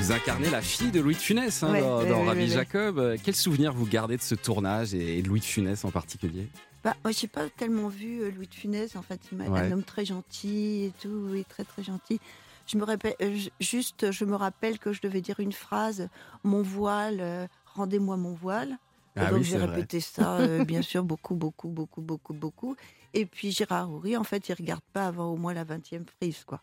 Vous 0.00 0.12
incarnez 0.12 0.48
la 0.50 0.62
fille 0.62 0.90
de 0.90 1.00
Louis 1.00 1.14
de 1.14 1.20
Funès 1.20 1.62
hein, 1.62 1.72
Ouais, 1.72 1.80
dans, 2.08 2.24
Rabbi. 2.24 2.48
Jacob. 2.48 2.98
Euh, 2.98 3.16
Quel 3.22 3.34
souvenir 3.34 3.72
vous 3.72 3.86
gardez 3.86 4.16
de 4.16 4.22
ce 4.22 4.34
tournage 4.34 4.94
et 4.94 5.20
de 5.22 5.28
Louis 5.28 5.40
de 5.40 5.44
Funès 5.44 5.84
en 5.84 5.90
particulier? 5.90 6.46
Bah, 6.84 6.94
moi, 7.04 7.12
j'ai 7.12 7.26
pas 7.26 7.48
tellement 7.56 7.88
vu 7.88 8.20
euh, 8.22 8.30
Louis 8.30 8.46
de 8.46 8.54
Funès. 8.54 8.94
En 8.96 9.02
fait, 9.02 9.20
il 9.32 9.38
m'a 9.38 9.44
Ouais. 9.48 9.60
un 9.60 9.72
homme 9.72 9.82
très 9.82 10.04
gentil 10.04 10.84
et 10.84 10.92
tout, 11.02 11.26
oui, 11.30 11.44
très 11.48 11.64
très 11.64 11.82
gentil. 11.82 12.20
Je 12.66 12.76
me 12.78 12.84
rappelle, 12.84 13.14
euh, 13.22 13.36
juste, 13.60 14.10
je 14.12 14.24
me 14.24 14.36
rappelle 14.36 14.78
que 14.78 14.92
je 14.92 15.00
devais 15.02 15.20
dire 15.20 15.40
une 15.40 15.52
phrase 15.52 16.08
mon 16.44 16.62
voile, 16.62 17.18
euh, 17.20 17.46
rendez-moi 17.74 18.16
mon 18.16 18.34
voile. 18.34 18.78
Et 19.16 19.20
Ah 19.20 19.30
donc 19.30 19.40
oui, 19.40 19.44
j'ai 19.44 19.56
répété 19.56 19.98
ça, 20.00 20.36
euh, 20.36 20.64
bien 20.64 20.82
sûr, 20.82 21.02
beaucoup, 21.02 21.34
beaucoup, 21.34 21.68
beaucoup, 21.68 22.00
beaucoup, 22.02 22.34
beaucoup. 22.34 22.76
Et 23.14 23.26
puis 23.26 23.50
Gérard 23.50 23.90
Houry, 23.90 24.16
en 24.16 24.22
fait, 24.22 24.48
il 24.48 24.54
regarde 24.54 24.82
pas 24.92 25.06
avant 25.06 25.32
au 25.32 25.36
moins 25.36 25.54
la 25.54 25.64
20e 25.64 26.04
prise, 26.20 26.44
quoi. 26.46 26.60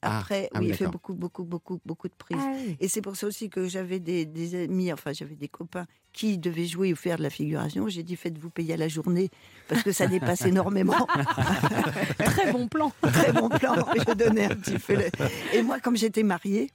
Ah, 0.00 0.18
Après, 0.18 0.48
ah 0.54 0.60
oui, 0.60 0.68
il 0.68 0.74
fait 0.74 0.86
beaucoup, 0.86 1.12
beaucoup, 1.14 1.42
beaucoup, 1.42 1.80
beaucoup 1.84 2.06
de 2.06 2.14
prises. 2.16 2.38
Ah 2.40 2.52
oui. 2.54 2.76
Et 2.78 2.86
c'est 2.86 3.00
pour 3.02 3.16
ça 3.16 3.26
aussi 3.26 3.50
que 3.50 3.66
j'avais 3.66 3.98
des, 3.98 4.24
des 4.26 4.64
amis, 4.64 4.92
enfin 4.92 5.12
j'avais 5.12 5.34
des 5.34 5.48
copains 5.48 5.86
qui 6.12 6.38
devaient 6.38 6.66
jouer 6.66 6.92
ou 6.92 6.96
faire 6.96 7.18
de 7.18 7.24
la 7.24 7.30
figuration. 7.30 7.88
J'ai 7.88 8.04
dit 8.04 8.14
faites-vous 8.14 8.50
payer 8.50 8.74
à 8.74 8.76
la 8.76 8.86
journée 8.86 9.28
parce 9.66 9.82
que 9.82 9.90
ça 9.90 10.06
dépasse 10.06 10.42
énormément. 10.46 11.04
Très 12.18 12.52
bon 12.52 12.68
plan. 12.68 12.92
Très 13.02 13.32
bon 13.32 13.48
plan. 13.48 13.74
Je 14.06 14.14
donnais 14.14 14.44
un 14.44 14.56
petit 14.56 14.78
peu. 14.78 14.94
le- 14.94 15.10
Et 15.52 15.62
moi, 15.62 15.80
comme 15.80 15.96
j'étais 15.96 16.22
mariée, 16.22 16.70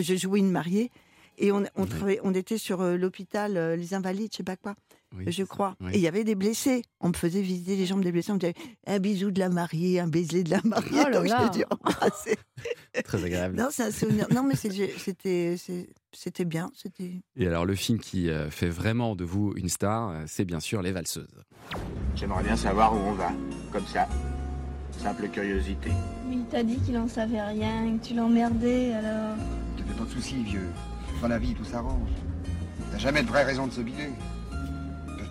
je 0.00 0.14
jouais 0.14 0.38
une 0.38 0.50
mariée 0.50 0.90
et 1.38 1.52
on, 1.52 1.64
on, 1.76 1.86
travaillait- 1.86 2.20
on 2.24 2.34
était 2.34 2.58
sur 2.58 2.80
euh, 2.80 2.96
l'hôpital 2.96 3.56
euh, 3.56 3.76
Les 3.76 3.94
Invalides, 3.94 4.30
je 4.32 4.38
sais 4.38 4.42
pas 4.44 4.56
quoi. 4.56 4.74
Oui, 5.16 5.32
je 5.32 5.42
crois. 5.42 5.74
oui. 5.80 5.92
Et 5.94 5.96
il 5.96 6.00
y 6.02 6.08
avait 6.08 6.24
des 6.24 6.34
blessés. 6.34 6.82
On 7.00 7.08
me 7.08 7.14
faisait 7.14 7.40
visiter 7.40 7.76
les 7.76 7.86
jambes 7.86 8.02
des 8.04 8.12
blessés. 8.12 8.30
On 8.30 8.34
me 8.34 8.40
disait 8.40 8.54
un 8.86 8.98
bisou 8.98 9.30
de 9.30 9.38
la 9.40 9.48
mariée, 9.48 10.00
un 10.00 10.06
baiser 10.06 10.44
de 10.44 10.50
la 10.50 10.60
mariée. 10.64 11.00
Oh 11.06 11.08
là 11.08 11.10
Donc, 11.20 11.28
là. 11.28 11.50
j'ai 11.52 11.60
dû 11.60 11.64
embrasser. 11.70 12.36
Très 13.04 13.24
agréable. 13.24 13.56
Non, 13.56 13.68
c'est 13.70 13.84
un 13.84 13.90
souvenir. 13.90 14.26
Non, 14.32 14.42
mais 14.42 14.54
c'était, 14.54 16.44
bien. 16.44 16.70
C'était. 16.74 17.12
Et 17.36 17.46
alors, 17.46 17.64
le 17.64 17.74
film 17.74 17.98
qui 17.98 18.28
euh, 18.28 18.50
fait 18.50 18.68
vraiment 18.68 19.16
de 19.16 19.24
vous 19.24 19.54
une 19.56 19.68
star, 19.68 20.10
euh, 20.10 20.24
c'est 20.26 20.44
bien 20.44 20.60
sûr 20.60 20.82
Les 20.82 20.92
Valseuses. 20.92 21.42
J'aimerais 22.14 22.42
bien 22.42 22.56
savoir 22.56 22.92
où 22.94 22.98
on 22.98 23.12
va. 23.12 23.32
Comme 23.72 23.86
ça. 23.86 24.06
Simple 24.98 25.28
curiosité. 25.28 25.90
Mais 26.28 26.36
il 26.36 26.44
t'a 26.46 26.62
dit 26.62 26.76
qu'il 26.80 26.98
en 26.98 27.08
savait 27.08 27.40
rien, 27.40 27.96
que 27.98 28.04
tu 28.08 28.14
l'emmerdais, 28.14 28.92
alors. 28.92 29.36
Te 29.76 29.82
fais 29.82 29.94
pas 29.98 30.04
de 30.04 30.10
soucis, 30.10 30.42
vieux. 30.42 30.68
Dans 31.22 31.28
la 31.28 31.38
vie, 31.38 31.54
tout 31.54 31.64
s'arrange. 31.64 32.10
T'as 32.90 32.98
jamais 32.98 33.22
de 33.22 33.28
vraie 33.28 33.44
raison 33.44 33.66
de 33.66 33.72
se 33.72 33.80
biler. 33.80 34.10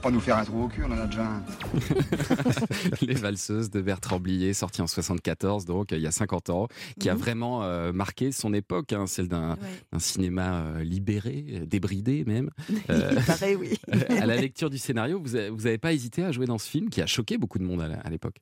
Pas 0.01 0.11
nous 0.11 0.19
faire 0.19 0.37
un 0.37 0.45
trou 0.45 0.63
au 0.63 0.67
cul, 0.67 0.83
on 0.83 0.91
en 0.91 0.97
a 0.99 1.05
déjà 1.07 1.25
un. 1.25 1.43
Les 3.01 3.15
Valseuses 3.15 3.69
de 3.71 3.81
Bertrand 3.81 4.19
Blier, 4.19 4.53
sorti 4.53 4.81
en 4.81 4.87
74, 4.87 5.65
donc 5.65 5.91
euh, 5.91 5.97
il 5.97 6.03
y 6.03 6.07
a 6.07 6.11
50 6.11 6.49
ans, 6.51 6.67
qui 6.99 7.09
a 7.09 7.13
Mhm. 7.15 7.19
vraiment 7.19 7.63
euh, 7.63 7.91
marqué 7.91 8.31
son 8.31 8.53
époque, 8.53 8.93
hein, 8.93 9.07
celle 9.07 9.27
d'un 9.27 9.55
Ouais. 9.57 9.99
cinéma 9.99 10.61
euh, 10.61 10.83
libéré, 10.83 11.45
euh, 11.49 11.65
débridé 11.65 12.23
même. 12.25 12.51
Euh, 12.89 13.15
Il 13.17 13.23
paraît, 13.25 13.55
oui. 13.55 13.73
à 14.21 14.25
la 14.25 14.35
lecture 14.37 14.69
du 14.69 14.77
scénario, 14.77 15.21
vous 15.21 15.31
n'avez 15.35 15.77
pas 15.77 15.93
hésité 15.93 16.23
à 16.23 16.31
jouer 16.31 16.45
dans 16.45 16.57
ce 16.57 16.69
film 16.69 16.89
qui 16.89 17.01
a 17.01 17.05
choqué 17.07 17.37
beaucoup 17.37 17.57
de 17.59 17.63
monde 17.63 17.81
à 17.81 17.87
la- 17.87 18.03
l'époque? 18.09 18.37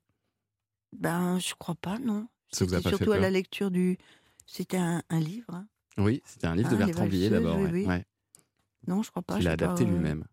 Ben, 0.98 1.40
je 1.40 1.54
crois 1.58 1.76
pas, 1.76 1.98
non. 2.00 2.28
Ça 2.52 2.66
vous 2.66 2.74
a 2.74 2.78
C'était 2.78 2.84
pas 2.84 2.90
fait 2.92 2.98
surtout 2.98 3.12
à 3.14 3.18
la 3.20 3.30
lecture 3.32 3.72
du. 3.72 3.98
C'était 4.46 4.78
un, 4.78 5.02
un 5.10 5.20
livre. 5.20 5.54
hein. 5.54 5.68
Oui, 5.98 6.22
c'était 6.26 6.48
un 6.48 6.56
livre 6.56 6.70
de 6.70 6.76
Ah, 6.76 6.80
Les 6.80 6.86
Bertrand 6.86 7.08
Blier 7.08 7.30
d'abord, 7.30 7.58
oui, 7.58 7.64
ouais, 7.64 7.72
oui. 7.72 7.86
ouais, 7.88 8.06
Non, 8.88 9.02
je 9.02 9.10
crois 9.10 9.24
pas. 9.24 9.38
qu'il 9.38 9.48
a 9.48 9.52
j'ai 9.52 9.58
pas, 9.58 9.66
adapté 9.66 9.84
euh, 9.84 9.88
lui-même. 9.88 10.26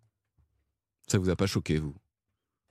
Ça 1.13 1.19
vous 1.19 1.29
a 1.29 1.37
pas 1.37 1.47
choqué, 1.47 1.79
vous? 1.79 1.95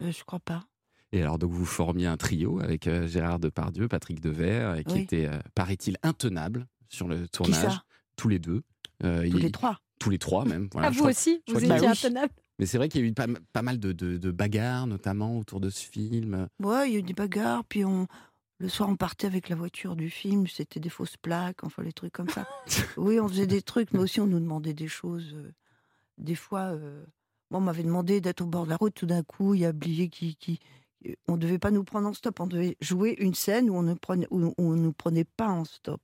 Euh, 0.01 0.11
je 0.11 0.23
crois 0.23 0.39
pas. 0.39 0.65
Et 1.11 1.21
alors, 1.21 1.37
donc, 1.37 1.51
vous 1.51 1.63
formiez 1.63 2.07
un 2.07 2.17
trio 2.17 2.59
avec 2.59 2.87
euh, 2.87 3.05
Gérard 3.05 3.37
Depardieu, 3.37 3.87
Patrick 3.87 4.19
Devers, 4.19 4.77
et 4.77 4.83
qui 4.83 4.95
Oui. 4.95 4.99
était, 5.01 5.27
euh, 5.27 5.37
paraît-il, 5.53 5.95
intenable 6.01 6.65
sur 6.89 7.07
le 7.07 7.27
tournage. 7.27 7.79
tous 8.15 8.29
les 8.29 8.39
deux. 8.39 8.63
Euh, 9.03 9.19
Tous 9.29 9.37
il- 9.37 9.43
les 9.43 9.51
trois. 9.51 9.79
Tous 9.99 10.09
les 10.09 10.17
trois, 10.17 10.43
même. 10.45 10.69
Voilà, 10.71 10.87
ah, 10.87 10.89
vous 10.89 10.97
crois- 11.01 11.11
aussi, 11.11 11.43
vous 11.49 11.63
étiez 11.63 11.85
intenable? 11.85 12.33
Mais 12.57 12.65
c'est 12.65 12.77
vrai 12.79 12.89
qu'il 12.89 13.01
y 13.01 13.03
a 13.03 13.07
eu 13.07 13.13
pas, 13.13 13.27
pas 13.53 13.61
mal 13.61 13.79
de, 13.79 13.91
de- 13.91 14.17
de 14.17 14.31
bagarres, 14.31 14.87
notamment 14.87 15.37
autour 15.37 15.59
de 15.59 15.69
ce 15.69 15.85
film. 15.85 16.47
Ouais, 16.63 16.89
il 16.89 16.93
y 16.93 16.95
a 16.95 16.99
eu 16.99 17.03
des 17.03 17.13
bagarres, 17.13 17.63
puis 17.65 17.85
on. 17.85 18.07
Le 18.57 18.69
soir, 18.69 18.89
on 18.89 18.95
partait 18.95 19.27
avec 19.27 19.49
la 19.49 19.55
voiture 19.55 19.95
du 19.95 20.09
film, 20.09 20.47
c'était 20.47 20.79
des 20.79 20.89
fausses 20.89 21.17
plaques, 21.17 21.63
enfin, 21.63 21.83
les 21.83 21.93
trucs 21.93 22.13
comme 22.13 22.29
ça. 22.29 22.47
oui, 22.97 23.19
on 23.19 23.27
faisait 23.27 23.45
des 23.47 23.61
trucs, 23.61 23.91
mais 23.93 23.99
aussi 23.99 24.19
on 24.19 24.25
nous 24.27 24.39
demandait 24.39 24.73
des 24.73 24.87
choses. 24.87 25.31
euh, 25.35 25.51
des 26.17 26.35
fois, 26.35 26.71
euh, 26.73 27.03
moi, 27.51 27.59
on 27.59 27.63
m'avait 27.63 27.83
demandé 27.83 28.21
d'être 28.21 28.41
au 28.41 28.45
bord 28.47 28.65
de 28.65 28.69
la 28.71 28.77
route, 28.77 28.93
tout 28.95 29.05
d'un 29.05 29.23
coup, 29.23 29.53
il 29.53 29.61
y 29.61 29.65
a 29.65 29.71
Blier 29.73 30.07
qui. 30.09 30.35
qui 30.35 30.59
on 31.27 31.35
devait 31.35 31.57
pas 31.57 31.71
nous 31.71 31.83
prendre 31.83 32.07
en 32.07 32.13
stop, 32.13 32.39
on 32.39 32.45
devait 32.47 32.77
jouer 32.79 33.15
une 33.19 33.33
scène 33.33 33.69
où 33.71 33.75
on 33.75 33.81
ne 33.81 33.95
prenait, 33.95 34.27
où 34.29 34.39
on- 34.39 34.53
on 34.59 34.75
nous 34.75 34.93
prenait 34.93 35.23
pas 35.25 35.47
en 35.49 35.65
stop. 35.65 35.99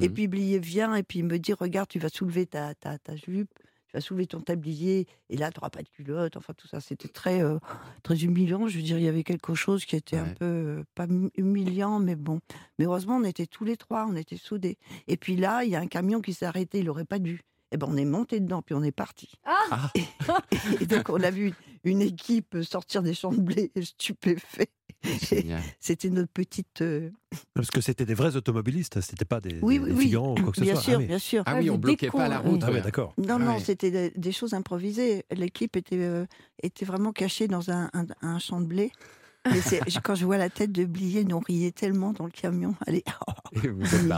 Et 0.00 0.08
Mhm. 0.08 0.14
puis 0.14 0.28
Blier 0.28 0.58
vient 0.60 0.94
et 0.94 1.02
puis 1.02 1.18
il 1.18 1.24
me 1.24 1.38
dit 1.38 1.52
Regarde, 1.52 1.88
tu 1.88 1.98
vas 1.98 2.08
soulever 2.08 2.46
ta, 2.46 2.72
ta, 2.74 2.96
ta 2.96 3.16
jupe, 3.16 3.50
tu 3.88 3.92
vas 3.94 4.00
soulever 4.00 4.26
ton 4.28 4.40
tablier, 4.40 5.06
et 5.30 5.36
là, 5.36 5.50
tu 5.50 5.58
n'auras 5.58 5.70
pas 5.70 5.82
de 5.82 5.88
culotte. 5.88 6.36
Enfin, 6.36 6.52
tout 6.56 6.68
ça, 6.68 6.80
c'était 6.80 7.08
très, 7.08 7.42
euh, 7.42 7.58
très 8.04 8.22
humiliant. 8.22 8.68
Je 8.68 8.76
veux 8.76 8.84
dire, 8.84 8.98
il 8.98 9.04
y 9.04 9.08
avait 9.08 9.24
quelque 9.24 9.54
chose 9.54 9.84
qui 9.84 9.96
était 9.96 10.16
un 10.18 10.28
peu, 10.28 10.44
euh, 10.44 10.84
pas 10.94 11.06
hum- 11.06 11.30
humiliant, 11.36 11.98
mais 11.98 12.14
bon. 12.14 12.38
Mais 12.78 12.84
heureusement, 12.84 13.16
on 13.16 13.24
était 13.24 13.46
tous 13.46 13.64
les 13.64 13.76
trois, 13.76 14.06
on 14.08 14.14
était 14.14 14.36
soudés. 14.36 14.78
Et 15.08 15.16
puis 15.16 15.34
là, 15.34 15.64
il 15.64 15.70
y 15.70 15.76
a 15.76 15.80
un 15.80 15.88
camion 15.88 16.20
qui 16.20 16.34
s'est 16.34 16.46
arrêté, 16.46 16.78
il 16.78 16.84
n'aurait 16.86 17.04
pas 17.04 17.18
dû. 17.18 17.40
Et 17.72 17.76
ben, 17.76 17.88
on 17.90 17.96
est 17.96 18.04
monté 18.04 18.38
dedans, 18.40 18.62
puis 18.62 18.74
on 18.74 18.82
est 18.82 18.92
parti. 18.92 19.30
Ah 19.44 19.90
Et, 19.94 20.04
et 20.80 20.86
donc, 20.86 21.08
on 21.10 21.20
a 21.22 21.30
vu 21.30 21.52
une 21.84 22.00
équipe 22.00 22.56
sortir 22.62 23.02
des 23.02 23.12
champs 23.14 23.32
de 23.32 23.40
blé 23.40 23.72
stupéfaits. 23.80 24.70
C'était 25.80 26.10
notre 26.10 26.32
petite. 26.32 26.80
euh, 26.82 27.10
Parce 27.54 27.70
que 27.70 27.80
c'était 27.80 28.04
des 28.06 28.14
vrais 28.14 28.36
automobilistes, 28.36 29.00
c'était 29.00 29.24
pas 29.24 29.40
des, 29.40 29.58
Oui, 29.62 29.78
des- 29.78 29.84
oui, 29.84 29.90
des 29.90 29.96
oui. 29.96 30.02
figurants 30.04 30.32
ou 30.32 30.42
quoi 30.42 30.52
que 30.52 30.58
ce 30.58 30.62
Bien 30.62 30.74
soit. 30.74 30.82
sûr, 30.82 30.98
Ah 31.00 31.06
bien 31.06 31.18
sûr. 31.18 31.42
Ah 31.46 31.56
oui, 31.58 31.70
on 31.70 31.78
bloquait 31.78 32.10
pas 32.10 32.28
la 32.28 32.38
route. 32.38 32.60
Ah 32.62 32.68
oui, 32.68 32.74
ouais. 32.76 32.80
d'accord. 32.82 33.14
Non, 33.18 33.34
Ah 33.34 33.38
non, 33.38 33.54
ouais. 33.54 33.60
c'était 33.60 33.90
des, 33.90 34.10
des 34.10 34.32
choses 34.32 34.54
improvisées. 34.54 35.24
L'équipe 35.32 35.76
était, 35.76 35.98
euh, 36.00 36.26
était 36.62 36.84
vraiment 36.84 37.12
cachée 37.12 37.46
dans 37.48 37.70
un, 37.70 37.90
un- 37.92 38.06
un 38.22 38.38
champ 38.38 38.60
de 38.60 38.66
blé. 38.66 38.90
Quand 40.02 40.14
je 40.14 40.24
vois 40.24 40.36
la 40.38 40.50
tête 40.50 40.72
de 40.72 40.84
Blier, 40.84 41.24
nous 41.24 41.36
on 41.36 41.40
riait 41.40 41.70
tellement 41.72 42.12
dans 42.12 42.24
le 42.24 42.30
camion. 42.30 42.74
Allez, 42.86 43.04
Et 43.62 43.68
vous 43.68 43.82
êtes 43.94 44.02
dit- 44.02 44.08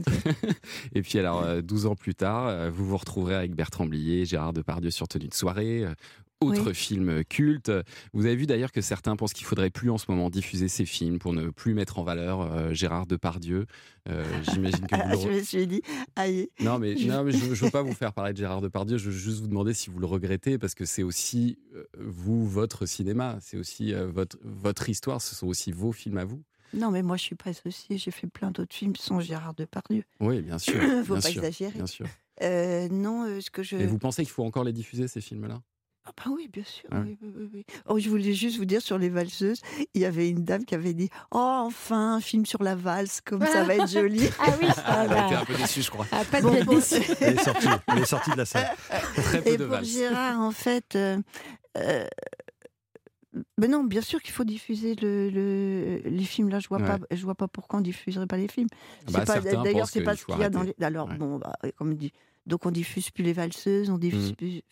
Et 0.94 1.02
puis 1.02 1.18
alors, 1.18 1.42
euh, 1.42 1.60
12 1.62 1.86
ans 1.86 1.94
plus 1.94 2.14
tard, 2.14 2.46
euh, 2.48 2.70
vous 2.70 2.86
vous 2.86 2.96
retrouverez 2.96 3.34
avec 3.34 3.54
Bertrand 3.54 3.86
Blier, 3.86 4.24
Gérard 4.24 4.52
Depardieu 4.52 4.90
sur 4.90 5.08
Tenue 5.08 5.28
de 5.28 5.34
soirée. 5.34 5.84
Autre 6.42 6.66
Oui. 6.68 6.74
film 6.74 7.24
culte. 7.24 7.72
Vous 8.12 8.26
avez 8.26 8.36
vu 8.36 8.44
d'ailleurs 8.46 8.70
que 8.70 8.82
certains 8.82 9.16
pensent 9.16 9.32
qu'il 9.32 9.46
faudrait 9.46 9.70
plus 9.70 9.88
en 9.88 9.96
ce 9.96 10.04
moment 10.10 10.28
diffuser 10.28 10.68
ces 10.68 10.84
films 10.84 11.18
pour 11.18 11.32
ne 11.32 11.48
plus 11.48 11.72
mettre 11.72 11.98
en 11.98 12.02
valeur 12.04 12.42
euh, 12.42 12.74
Gérard 12.74 13.06
Depardieu. 13.06 13.64
Euh, 14.10 14.22
J'imagine 14.52 14.86
que 14.86 14.94
vous 14.96 15.00
Ah, 15.04 15.14
le 15.14 15.18
je 15.20 15.28
me 15.28 15.42
suis 15.42 15.66
dit, 15.66 15.80
aïe. 16.14 16.50
Non, 16.60 16.78
mais, 16.78 16.94
Je- 16.98 17.08
non, 17.08 17.24
mais 17.24 17.32
je 17.32 17.42
ne 17.46 17.54
veux 17.54 17.70
pas 17.70 17.80
vous 17.80 17.94
faire 17.94 18.12
parler 18.12 18.34
de 18.34 18.38
Gérard 18.38 18.60
Depardieu. 18.60 18.98
Je 18.98 19.06
veux 19.08 19.16
juste 19.16 19.40
vous 19.40 19.46
demander 19.48 19.72
si 19.72 19.88
vous 19.88 19.98
le 19.98 20.04
regrettez, 20.06 20.58
parce 20.58 20.74
que 20.74 20.84
c'est 20.84 21.02
aussi, 21.02 21.58
euh, 21.74 21.84
vous, 21.98 22.46
votre 22.46 22.84
cinéma. 22.84 23.38
C'est 23.40 23.56
aussi 23.56 23.94
votre, 23.94 24.36
votre 24.42 24.90
histoire. 24.90 25.22
Ce 25.22 25.34
sont 25.34 25.46
aussi 25.46 25.72
vos 25.72 25.92
films 25.92 26.18
à 26.18 26.26
vous. 26.26 26.42
Non, 26.74 26.90
mais 26.90 27.02
moi 27.02 27.16
je 27.16 27.22
suis 27.22 27.34
pas 27.36 27.50
associée. 27.50 27.96
J'ai 27.96 28.10
fait 28.10 28.26
plein 28.26 28.50
d'autres 28.50 28.74
films 28.74 28.96
sans 28.96 29.20
Gérard 29.20 29.54
Depardieu. 29.54 30.02
Oui, 30.20 30.42
bien 30.42 30.58
sûr. 30.58 30.74
Faut 31.06 31.14
bien 31.14 31.22
pas 31.22 31.30
sûr, 31.30 31.44
exagérer. 31.44 31.72
Bien 31.72 31.86
sûr. 31.86 32.06
Euh, 32.42 32.88
non, 32.90 33.24
euh, 33.24 33.40
ce 33.40 33.50
que 33.50 33.62
je. 33.62 33.76
Et 33.76 33.86
vous 33.86 33.98
pensez 33.98 34.22
qu'il 34.22 34.32
faut 34.32 34.44
encore 34.44 34.64
les 34.64 34.74
diffuser, 34.74 35.08
ces 35.08 35.22
films-là? 35.22 35.62
Ah 36.08 36.12
bah 36.16 36.30
oui, 36.34 36.48
bien 36.52 36.62
sûr. 36.64 36.88
Ah 36.92 37.00
oui, 37.04 37.16
oui, 37.20 37.32
oui, 37.36 37.50
oui. 37.52 37.66
Oh, 37.86 37.98
je 37.98 38.08
voulais 38.08 38.32
juste 38.32 38.58
vous 38.58 38.64
dire 38.64 38.80
sur 38.80 38.96
les 38.96 39.08
valseuses, 39.08 39.60
il 39.94 40.00
y 40.00 40.04
avait 40.04 40.28
une 40.30 40.44
dame 40.44 40.64
qui 40.64 40.74
avait 40.76 40.94
dit 40.94 41.10
Oh, 41.32 41.38
enfin, 41.66 42.14
un 42.14 42.20
film 42.20 42.46
sur 42.46 42.62
la 42.62 42.76
valse, 42.76 43.20
comme 43.20 43.44
ça 43.44 43.64
va 43.64 43.74
être 43.74 43.88
joli. 43.88 44.28
Ah 44.38 44.52
oui, 44.60 44.68
Elle 45.04 45.12
a 45.12 45.26
été 45.26 45.34
un 45.34 45.44
peu 45.44 45.54
déçue, 45.54 45.82
je 45.82 45.90
crois. 45.90 46.06
Ah, 46.12 46.22
pas 46.30 46.40
de 46.42 46.46
Bon, 46.46 46.64
bon. 46.64 46.80
Elle 47.20 47.34
est 47.34 47.42
sortie, 47.42 47.66
elle 47.88 47.98
est 47.98 48.04
sortie 48.06 48.30
de 48.30 48.36
la 48.36 48.44
salle. 48.46 48.68
Très 49.16 49.42
peu 49.42 49.48
Et 49.50 49.56
de 49.56 49.64
pour 49.64 49.74
valses. 49.74 49.88
Gérard, 49.88 50.40
en 50.40 50.52
fait, 50.52 50.94
euh, 50.94 51.18
euh, 51.78 52.06
ben 53.58 53.70
non, 53.70 53.84
bien 53.84 54.00
sûr 54.00 54.22
qu'il 54.22 54.32
faut 54.32 54.44
diffuser 54.44 54.94
le, 54.94 55.28
le- 55.28 55.98
les 56.08 56.24
films. 56.24 56.48
Là, 56.48 56.58
je 56.58 56.68
vois 56.68 56.78
Ouais. 56.78 56.86
pas, 56.86 56.98
je 57.10 57.22
vois 57.22 57.34
pas 57.34 57.48
pourquoi 57.48 57.80
on 57.80 57.82
diffuserait 57.82 58.26
pas 58.26 58.38
les 58.38 58.48
films. 58.48 58.68
C'est 59.06 59.12
Bah, 59.12 59.24
D'ailleurs, 59.64 59.88
c'est 59.88 60.02
pas 60.02 60.12
qu'il 60.12 60.20
ce 60.20 60.26
qu'il 60.26 60.38
y 60.38 60.44
a 60.44 60.48
dans 60.50 60.62
les. 60.62 60.74
Alors 60.80 61.08
Ouais. 61.08 61.16
bon, 61.18 61.38
bah, 61.38 61.52
comme 61.76 61.90
on 61.90 61.94
dit, 61.94 62.12
donc 62.46 62.64
on 62.66 62.70
diffuse 62.70 63.10
plus 63.10 63.24
les 63.24 63.32
valseuses, 63.32 63.90
on 63.90 63.98
diffuse 63.98 64.30
Mhm. 64.30 64.36
plus. 64.36 64.62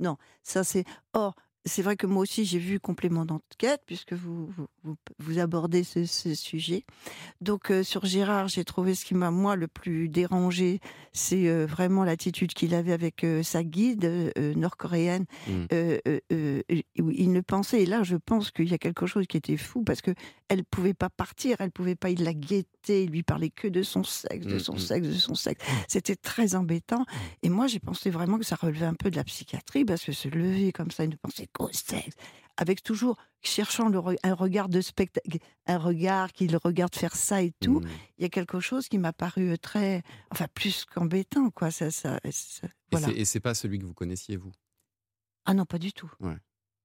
Non, 0.00 0.16
ça 0.42 0.64
c'est. 0.64 0.84
Or, 1.12 1.34
c'est 1.66 1.82
vrai 1.82 1.96
que 1.96 2.06
moi 2.06 2.22
aussi 2.22 2.44
j'ai 2.44 2.58
vu 2.58 2.80
complément 2.80 3.24
d'enquête 3.24 3.82
puisque 3.86 4.12
vous 4.14 4.46
vous, 4.56 4.66
vous- 4.84 4.96
vous 5.18 5.38
abordez 5.38 5.84
ce, 5.84 6.04
ce 6.06 6.34
sujet. 6.34 6.84
Donc 7.40 7.70
euh, 7.70 7.82
sur 7.82 8.04
Gérard, 8.06 8.48
j'ai 8.48 8.64
trouvé 8.64 8.94
ce 8.94 9.04
qui 9.04 9.14
m'a 9.14 9.30
moi 9.30 9.56
le 9.56 9.68
plus 9.68 10.08
dérangé, 10.08 10.80
c'est 11.12 11.48
euh, 11.48 11.66
vraiment 11.66 12.04
l'attitude 12.04 12.52
qu'il 12.54 12.74
avait 12.74 12.92
avec 12.92 13.24
euh, 13.24 13.42
sa 13.42 13.62
guide 13.62 14.32
nord-coréenne. 14.56 15.26
Où 17.00 17.10
il 17.10 17.32
ne 17.32 17.40
pensait. 17.40 17.82
Et 17.82 17.86
là, 17.86 18.02
je 18.02 18.16
pense 18.16 18.50
qu'il 18.50 18.68
y 18.68 18.74
a 18.74 18.78
quelque 18.78 19.06
chose 19.06 19.26
qui 19.26 19.36
était 19.36 19.56
fou 19.56 19.82
parce 19.82 20.00
que 20.02 20.12
elle 20.48 20.64
pouvait 20.64 20.94
pas 20.94 21.08
partir, 21.10 21.56
elle 21.60 21.70
pouvait 21.70 21.94
pas. 21.94 22.10
Il 22.10 22.24
la 22.24 22.34
guettait, 22.34 23.04
il 23.04 23.10
lui 23.10 23.22
parlait 23.22 23.50
que 23.50 23.68
de 23.68 23.82
son 23.82 24.02
sexe, 24.04 24.46
de 24.46 24.58
son 24.58 24.72
Mhm. 24.74 24.78
sexe, 24.78 25.08
de 25.08 25.12
son 25.14 25.34
sexe. 25.34 25.64
C'était 25.88 26.16
très 26.16 26.54
embêtant. 26.54 27.04
Et 27.42 27.48
moi, 27.48 27.66
j'ai 27.66 27.78
pensé 27.80 28.10
vraiment 28.10 28.38
que 28.38 28.44
ça 28.44 28.56
relevait 28.56 28.86
un 28.86 28.94
peu 28.94 29.10
de 29.10 29.16
la 29.16 29.24
psychiatrie 29.24 29.84
parce 29.84 30.04
que 30.04 30.12
se 30.12 30.28
lever 30.28 30.72
comme 30.72 30.90
ça 30.90 31.04
et 31.04 31.08
ne 31.08 31.16
penser 31.16 31.46
sexe. 31.72 32.16
avec 32.56 32.82
toujours 32.82 33.16
cherchant 33.42 33.88
le 33.88 33.98
un 34.22 34.34
regard 34.34 34.68
de 34.68 34.80
spectacle, 34.82 35.38
un 35.66 35.78
regard 35.78 36.30
qui 36.32 36.46
le 36.46 36.58
regarde 36.62 36.94
faire 36.94 37.16
ça 37.16 37.42
et 37.42 37.52
tout. 37.60 37.80
Mm. 37.80 37.88
Il 38.18 38.22
y 38.22 38.26
a 38.26 38.28
quelque 38.28 38.60
chose 38.60 38.88
qui 38.88 38.98
m'a 38.98 39.12
paru 39.14 39.58
très, 39.58 40.02
enfin 40.30 40.46
plus 40.52 40.84
qu'embêtant, 40.84 41.48
quoi. 41.50 41.70
Ça, 41.70 41.90
ça, 41.90 42.20
ça- 42.30 42.66
Et 42.66 42.70
voilà. 42.92 43.06
c'est- 43.06 43.14
Et 43.14 43.24
c'est 43.24 43.40
pas 43.40 43.54
celui 43.54 43.78
que 43.78 43.86
vous 43.86 43.94
connaissiez, 43.94 44.36
vous? 44.36 44.52
Ah 45.46 45.54
non, 45.54 45.64
pas 45.64 45.78
du 45.78 45.92
tout. 45.94 46.10
Ouais. 46.20 46.36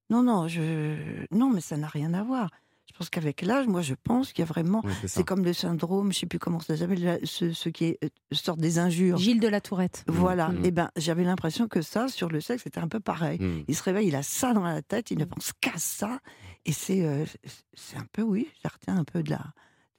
Non, 0.10 0.24
non, 0.24 0.48
je, 0.48 1.26
non, 1.32 1.50
mais 1.50 1.62
ça 1.62 1.76
n'a 1.78 1.88
rien 1.88 2.14
à 2.14 2.24
voir. 2.24 2.50
Je 2.88 2.98
pense 2.98 3.10
qu'avec 3.10 3.42
l'âge, 3.42 3.68
moi, 3.68 3.82
je 3.82 3.94
pense 3.94 4.32
qu'il 4.32 4.44
y 4.44 4.48
a 4.48 4.52
vraiment. 4.52 4.84
C'est 5.06 5.26
comme 5.26 5.44
le 5.44 5.54
syndrome, 5.54 6.14
je 6.14 6.20
sais 6.20 6.26
plus 6.26 6.40
comment 6.40 6.60
ça 6.60 6.78
s'appelle, 6.78 7.20
ce, 7.24 7.52
ce 7.52 7.70
qui 7.70 7.86
est 7.86 8.04
euh, 8.04 8.10
sort 8.32 8.58
des 8.58 8.80
injures. 8.80 9.18
Gilles 9.18 9.40
de 9.40 9.48
la 9.48 9.60
Tourette. 9.60 10.04
Voilà. 10.08 10.50
Mm. 10.50 10.66
Et 10.66 10.72
ben, 10.72 10.92
j'avais 10.96 11.24
l'impression 11.24 11.68
que 11.68 11.82
ça, 11.82 12.08
sur 12.08 12.30
le 12.30 12.40
sexe, 12.42 12.64
c'était 12.64 12.80
un 12.80 12.88
peu 12.88 13.00
pareil. 13.00 13.42
Mm. 13.42 13.66
Il 13.68 13.76
se 13.76 13.84
réveille, 13.84 14.08
il 14.08 14.16
a 14.16 14.24
ça 14.24 14.54
dans 14.54 14.64
la 14.64 14.82
tête, 14.82 15.12
il 15.12 15.18
ne 15.18 15.26
pense 15.26 15.52
qu'à 15.60 15.78
ça. 15.78 16.20
Et 16.66 16.72
c'est, 16.72 17.06
euh, 17.06 17.26
c'est 17.74 17.98
un 17.98 18.06
peu, 18.12 18.22
oui, 18.22 18.48
ça 18.64 18.70
retient 18.70 18.98
un 18.98 19.04
peu 19.04 19.24
de 19.24 19.32
la, 19.32 19.44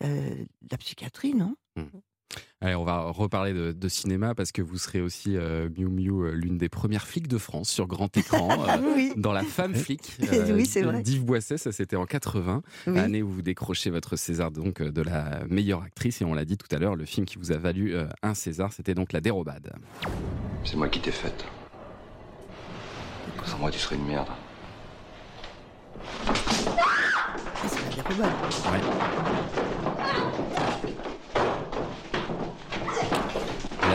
euh, 0.05 0.35
de 0.35 0.69
la 0.71 0.79
psychiatrie, 0.79 1.35
non? 1.35 1.57
Allez, 2.63 2.75
on 2.75 2.85
va 2.85 3.01
reparler 3.11 3.53
de, 3.53 3.73
de 3.73 3.89
cinéma 3.89 4.35
parce 4.35 4.51
que 4.51 4.63
vous 4.63 4.79
serez 4.79 5.01
aussi, 5.03 5.37
euh, 5.37 5.69
Miu 5.77 5.89
Miu, 5.89 6.11
euh, 6.25 6.31
l'une 6.33 6.57
des 6.57 6.69
premières 6.71 7.07
flics 7.07 7.29
de 7.29 7.37
France 7.39 7.69
sur 7.69 7.87
grand 7.87 8.15
écran, 8.17 8.49
euh, 8.69 8.95
Oui. 8.97 9.13
dans 9.17 9.33
La 9.33 9.43
Femme 9.43 9.75
flic 9.75 10.17
Oui, 10.53 10.65
c'est 10.67 10.83
vrai. 10.83 11.03
d'Yves 11.03 11.25
Boisset, 11.25 11.59
ça 11.59 11.71
c'était 11.71 11.97
en 11.97 12.07
80, 12.07 12.63
Oui. 12.87 12.99
année 12.99 13.23
où 13.23 13.29
vous 13.29 13.43
décrochez 13.43 13.91
votre 13.91 14.17
César 14.17 14.51
donc 14.51 14.81
euh, 14.81 14.91
de 14.91 15.03
la 15.03 15.45
meilleure 15.51 15.83
actrice. 15.83 16.23
Et 16.23 16.25
on 16.25 16.33
l'a 16.35 16.47
dit 16.47 16.57
tout 16.57 16.75
à 16.75 16.79
l'heure, 16.79 16.97
le 16.97 17.05
film 17.05 17.27
qui 17.27 17.37
vous 17.37 17.53
a 17.53 17.59
valu 17.59 17.95
euh, 17.95 18.07
un 18.23 18.33
César, 18.35 18.73
c'était 18.73 18.95
donc 18.95 19.13
La 19.13 19.21
Dérobade. 19.21 19.73
C'est 20.65 20.77
moi 20.77 20.89
qui 20.89 21.01
t'ai 21.01 21.13
faite. 21.13 21.45
Sans 23.45 23.59
moi, 23.59 23.71
tu 23.71 23.79
serais 23.79 23.97
une 23.97 24.07
merde. 24.07 24.29
Ah, 26.27 26.33
c'est 27.69 27.81
la 27.97 28.03
dérobade. 28.03 28.33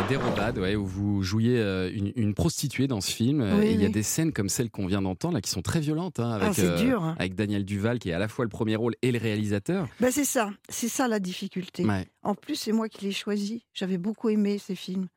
La 0.02 0.08
Dérobade, 0.08 0.58
ouais, 0.58 0.76
où 0.76 0.86
vous 0.86 1.22
jouiez 1.22 1.60
euh, 1.60 1.92
une, 1.94 2.12
une 2.16 2.34
prostituée 2.34 2.88
dans 2.88 3.02
ce 3.02 3.12
film. 3.12 3.40
euh, 3.42 3.60
Oui, 3.60 3.68
et 3.68 3.72
il 3.74 3.82
y 3.82 3.86
a 3.86 3.90
des 3.90 4.02
scènes 4.04 4.34
comme 4.34 4.50
celle 4.50 4.72
qu'on 4.72 4.88
vient 4.88 5.02
d'entendre, 5.02 5.36
là, 5.36 5.42
qui 5.42 5.50
sont 5.52 5.62
très 5.62 5.80
violentes, 5.80 6.20
hein, 6.20 6.32
avec, 6.32 6.50
Ah, 6.50 6.54
c'est 6.54 6.76
dur, 6.84 7.04
hein. 7.04 7.16
avec 7.20 7.36
Daniel 7.36 7.64
Duval, 7.64 8.00
qui 8.00 8.10
est 8.10 8.14
à 8.14 8.20
la 8.20 8.28
fois 8.28 8.44
le 8.44 8.50
premier 8.50 8.76
rôle 8.76 8.96
et 9.04 9.12
le 9.12 9.20
réalisateur. 9.20 9.88
Ben, 10.00 10.12
c'est 10.12 10.26
ça, 10.26 10.52
c'est 10.70 10.88
ça 10.90 11.08
la 11.08 11.20
difficulté. 11.20 11.86
Ouais. 11.86 12.08
En 12.24 12.34
plus, 12.36 12.56
c'est 12.56 12.72
moi 12.72 12.90
qui 12.90 13.06
l'ai 13.06 13.12
choisi. 13.12 13.64
J'avais 13.74 13.98
beaucoup 14.00 14.30
aimé 14.30 14.58
ces 14.58 14.76
films. 14.76 15.08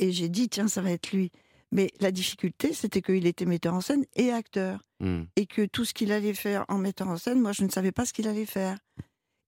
Et 0.00 0.10
j'ai 0.12 0.28
dit, 0.28 0.48
tiens, 0.48 0.66
ça 0.68 0.82
va 0.82 0.90
être 0.90 1.12
lui. 1.12 1.30
Mais 1.70 1.90
la 2.00 2.10
difficulté, 2.10 2.72
c'était 2.72 3.02
qu'il 3.02 3.26
était 3.26 3.46
metteur 3.46 3.74
en 3.74 3.80
scène 3.80 4.04
et 4.16 4.32
acteur. 4.32 4.80
Mm. 5.00 5.22
Et 5.36 5.46
que 5.46 5.64
tout 5.66 5.84
ce 5.84 5.94
qu'il 5.94 6.10
allait 6.12 6.34
faire 6.34 6.64
en 6.68 6.78
mettant 6.78 7.08
en 7.08 7.16
scène, 7.16 7.40
moi, 7.40 7.52
je 7.52 7.62
ne 7.64 7.70
savais 7.70 7.92
pas 7.92 8.04
ce 8.04 8.12
qu'il 8.12 8.26
allait 8.28 8.44
faire. 8.46 8.76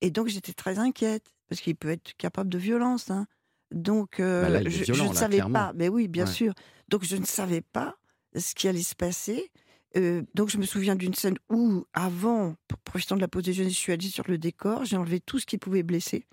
Et 0.01 0.11
donc, 0.11 0.29
j'étais 0.29 0.53
très 0.53 0.79
inquiète, 0.79 1.25
parce 1.49 1.61
qu'il 1.61 1.75
peut 1.75 1.91
être 1.91 2.13
capable 2.17 2.49
de 2.49 2.59
violence. 2.59 3.11
hein. 3.11 3.27
Donc, 3.71 4.21
euh, 4.21 4.43
Bah 4.43 4.49
là, 4.49 4.61
est 4.63 4.71
je, 4.71 4.85
violent, 4.85 5.05
je 5.05 5.11
ne 5.11 5.15
savais 5.15 5.39
pas. 5.53 5.73
Mais 5.75 5.89
oui, 5.89 6.09
bien 6.09 6.25
Ouais. 6.27 6.33
sûr. 6.33 6.53
Donc, 6.89 7.05
je 7.05 7.17
ne 7.17 7.25
savais 7.25 7.61
pas 7.61 7.97
ce 8.37 8.55
qui 8.55 8.69
allait 8.69 8.83
se 8.83 8.95
passer. 8.95 9.51
Euh, 9.97 10.23
donc, 10.35 10.49
je 10.51 10.59
me 10.59 10.65
souviens 10.65 10.97
d'une 10.97 11.15
scène 11.15 11.37
où, 11.51 11.85
avant, 11.93 12.55
pour- 12.69 12.79
profitant 12.81 13.17
de 13.17 13.21
la 13.21 13.29
pause 13.29 13.43
déjeuner, 13.45 13.71
je 13.71 13.75
suis 13.77 13.93
allée 13.93 14.09
sur 14.09 14.25
le 14.29 14.39
décor, 14.39 14.85
j'ai 14.85 14.97
enlevé 14.97 15.21
tout 15.21 15.39
ce 15.39 15.47
qui 15.47 15.59
pouvait 15.59 15.83
blesser. 15.83 16.27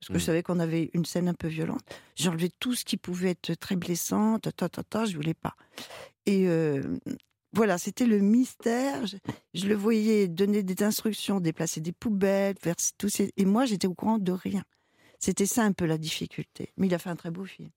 Parce 0.00 0.08
que 0.14 0.18
je 0.18 0.24
savais 0.24 0.42
qu'on 0.42 0.58
avait 0.58 0.90
une 0.94 1.04
scène 1.04 1.28
un 1.28 1.34
peu 1.34 1.46
violente. 1.46 1.82
J'ai 2.16 2.28
enlevé 2.28 2.50
tout 2.58 2.74
ce 2.74 2.84
qui 2.84 2.96
pouvait 2.96 3.30
être 3.30 3.54
très 3.54 3.76
blessant, 3.76 4.40
ta, 4.40 4.50
ta, 4.50 4.68
ta, 4.68 4.82
ta, 4.82 5.04
je 5.04 5.14
voulais 5.14 5.32
pas. 5.34 5.54
Et 6.26 6.48
euh, 6.48 6.82
voilà, 7.52 7.78
c'était 7.78 8.06
le 8.06 8.18
mystère. 8.18 9.06
Je, 9.06 9.16
je 9.54 9.66
le 9.68 9.76
voyais 9.76 10.26
donner 10.26 10.64
des 10.64 10.82
instructions, 10.82 11.38
déplacer 11.38 11.80
des 11.80 11.92
poubelles, 11.92 12.56
faire 12.60 12.74
tout 12.98 13.08
ces... 13.08 13.32
Et 13.36 13.44
moi, 13.44 13.64
j'étais 13.64 13.86
au 13.86 13.94
courant 13.94 14.18
de 14.18 14.32
rien. 14.32 14.64
C'était 15.24 15.46
ça 15.46 15.62
un 15.62 15.72
peu 15.72 15.86
la 15.86 15.96
difficulté. 15.96 16.74
Mais 16.76 16.86
il 16.86 16.94
a 16.94 16.98
fait 16.98 17.08
un 17.08 17.16
très 17.16 17.30
beau 17.30 17.44
film. 17.46 17.70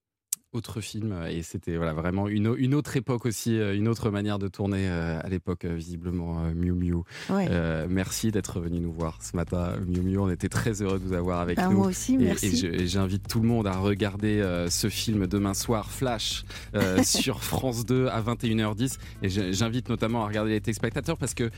Autre 0.56 0.82
film 0.82 1.12
euh, 1.12 1.28
et 1.28 1.42
c'était 1.44 1.78
voilà 1.78 1.94
vraiment 1.94 2.28
une, 2.28 2.48
au- 2.48 2.56
une 2.56 2.74
autre 2.74 2.96
époque 2.98 3.26
aussi, 3.26 3.60
euh, 3.60 3.76
une 3.76 3.88
autre 3.88 4.10
manière 4.10 4.40
de 4.40 4.48
tourner 4.48 4.88
euh, 4.90 5.20
à 5.24 5.30
l'époque 5.30 5.66
visiblement 5.66 6.40
Miu 6.56 6.72
Miu. 6.74 6.96
Ouais. 7.30 7.48
Euh, 7.50 7.86
merci 7.90 8.32
d'être 8.32 8.60
venu 8.60 8.80
nous 8.80 8.92
voir 8.92 9.20
ce 9.22 9.36
matin 9.36 9.74
Miu 9.88 10.02
Miu, 10.02 10.18
on 10.20 10.30
était 10.30 10.50
très 10.50 10.82
heureux 10.82 11.00
de 11.00 11.04
vous 11.06 11.14
avoir 11.14 11.40
avec 11.42 11.60
Ah, 11.60 11.68
nous. 11.68 11.78
moi 11.78 11.88
aussi, 11.88 12.18
merci. 12.18 12.66
Et, 12.66 12.88
j'invite 12.88 13.28
tout 13.28 13.40
le 13.40 13.48
monde 13.48 13.68
à 13.68 13.78
regarder 13.78 14.40
euh, 14.42 14.70
ce 14.70 14.90
film 14.90 15.28
demain 15.28 15.54
soir 15.54 15.92
Flash 15.92 16.46
euh, 16.76 17.04
sur 17.04 17.44
France 17.44 17.86
2 17.86 18.08
à 18.08 18.22
21h10 18.22 18.98
et 19.24 19.30
j'invite 19.30 19.90
notamment 19.90 20.24
à 20.24 20.28
regarder 20.28 20.52
les 20.52 20.62
téléspectateurs 20.62 21.18
parce 21.18 21.34
que 21.34 21.50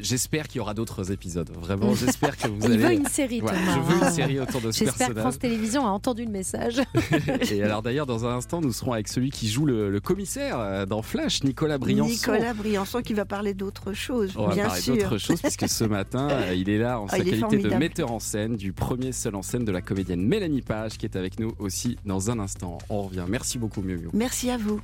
j'espère 0.00 0.48
qu'il 0.48 0.58
y 0.58 0.60
aura 0.60 0.74
d'autres 0.74 1.12
épisodes. 1.12 1.50
Vraiment, 1.58 1.94
j'espère 1.96 2.36
que 2.36 2.48
vous 2.48 2.64
Il 2.66 2.72
allez 2.72 2.76
veut 2.84 2.92
une 2.92 3.06
série, 3.06 3.40
Voilà, 3.40 3.58
Thomas. 3.58 3.74
je 3.74 3.80
veux 3.80 4.04
une 4.06 4.12
série 4.12 4.40
autour 4.40 4.60
de 4.60 4.70
ce 4.70 4.78
J'espère 4.78 4.92
que 4.94 4.98
personnage. 5.14 5.22
France 5.22 5.38
Télévisions 5.38 5.86
a 5.86 5.90
entendu 5.90 6.24
le 6.24 6.30
message. 6.30 6.80
Et 7.50 7.62
alors 7.62 7.82
d'ailleurs, 7.82 8.06
dans 8.06 8.24
un 8.26 8.35
instant, 8.36 8.60
nous 8.60 8.72
serons 8.72 8.92
avec 8.92 9.08
celui 9.08 9.30
qui 9.30 9.48
joue 9.48 9.66
le, 9.66 9.90
le 9.90 10.00
commissaire 10.00 10.58
euh, 10.60 10.86
dans 10.86 11.02
Flash, 11.02 11.42
Nicolas 11.42 11.78
Briançon. 11.78 12.10
Nicolas 12.10 12.54
Briançon 12.54 13.02
qui 13.02 13.14
va 13.14 13.24
parler 13.24 13.54
d'autre 13.54 13.92
chose, 13.92 14.32
On 14.36 14.46
va 14.46 14.54
bien 14.54 14.66
parler 14.66 14.80
sûr. 14.80 14.96
d'autre 14.96 15.18
chose 15.18 15.40
puisque 15.40 15.68
ce 15.68 15.84
matin, 15.84 16.28
euh, 16.30 16.54
il 16.54 16.68
est 16.70 16.78
là 16.78 17.00
en 17.00 17.06
Ah, 17.06 17.16
sa 17.16 17.24
qualité 17.24 17.58
de 17.58 17.74
metteur 17.74 18.12
en 18.12 18.20
scène 18.20 18.56
du 18.56 18.72
premier 18.72 19.12
seul 19.12 19.34
en 19.34 19.42
scène 19.42 19.64
de 19.64 19.72
la 19.72 19.82
comédienne 19.82 20.22
Mélanie 20.22 20.62
Page 20.62 20.98
qui 20.98 21.06
est 21.06 21.16
avec 21.16 21.40
nous 21.40 21.52
aussi 21.58 21.96
dans 22.04 22.30
un 22.30 22.38
instant. 22.38 22.78
On 22.88 23.02
revient. 23.02 23.24
Merci 23.28 23.58
beaucoup 23.58 23.82
Miu. 23.82 24.08
Merci 24.12 24.50
à 24.50 24.56
vous. 24.58 24.80